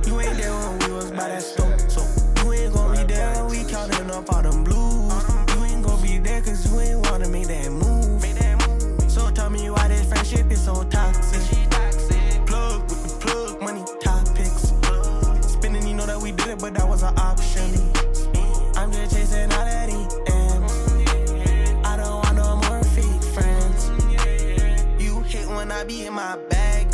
you 0.06 0.20
ain't 0.20 0.36
there 0.36 0.52
when 0.52 0.78
we 0.80 0.94
was 0.94 1.10
by 1.10 1.28
that 1.28 1.42
stove. 1.42 1.80
So 1.90 2.02
you 2.44 2.52
ain't 2.52 2.74
gon' 2.74 2.96
be 2.96 3.04
there. 3.04 3.44
when 3.46 3.64
We 3.64 3.70
counting 3.70 4.10
up 4.10 4.32
all 4.32 4.42
them 4.42 4.64
blues. 4.64 4.83
Friendship 10.34 10.52
is 10.52 10.64
so 10.64 10.82
toxic. 10.84 11.40
Plug 12.46 12.82
with 12.82 13.02
the 13.02 13.26
plug, 13.26 13.60
money 13.62 13.84
topics. 14.00 14.72
Spinning, 15.52 15.86
you 15.86 15.94
know 15.94 16.06
that 16.06 16.20
we 16.20 16.32
did 16.32 16.48
it, 16.48 16.58
but 16.58 16.74
that 16.74 16.88
was 16.88 17.02
an 17.02 17.16
option. 17.18 17.70
I'm 18.76 18.92
just 18.92 19.14
chasing 19.14 19.52
all 19.52 19.64
that 19.64 19.88
ends. 19.88 20.72
I 21.84 21.96
don't 21.96 22.24
want 22.24 22.36
no 22.36 22.56
more 22.56 22.82
fake 22.84 23.22
friends. 23.34 23.90
You 25.02 25.20
hate 25.22 25.48
when 25.48 25.70
I 25.70 25.84
be 25.84 26.06
in 26.06 26.14
my 26.14 26.36
bag. 26.48 26.92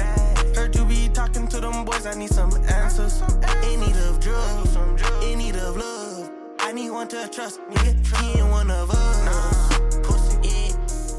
Heard 0.55 0.75
you 0.75 0.85
be 0.85 1.09
talking 1.09 1.49
to 1.49 1.61
them 1.61 1.85
boys, 1.85 2.07
I 2.07 2.15
need 2.15 2.31
some 2.31 2.53
answers. 2.69 3.23
In 3.65 3.81
need 3.81 3.97
of 3.97 4.21
drugs, 4.21 4.77
in 5.25 5.39
need 5.39 5.57
of 5.57 5.77
love. 5.77 6.31
I 6.59 6.73
need 6.73 6.91
one 6.91 7.09
to 7.09 7.29
trust, 7.29 7.61
nigga. 7.71 8.21
He 8.21 8.39
ain't 8.39 8.51
one 8.51 8.71
of 8.71 8.91
us. 8.91 9.21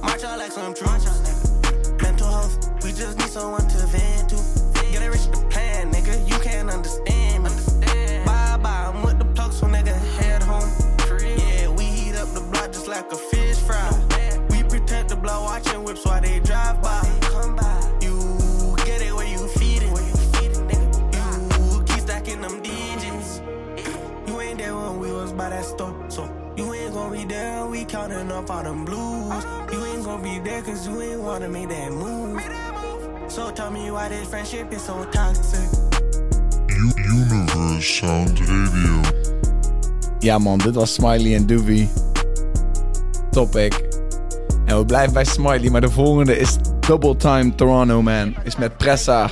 March 0.02 0.24
out 0.24 0.40
like 0.40 0.52
some 0.52 0.74
troops. 0.74 1.31
Just 3.02 3.18
need 3.18 3.30
someone 3.30 3.68
to 3.68 3.78
vent 3.88 4.30
to. 4.30 4.36
Get 4.92 5.02
a 5.02 5.10
rich 5.10 5.26
the 5.32 5.44
plan, 5.50 5.92
nigga. 5.92 6.22
You 6.30 6.38
can't 6.38 6.70
understand 6.70 7.44
me. 7.46 7.50
Bye 8.28 8.60
bye, 8.62 8.92
I'm 8.94 9.02
with 9.02 9.18
the 9.18 9.26
plugs, 9.26 9.58
so 9.58 9.66
nigga 9.66 9.98
head 10.20 10.44
home. 10.44 10.70
Yeah, 11.20 11.70
we 11.70 11.86
heat 11.86 12.16
up 12.16 12.32
the 12.36 12.42
block 12.42 12.72
just 12.74 12.88
like 12.88 13.12
a 13.12 13.16
fish 13.18 13.58
fry. 13.58 13.90
We 14.52 14.62
protect 14.62 15.10
the 15.10 15.16
block, 15.16 15.42
watching 15.42 15.84
whips 15.84 16.06
while 16.06 16.22
they 16.22 16.42
drive 16.42 16.80
by. 16.84 17.02
Come 17.22 17.56
by. 17.56 17.98
You 18.02 18.76
get 18.86 19.02
it 19.02 19.16
where 19.16 19.26
you 19.26 19.48
feed 19.48 19.82
it. 19.82 19.92
Where 19.92 20.04
You 20.04 21.84
keep 21.86 22.02
stacking 22.02 22.42
them 22.42 22.62
digits. 22.62 23.42
You 24.28 24.40
ain't 24.42 24.60
there 24.60 24.76
when 24.76 25.00
we 25.00 25.12
was 25.12 25.34
by 25.34 25.50
that 25.50 25.66
store, 25.66 25.96
so 26.08 26.30
you 26.56 26.72
ain't 26.76 26.94
gon' 26.94 27.12
be 27.14 27.24
there. 27.26 27.66
We 27.66 27.84
counting 27.84 28.32
up 28.32 28.52
all 28.52 28.62
them 28.62 28.86
blues. 28.86 29.44
You 29.74 29.86
ain't 29.86 30.04
gon' 30.04 30.22
be 30.22 30.38
there 30.38 30.62
cause 30.62 30.88
you 30.88 31.02
ain't 31.02 31.22
wanna 31.22 31.50
make 31.50 31.70
that 31.70 31.92
move. 31.92 32.40
So 33.36 33.52
tell 33.54 33.72
me 33.72 33.92
why 33.92 34.08
this 34.10 34.28
friendship 34.28 34.72
is 34.74 34.84
so 34.86 35.06
toxic. 35.12 35.70
U- 36.68 36.94
Universe 37.14 37.82
Sound 37.94 38.40
Radio. 38.40 39.00
Ja 40.20 40.38
man, 40.38 40.58
dit 40.58 40.76
was 40.76 40.94
Smiley 40.94 41.36
en 41.36 41.46
Doobie. 41.46 41.90
Topic. 43.32 43.74
En 44.66 44.78
we 44.78 44.86
blijven 44.86 45.14
bij 45.14 45.26
Smiley, 45.26 45.70
maar 45.70 45.82
de 45.82 45.90
volgende 45.90 46.38
is 46.38 46.58
Double 46.80 47.16
Time 47.16 47.56
Toronto 47.56 48.02
man. 48.02 48.36
Is 48.44 48.56
met 48.56 48.78
Pressa. 48.78 49.30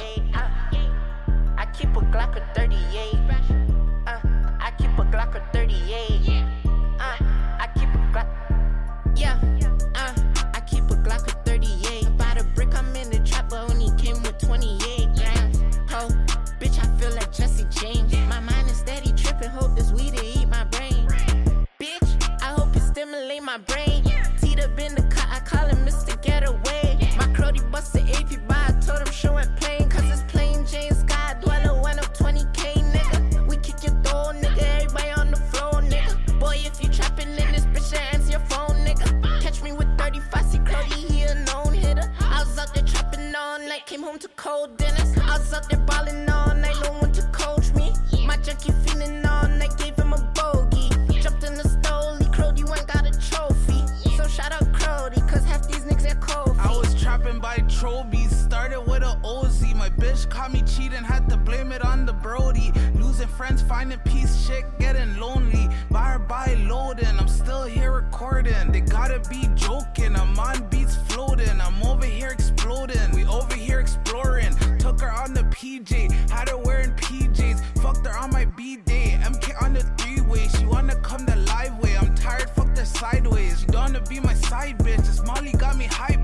By 57.90 58.04
Trobies, 58.04 58.36
started 58.38 58.82
with 58.82 59.04
a 59.04 59.20
OZ. 59.24 59.62
My 59.76 59.90
bitch 59.90 60.30
caught 60.30 60.52
me 60.52 60.62
cheating, 60.64 61.04
had 61.04 61.30
to 61.30 61.38
blame 61.38 61.72
it 61.72 61.84
on 61.84 62.06
the 62.06 62.14
Brody. 62.14 62.72
Losing 62.96 63.28
friends, 63.28 63.62
finding 63.62 64.00
peace, 64.00 64.46
shit 64.46 64.66
getting 64.80 65.18
lonely. 65.18 65.70
Buy 65.90 66.18
buy 66.18 66.56
loading, 66.68 67.18
I'm 67.20 67.28
still 67.28 67.64
here 67.64 67.92
recording. 67.94 68.72
They 68.72 68.82
gotta 68.82 69.22
be 69.30 69.50
joking, 69.56 70.16
I'm 70.16 70.38
on 70.40 70.68
beats 70.70 70.96
floating. 71.08 71.60
I'm 71.62 71.82
over 71.84 72.06
here 72.06 72.30
exploding, 72.30 73.12
we 73.14 73.26
over 73.26 73.56
here 73.56 73.80
exploring. 73.80 74.56
Took 74.78 75.02
her 75.02 75.12
on 75.12 75.34
the 75.34 75.44
PJ, 75.44 76.12
had 76.30 76.50
her 76.50 76.58
wearing 76.58 76.92
PJs. 76.92 77.60
Fucked 77.82 78.06
her 78.06 78.18
on 78.18 78.32
my 78.32 78.46
B 78.46 78.78
day, 78.78 79.20
MK 79.22 79.62
on 79.62 79.74
the 79.74 79.84
three 79.98 80.22
way. 80.22 80.48
She 80.58 80.66
wanna 80.66 80.96
come 80.96 81.26
the 81.26 81.36
live 81.36 81.78
way, 81.80 81.96
I'm 81.98 82.14
tired, 82.16 82.50
fucked 82.52 82.78
her 82.78 82.86
sideways. 82.86 83.62
She 83.62 83.66
don't 83.68 83.94
wanna 83.94 84.02
be 84.02 84.20
my 84.20 84.34
side 84.34 84.78
bitch. 84.80 85.06
This 85.08 85.24
Molly 85.26 85.54
got 85.54 85.78
me 85.78 85.86
high 85.86 86.19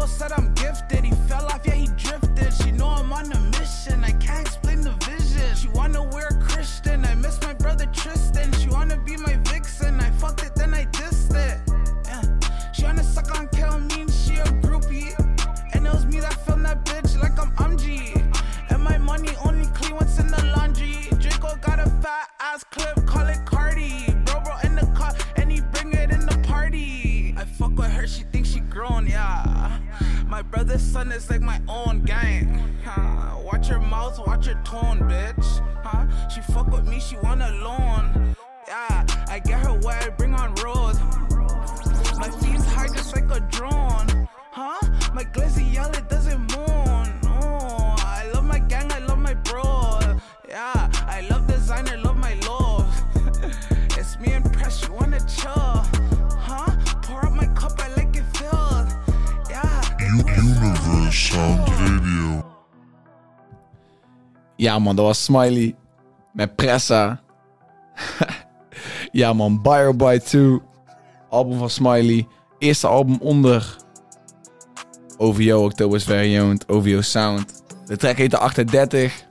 Bro 0.00 0.08
said 0.08 0.32
I'm 0.32 0.54
gifted, 0.54 1.04
he 1.04 1.10
fell 1.28 1.44
off, 1.44 1.60
yeah, 1.66 1.74
he 1.74 1.86
drifted. 1.88 2.50
She 2.54 2.72
know 2.72 2.88
I'm 2.88 3.12
on 3.12 3.30
a 3.30 3.38
mission, 3.58 4.02
I 4.02 4.12
can't 4.12 4.46
explain 4.46 4.80
the 4.80 4.92
vision. 5.04 5.54
She 5.54 5.68
wanna 5.68 6.02
wear 6.02 6.28
a 6.28 6.42
Christian, 6.42 7.04
I 7.04 7.14
miss 7.16 7.38
my 7.42 7.52
brother 7.52 7.84
Tristan. 7.92 8.50
She 8.54 8.70
wanna 8.70 8.96
be 8.96 9.18
my 9.18 9.36
vixen, 9.44 10.00
I 10.00 10.10
fucked 10.12 10.42
it, 10.42 10.54
then 10.54 10.72
I 10.72 10.86
dissed 10.86 11.34
it. 11.36 11.60
Yeah. 12.06 12.72
She 12.72 12.84
wanna 12.84 13.04
suck 13.04 13.38
on 13.38 13.48
kill 13.48 13.78
me, 13.78 14.10
she 14.10 14.36
a 14.36 14.44
groupie. 14.64 15.12
And 15.74 15.86
it 15.86 15.92
was 15.92 16.06
me 16.06 16.20
that 16.20 16.46
filmed 16.46 16.64
that 16.64 16.82
bitch 16.86 17.20
like 17.20 17.38
I'm 17.38 17.54
Umji. 17.56 18.16
And 18.70 18.82
my 18.82 18.96
money 18.96 19.32
only 19.44 19.66
clean 19.74 19.96
what's 19.96 20.18
in 20.18 20.28
the 20.28 20.42
laundry. 20.56 21.08
Draco 21.18 21.56
got 21.56 21.78
a 21.78 21.90
fat 22.00 22.30
ass 22.40 22.64
clip, 22.64 23.04
call 23.04 23.26
it 23.26 23.44
Cardi. 23.44 24.06
Bro, 24.24 24.40
bro, 24.44 24.54
in 24.64 24.76
the 24.76 24.90
car, 24.96 25.14
and 25.36 25.52
he 25.52 25.60
bring 25.60 25.92
it 25.92 26.10
in 26.10 26.24
the 26.24 26.38
party. 26.48 27.34
I 27.36 27.44
fuck 27.44 27.76
with 27.76 27.90
her, 27.90 28.06
she 28.06 28.22
thinks 28.22 28.48
she 28.48 28.60
grown, 28.60 29.06
yeah. 29.06 29.49
My 30.30 30.42
brother's 30.42 30.80
son 30.80 31.10
is 31.10 31.28
like 31.28 31.40
my 31.40 31.60
own 31.66 32.02
gang. 32.02 32.62
Huh? 32.84 33.36
Watch 33.42 33.68
your 33.68 33.80
mouth, 33.80 34.16
watch 34.28 34.46
your 34.46 34.60
tone, 34.62 35.00
bitch. 35.00 35.44
Huh? 35.82 36.06
She 36.28 36.40
fuck 36.52 36.68
with 36.68 36.86
me, 36.86 37.00
she 37.00 37.16
want 37.16 37.42
a 37.42 37.50
loan. 37.50 38.36
Yeah, 38.68 39.06
I 39.26 39.40
get 39.40 39.58
her 39.58 39.76
I 39.88 40.08
bring 40.10 40.32
on 40.34 40.54
road. 40.62 40.94
My 42.16 42.30
feet's 42.40 42.64
high 42.64 42.86
just 42.86 43.12
like 43.12 43.28
a 43.32 43.40
drone. 43.50 44.28
Huh? 44.52 44.78
My 45.12 45.24
glizzy 45.24 45.74
yell, 45.74 45.90
it 45.90 46.08
doesn't 46.08 46.49
Ja 64.60 64.78
man, 64.78 64.96
dat 64.96 65.04
was 65.04 65.24
Smiley 65.24 65.74
met 66.32 66.56
Pressa. 66.56 67.20
ja 69.20 69.32
man, 69.32 69.62
Buy 69.62 69.86
or 69.86 69.96
Buy 69.96 70.18
2. 70.18 70.60
Album 71.30 71.58
van 71.58 71.70
Smiley. 71.70 72.26
Eerste 72.58 72.86
album 72.86 73.16
onder 73.20 73.76
OVO, 75.16 75.64
October's 75.64 76.04
Variant, 76.04 76.68
OVO 76.68 77.00
Sound. 77.00 77.62
De 77.86 77.96
track 77.96 78.16
heette 78.16 78.38
38. 78.38 79.24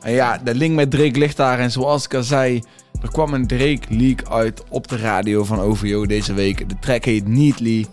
En 0.00 0.12
ja, 0.12 0.38
de 0.38 0.54
link 0.54 0.74
met 0.74 0.90
Drake 0.90 1.18
ligt 1.18 1.36
daar. 1.36 1.58
En 1.58 1.70
zoals 1.70 2.04
ik 2.04 2.14
al 2.14 2.22
zei, 2.22 2.62
er 3.02 3.10
kwam 3.10 3.34
een 3.34 3.46
Drake 3.46 3.82
leak 3.88 4.28
uit 4.28 4.64
op 4.68 4.88
de 4.88 4.96
radio 4.96 5.44
van 5.44 5.60
OVO 5.60 6.06
deze 6.06 6.32
week. 6.32 6.68
De 6.68 6.78
track 6.78 7.04
heet 7.04 7.28
Neatly. 7.28 7.86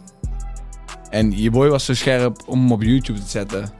En 1.10 1.42
je 1.42 1.52
boy 1.52 1.70
was 1.70 1.86
zo 1.86 1.94
scherp 1.94 2.44
om 2.46 2.60
hem 2.60 2.72
op 2.72 2.84
YouTube 2.84 3.20
te 3.20 3.30
zetten. 3.30 3.77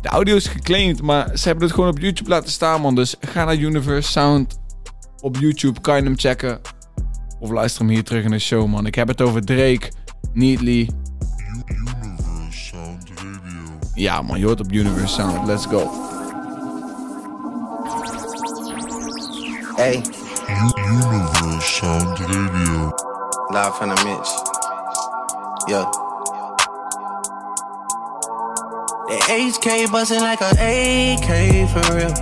De 0.00 0.08
audio 0.08 0.36
is 0.36 0.46
geclaimd, 0.46 1.02
maar 1.02 1.30
ze 1.36 1.48
hebben 1.48 1.64
het 1.64 1.74
gewoon 1.74 1.90
op 1.90 1.98
YouTube 1.98 2.30
laten 2.30 2.50
staan, 2.50 2.80
man. 2.80 2.94
Dus 2.94 3.14
ga 3.20 3.44
naar 3.44 3.56
Universe 3.56 4.10
Sound 4.10 4.58
op 5.20 5.36
YouTube, 5.36 5.80
kan 5.80 5.96
je 5.96 6.02
hem 6.02 6.18
checken. 6.18 6.60
Of 7.40 7.50
luister 7.50 7.80
hem 7.84 7.90
hier 7.90 8.04
terug 8.04 8.24
in 8.24 8.30
de 8.30 8.38
show, 8.38 8.66
man. 8.66 8.86
Ik 8.86 8.94
heb 8.94 9.08
het 9.08 9.20
over 9.20 9.44
Drake, 9.44 9.90
Neatly. 10.32 10.88
Universe 11.66 12.58
Sound 12.58 13.08
Radio. 13.14 13.78
Ja, 13.94 14.22
man, 14.22 14.38
je 14.38 14.44
hoort 14.46 14.60
op 14.60 14.72
Universe 14.72 15.14
Sound. 15.14 15.46
Let's 15.46 15.66
go. 15.66 15.90
Hey, 19.76 20.02
U- 20.48 20.82
Universe 20.90 21.72
Sound 21.74 22.18
Radio. 22.18 22.90
live 23.48 23.72
from 23.72 23.94
the 23.94 24.04
Mitch. 24.04 24.28
Yeah. 25.68 26.09
The 29.10 29.16
HK 29.16 29.90
bustin' 29.90 30.20
like 30.20 30.40
a 30.40 30.50
AK 30.52 31.68
for 31.72 31.82
real. 31.96 32.14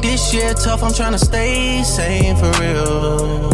This 0.00 0.32
year 0.32 0.54
tough, 0.54 0.82
I'm 0.82 0.92
tryna 0.92 1.18
stay 1.18 1.82
sane 1.82 2.36
for 2.36 2.50
real. 2.58 3.52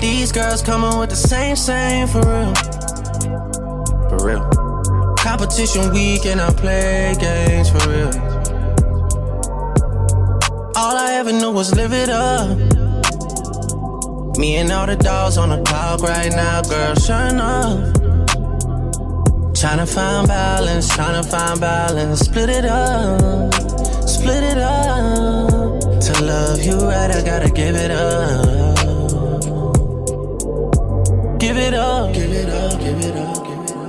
These 0.00 0.30
girls 0.30 0.62
coming 0.62 0.96
with 1.00 1.10
the 1.10 1.16
same, 1.16 1.56
same 1.56 2.06
for 2.06 2.20
real. 2.20 2.54
For 4.08 4.24
real. 4.24 4.48
Competition 5.16 5.90
week 5.92 6.26
and 6.26 6.40
I 6.40 6.52
play 6.52 7.16
games 7.18 7.70
for 7.70 7.88
real. 7.90 8.14
All 10.76 10.96
I 10.96 11.14
ever 11.18 11.32
knew 11.32 11.50
was 11.50 11.74
live 11.74 11.92
it 11.92 12.08
up. 12.08 12.56
Me 14.38 14.58
and 14.58 14.70
all 14.70 14.86
the 14.86 14.94
dogs 14.94 15.36
on 15.38 15.48
the 15.48 15.60
clock 15.64 16.02
right 16.02 16.30
now, 16.30 16.62
girl, 16.62 16.94
sure 16.94 17.16
enough. 17.16 18.03
Tryna 19.64 19.88
find 19.88 20.28
balance, 20.28 20.88
tryna 20.94 21.24
find 21.24 21.58
balance, 21.58 22.20
split 22.20 22.50
it 22.50 22.66
up, 22.66 23.54
split 24.06 24.42
it 24.42 24.58
up. 24.58 25.80
To 26.02 26.22
love 26.22 26.62
you 26.62 26.76
right, 26.80 27.10
I 27.10 27.22
gotta 27.24 27.48
give 27.48 27.74
it 27.74 27.90
up. 27.90 28.44
Give 31.40 31.56
it 31.56 31.72
up, 31.72 32.12
give 32.12 32.30
it 32.30 32.50
up, 32.50 32.78
give 32.78 33.00
it 33.00 33.16
up, 33.16 33.42
give 33.46 33.64
it 33.64 33.80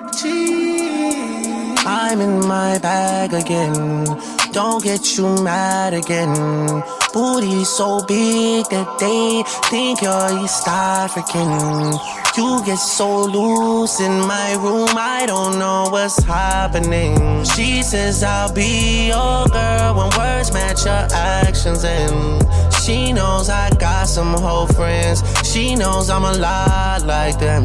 up. 0.00 0.12
Gee, 0.16 1.74
I'm 1.84 2.22
in 2.22 2.46
my 2.48 2.78
bag 2.78 3.34
again. 3.34 4.35
Don't 4.56 4.82
get 4.82 5.18
you 5.18 5.42
mad 5.42 5.92
again. 5.92 6.82
Booty 7.12 7.62
so 7.64 8.02
big 8.06 8.64
that 8.70 8.88
they 8.98 9.42
think 9.68 10.00
you're 10.00 10.42
East 10.42 10.66
African. 10.66 11.92
You 12.38 12.64
get 12.64 12.78
so 12.78 13.24
loose 13.24 14.00
in 14.00 14.12
my 14.26 14.54
room, 14.54 14.88
I 14.96 15.26
don't 15.26 15.58
know 15.58 15.88
what's 15.90 16.22
happening. 16.24 17.44
She 17.44 17.82
says 17.82 18.22
I'll 18.22 18.50
be 18.50 19.08
your 19.08 19.44
girl 19.48 19.94
when 19.94 20.08
words 20.16 20.50
match 20.54 20.86
your 20.86 21.06
actions, 21.12 21.84
and 21.84 22.42
she 22.82 23.12
knows 23.12 23.50
I 23.50 23.68
got 23.78 24.08
some 24.08 24.32
whole 24.32 24.68
friends. 24.68 25.22
She 25.46 25.74
knows 25.74 26.08
I'm 26.08 26.24
a 26.24 26.32
lot 26.32 27.04
like 27.04 27.38
them. 27.38 27.62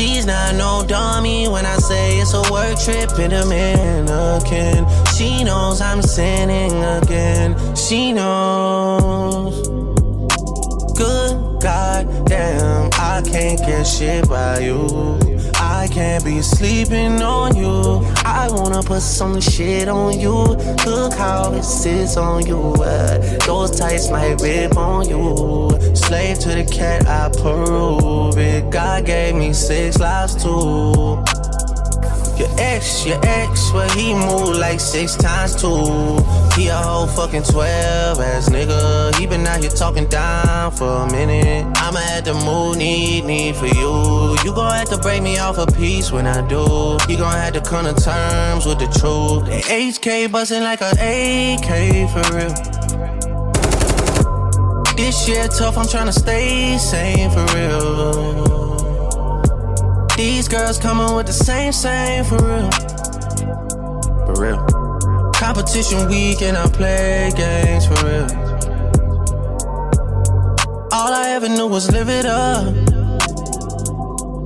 She's 0.00 0.24
not 0.24 0.54
no 0.54 0.82
dummy 0.88 1.46
when 1.46 1.66
I 1.66 1.76
say 1.76 2.20
it's 2.20 2.32
a 2.32 2.40
work 2.50 2.80
trip 2.80 3.18
in 3.18 3.32
a 3.32 3.44
mannequin. 3.44 4.86
She 5.14 5.44
knows 5.44 5.82
I'm 5.82 6.00
sinning 6.00 6.72
again. 6.82 7.54
She 7.76 8.10
knows. 8.10 9.68
Good 10.96 11.60
goddamn, 11.60 12.88
I 12.94 13.20
can't 13.30 13.58
get 13.58 13.86
shit 13.86 14.26
by 14.26 14.60
you. 14.60 15.29
I 15.80 15.88
can't 15.88 16.22
be 16.22 16.42
sleeping 16.42 17.22
on 17.22 17.56
you. 17.56 18.04
I 18.22 18.48
wanna 18.50 18.82
put 18.82 19.00
some 19.00 19.40
shit 19.40 19.88
on 19.88 20.20
you. 20.20 20.34
Look 20.84 21.14
how 21.14 21.54
it 21.54 21.62
sits 21.62 22.18
on 22.18 22.44
you. 22.44 22.74
Uh, 22.74 23.38
those 23.46 23.70
tights 23.80 24.10
might 24.10 24.42
rip 24.42 24.76
on 24.76 25.08
you. 25.08 25.70
Slave 25.96 26.38
to 26.40 26.48
the 26.50 26.68
cat, 26.70 27.06
I 27.06 27.30
prove 27.30 28.36
it. 28.36 28.70
God 28.70 29.06
gave 29.06 29.34
me 29.34 29.54
six 29.54 29.98
lives 29.98 30.34
too. 30.42 31.24
Your 32.40 32.48
ex, 32.56 33.04
your 33.04 33.20
ex, 33.22 33.70
well, 33.70 33.86
he 33.90 34.14
moved 34.14 34.58
like 34.58 34.80
six 34.80 35.14
times 35.14 35.54
two. 35.60 36.16
He 36.56 36.68
a 36.68 36.74
whole 36.74 37.06
fucking 37.06 37.42
12 37.42 38.18
ass 38.18 38.48
nigga. 38.48 39.14
He 39.16 39.26
been 39.26 39.46
out 39.46 39.60
here 39.60 39.68
talking 39.68 40.06
down 40.06 40.72
for 40.72 41.02
a 41.02 41.12
minute. 41.12 41.66
I'ma 41.76 41.98
have 41.98 42.24
to 42.24 42.32
move, 42.32 42.78
need, 42.78 43.26
need 43.26 43.56
for 43.56 43.66
you. 43.66 44.38
You 44.42 44.54
gon' 44.54 44.72
have 44.72 44.88
to 44.88 44.96
break 44.96 45.22
me 45.22 45.36
off 45.36 45.58
a 45.58 45.66
piece 45.66 46.10
when 46.12 46.26
I 46.26 46.40
do. 46.48 46.96
You 47.10 47.18
gon' 47.18 47.30
have 47.30 47.52
to 47.52 47.60
come 47.60 47.84
to 47.84 47.92
terms 48.02 48.64
with 48.64 48.78
the 48.78 48.86
truth. 48.86 49.44
The 49.44 49.60
HK 49.60 50.32
bustin' 50.32 50.62
like 50.62 50.80
a 50.80 50.92
AK 50.92 52.08
for 52.08 52.24
real. 52.34 52.54
This 54.96 55.28
year 55.28 55.46
tough, 55.48 55.76
I'm 55.76 55.84
tryna 55.84 56.18
stay 56.18 56.78
sane 56.78 57.30
for 57.30 57.44
real. 57.54 58.49
These 60.20 60.48
girls 60.48 60.78
coming 60.78 61.16
with 61.16 61.28
the 61.28 61.32
same, 61.32 61.72
same 61.72 62.24
for 62.24 62.36
real. 62.36 62.70
For 64.26 64.34
real. 64.42 65.32
Competition 65.32 66.08
week 66.10 66.42
and 66.42 66.58
I 66.58 66.68
play 66.68 67.32
games 67.34 67.86
for 67.86 67.96
real. 68.04 68.28
All 70.92 71.12
I 71.22 71.30
ever 71.36 71.48
knew 71.48 71.66
was 71.66 71.90
live 71.90 72.10
it 72.10 72.26
up. 72.26 72.66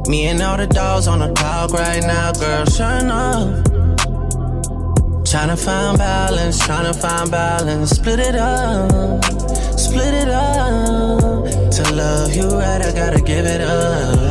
Me 0.06 0.26
and 0.26 0.40
all 0.42 0.56
the 0.56 0.68
dogs 0.68 1.08
on 1.08 1.18
the 1.18 1.32
dog 1.32 1.72
right 1.72 2.02
now, 2.02 2.30
girl, 2.30 2.62
up. 3.10 3.64
Tryna 5.26 5.58
find 5.58 5.98
balance, 5.98 6.62
tryna 6.64 6.94
find 6.94 7.32
balance, 7.32 7.90
split 7.90 8.20
it 8.20 8.36
up, 8.36 9.24
split 9.76 10.14
it 10.14 10.28
up. 10.28 11.44
To 11.76 11.94
love 11.94 12.32
you 12.32 12.48
right, 12.48 12.80
I 12.80 12.92
gotta 12.94 13.20
give 13.20 13.44
it 13.44 13.60
up. 13.60 14.23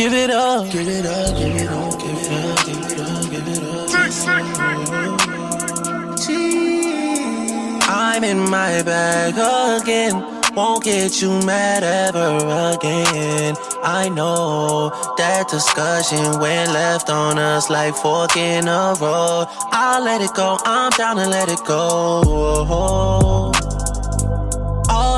Give 0.00 0.14
it 0.14 0.30
up, 0.30 0.70
give 0.70 0.88
it 0.88 1.04
up, 1.04 1.36
give 1.36 1.56
it 1.56 1.68
up, 1.68 2.00
give 2.00 2.16
it 2.16 2.32
up, 2.32 2.64
give 2.64 2.78
it 2.78 3.00
up, 3.00 3.30
give 3.30 3.48
it 3.48 3.62
up. 3.62 3.90
I'm 7.86 8.24
in 8.24 8.38
my 8.48 8.82
bag 8.82 9.34
again. 9.82 10.14
Won't 10.54 10.84
get 10.84 11.20
you 11.20 11.38
mad 11.44 11.82
ever 11.82 12.38
again. 12.74 13.56
I 13.82 14.08
know 14.08 14.88
that 15.18 15.50
discussion 15.50 16.40
went 16.40 16.72
left 16.72 17.10
on 17.10 17.38
us 17.38 17.68
like 17.68 17.94
fork 17.94 18.38
in 18.38 18.68
a 18.68 18.94
road. 18.98 19.48
I'll 19.70 20.02
let 20.02 20.22
it 20.22 20.32
go, 20.32 20.56
I'm 20.64 20.92
down 20.92 21.16
to 21.16 21.28
let 21.28 21.50
it 21.50 21.62
go. 21.66 23.52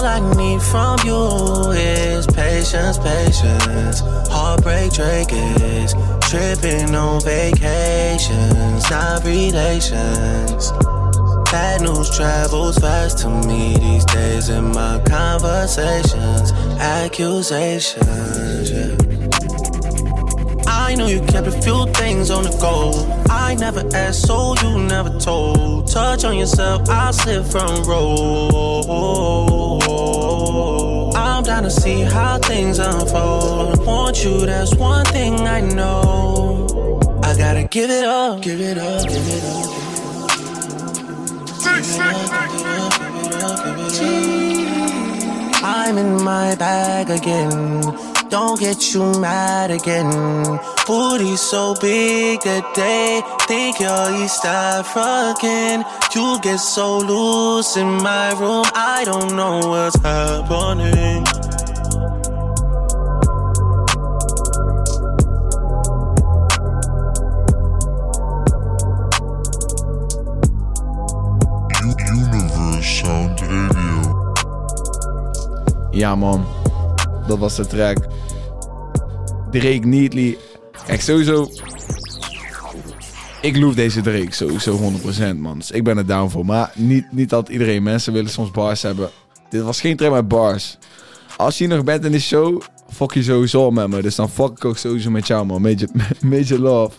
All 0.02 0.08
I 0.08 0.34
need 0.34 0.60
from 0.60 0.98
you 1.04 1.70
is 1.70 2.26
patience, 2.26 2.98
patience. 2.98 4.00
Heartbreak 4.28 4.92
Drake 4.92 5.32
is 5.32 5.94
tripping 6.22 6.92
on 6.92 7.20
vacations, 7.20 8.90
not 8.90 9.22
relations. 9.24 10.72
Bad 11.52 11.82
news 11.82 12.10
travels 12.16 12.78
fast 12.78 13.18
to 13.18 13.28
me 13.46 13.76
these 13.76 14.04
days 14.06 14.48
in 14.48 14.72
my 14.72 15.00
conversations, 15.06 16.50
accusations. 16.80 18.72
Yeah. 18.72 19.11
I 20.84 20.94
know 20.96 21.06
you 21.06 21.20
kept 21.20 21.46
a 21.46 21.52
few 21.52 21.86
things 21.92 22.28
on 22.30 22.42
the 22.42 22.50
go. 22.60 22.92
I 23.30 23.54
never 23.54 23.82
asked, 23.94 24.26
so 24.26 24.54
you 24.62 24.78
never 24.80 25.16
told. 25.20 25.86
Touch 25.86 26.24
on 26.24 26.36
yourself, 26.36 26.88
I'll 26.88 27.12
slip 27.12 27.46
from 27.46 27.84
roll. 27.84 28.52
I'm 31.16 31.44
down 31.44 31.62
to 31.62 31.70
see 31.70 32.00
how 32.02 32.38
things 32.38 32.80
unfold. 32.80 33.86
Want 33.86 34.24
you, 34.24 34.44
that's 34.44 34.74
one 34.74 35.04
thing 35.06 35.34
I 35.40 35.60
know. 35.60 36.66
I 37.22 37.36
gotta 37.36 37.62
give 37.62 37.88
it 37.88 38.04
up, 38.04 38.42
give 38.42 38.60
it 38.60 38.76
up, 38.76 39.08
give 39.08 39.28
it 39.36 39.44
up. 39.44 39.82
I'm 45.64 45.96
in 45.96 46.22
my 46.22 46.56
bag 46.56 47.08
again. 47.08 47.82
Don't 48.32 48.58
get 48.58 48.94
you 48.94 49.20
mad 49.20 49.70
again. 49.70 50.58
Booty 50.86 51.36
so 51.36 51.74
big 51.80 52.40
that 52.42 52.74
they 52.74 53.22
think 53.46 53.78
you're 53.78 54.24
East 54.24 54.44
African. 54.44 55.84
You 56.12 56.40
get 56.42 56.58
so 56.58 56.98
loose 56.98 57.76
in 57.76 57.86
my 58.02 58.32
room, 58.32 58.64
I 58.74 59.04
don't 59.04 59.36
know 59.36 59.60
what's 59.68 59.96
happening. 60.02 61.24
Ja 75.90 76.14
man, 76.16 76.44
dat 77.26 77.38
was 77.38 77.56
de 77.56 77.66
track. 77.66 77.98
Drake 79.50 79.86
Neatly. 79.86 80.38
Echt 80.86 81.04
sowieso. 81.04 81.48
Ik 83.40 83.56
loof 83.56 83.74
deze 83.74 84.00
Drake 84.00 84.34
sowieso 84.34 84.78
100% 85.32 85.36
man. 85.36 85.58
Dus 85.58 85.70
ik 85.70 85.84
ben 85.84 85.98
er 85.98 86.06
down 86.06 86.30
voor. 86.30 86.44
Maar 86.44 86.72
niet, 86.74 87.12
niet 87.12 87.30
dat 87.30 87.48
iedereen. 87.48 87.82
Mensen 87.82 88.12
willen 88.12 88.30
soms 88.30 88.50
bars 88.50 88.82
hebben. 88.82 89.10
Dit 89.48 89.62
was 89.62 89.80
geen 89.80 89.96
track 89.96 90.12
met 90.12 90.28
bars. 90.28 90.78
Als 91.36 91.58
je 91.58 91.66
nog 91.66 91.84
bent 91.84 92.04
in 92.04 92.12
de 92.12 92.20
show, 92.20 92.62
fuck 92.90 93.12
je 93.12 93.22
sowieso 93.22 93.70
met 93.70 93.88
me. 93.88 94.02
Dus 94.02 94.14
dan 94.14 94.30
fuck 94.30 94.50
ik 94.50 94.64
ook 94.64 94.76
sowieso 94.76 95.10
met 95.10 95.26
jou 95.26 95.46
man. 95.46 95.62
Major, 95.62 95.88
major 96.20 96.58
love 96.58 96.96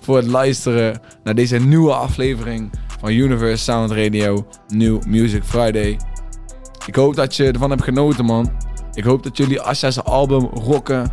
voor 0.00 0.16
het 0.16 0.26
luisteren 0.26 1.00
naar 1.24 1.34
deze 1.34 1.58
nieuwe 1.58 1.92
aflevering 1.92 2.70
van 3.00 3.10
Universe 3.10 3.64
Sound 3.64 3.90
Radio 3.90 4.46
New 4.68 5.04
Music 5.04 5.44
Friday. 5.44 5.98
Ik 6.86 6.94
hoop 6.94 7.16
dat 7.16 7.36
je 7.36 7.44
ervan 7.44 7.70
hebt 7.70 7.82
genoten, 7.82 8.24
man. 8.24 8.52
Ik 8.92 9.04
hoop 9.04 9.22
dat 9.22 9.36
jullie 9.36 9.60
Asja's 9.60 9.98
album 9.98 10.44
rocken. 10.44 11.10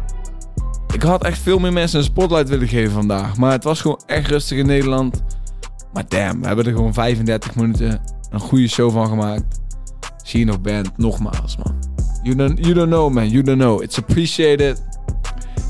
Ik 0.96 1.02
had 1.02 1.24
echt 1.24 1.39
veel 1.39 1.60
meer 1.60 1.74
mensen 1.74 2.00
een 2.00 2.06
spotlight 2.06 2.50
willen 2.50 2.68
geven 2.68 2.91
vandaag. 2.91 3.38
Maar 3.38 3.52
het 3.52 3.64
was 3.64 3.82
gewoon 3.82 4.02
echt 4.06 4.28
rustig 4.28 4.58
in 4.58 4.66
Nederland. 4.66 5.24
Maar 5.93 6.04
damn, 6.08 6.41
we 6.41 6.48
hebben 6.48 6.66
er 6.66 6.72
gewoon 6.72 6.93
35 6.93 7.56
minuten 7.56 8.02
een 8.30 8.39
goede 8.39 8.68
show 8.68 8.91
van 8.91 9.08
gemaakt. 9.08 9.60
Als 10.20 10.32
je 10.32 10.46
nog 10.46 10.62
bent, 10.62 10.98
nogmaals, 10.98 11.58
man. 11.58 11.76
You 12.24 12.36
don't, 12.36 12.60
you 12.60 12.74
don't 12.74 12.89
know, 12.89 13.14
man. 13.14 13.30
You 13.30 13.43
don't 13.43 13.60
know. 13.60 13.82
It's 13.82 13.98
appreciated. 13.98 14.84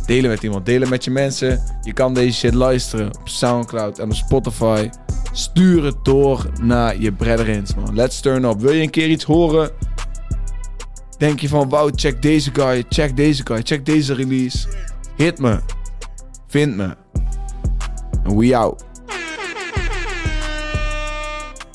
Delen 0.05 0.29
met 0.29 0.43
iemand. 0.43 0.65
Delen 0.65 0.89
met 0.89 1.03
je 1.03 1.11
mensen. 1.11 1.63
Je 1.81 1.93
kan 1.93 2.13
deze 2.13 2.37
shit 2.37 2.53
luisteren 2.53 3.07
op 3.07 3.29
Soundcloud 3.29 3.99
en 3.99 4.05
op 4.05 4.15
Spotify. 4.15 4.89
Stuur 5.31 5.83
het 5.83 6.05
door 6.05 6.49
naar 6.61 7.01
je 7.01 7.11
brethrens, 7.11 7.75
man. 7.75 7.95
Let's 7.95 8.19
turn 8.19 8.43
up. 8.43 8.59
Wil 8.59 8.71
je 8.71 8.81
een 8.81 8.89
keer 8.89 9.09
iets 9.09 9.23
horen? 9.23 9.69
Denk 11.17 11.39
je 11.39 11.49
van, 11.49 11.69
wauw, 11.69 11.89
check 11.95 12.21
deze 12.21 12.49
guy, 12.53 12.83
check 12.89 13.15
deze 13.15 13.41
guy, 13.45 13.61
check 13.63 13.85
deze 13.85 14.13
release. 14.13 14.67
Hit 15.17 15.39
me. 15.39 15.59
Vind 16.47 16.77
me. 16.77 16.93
En 18.23 18.35
we 18.35 18.53
out. 18.53 18.83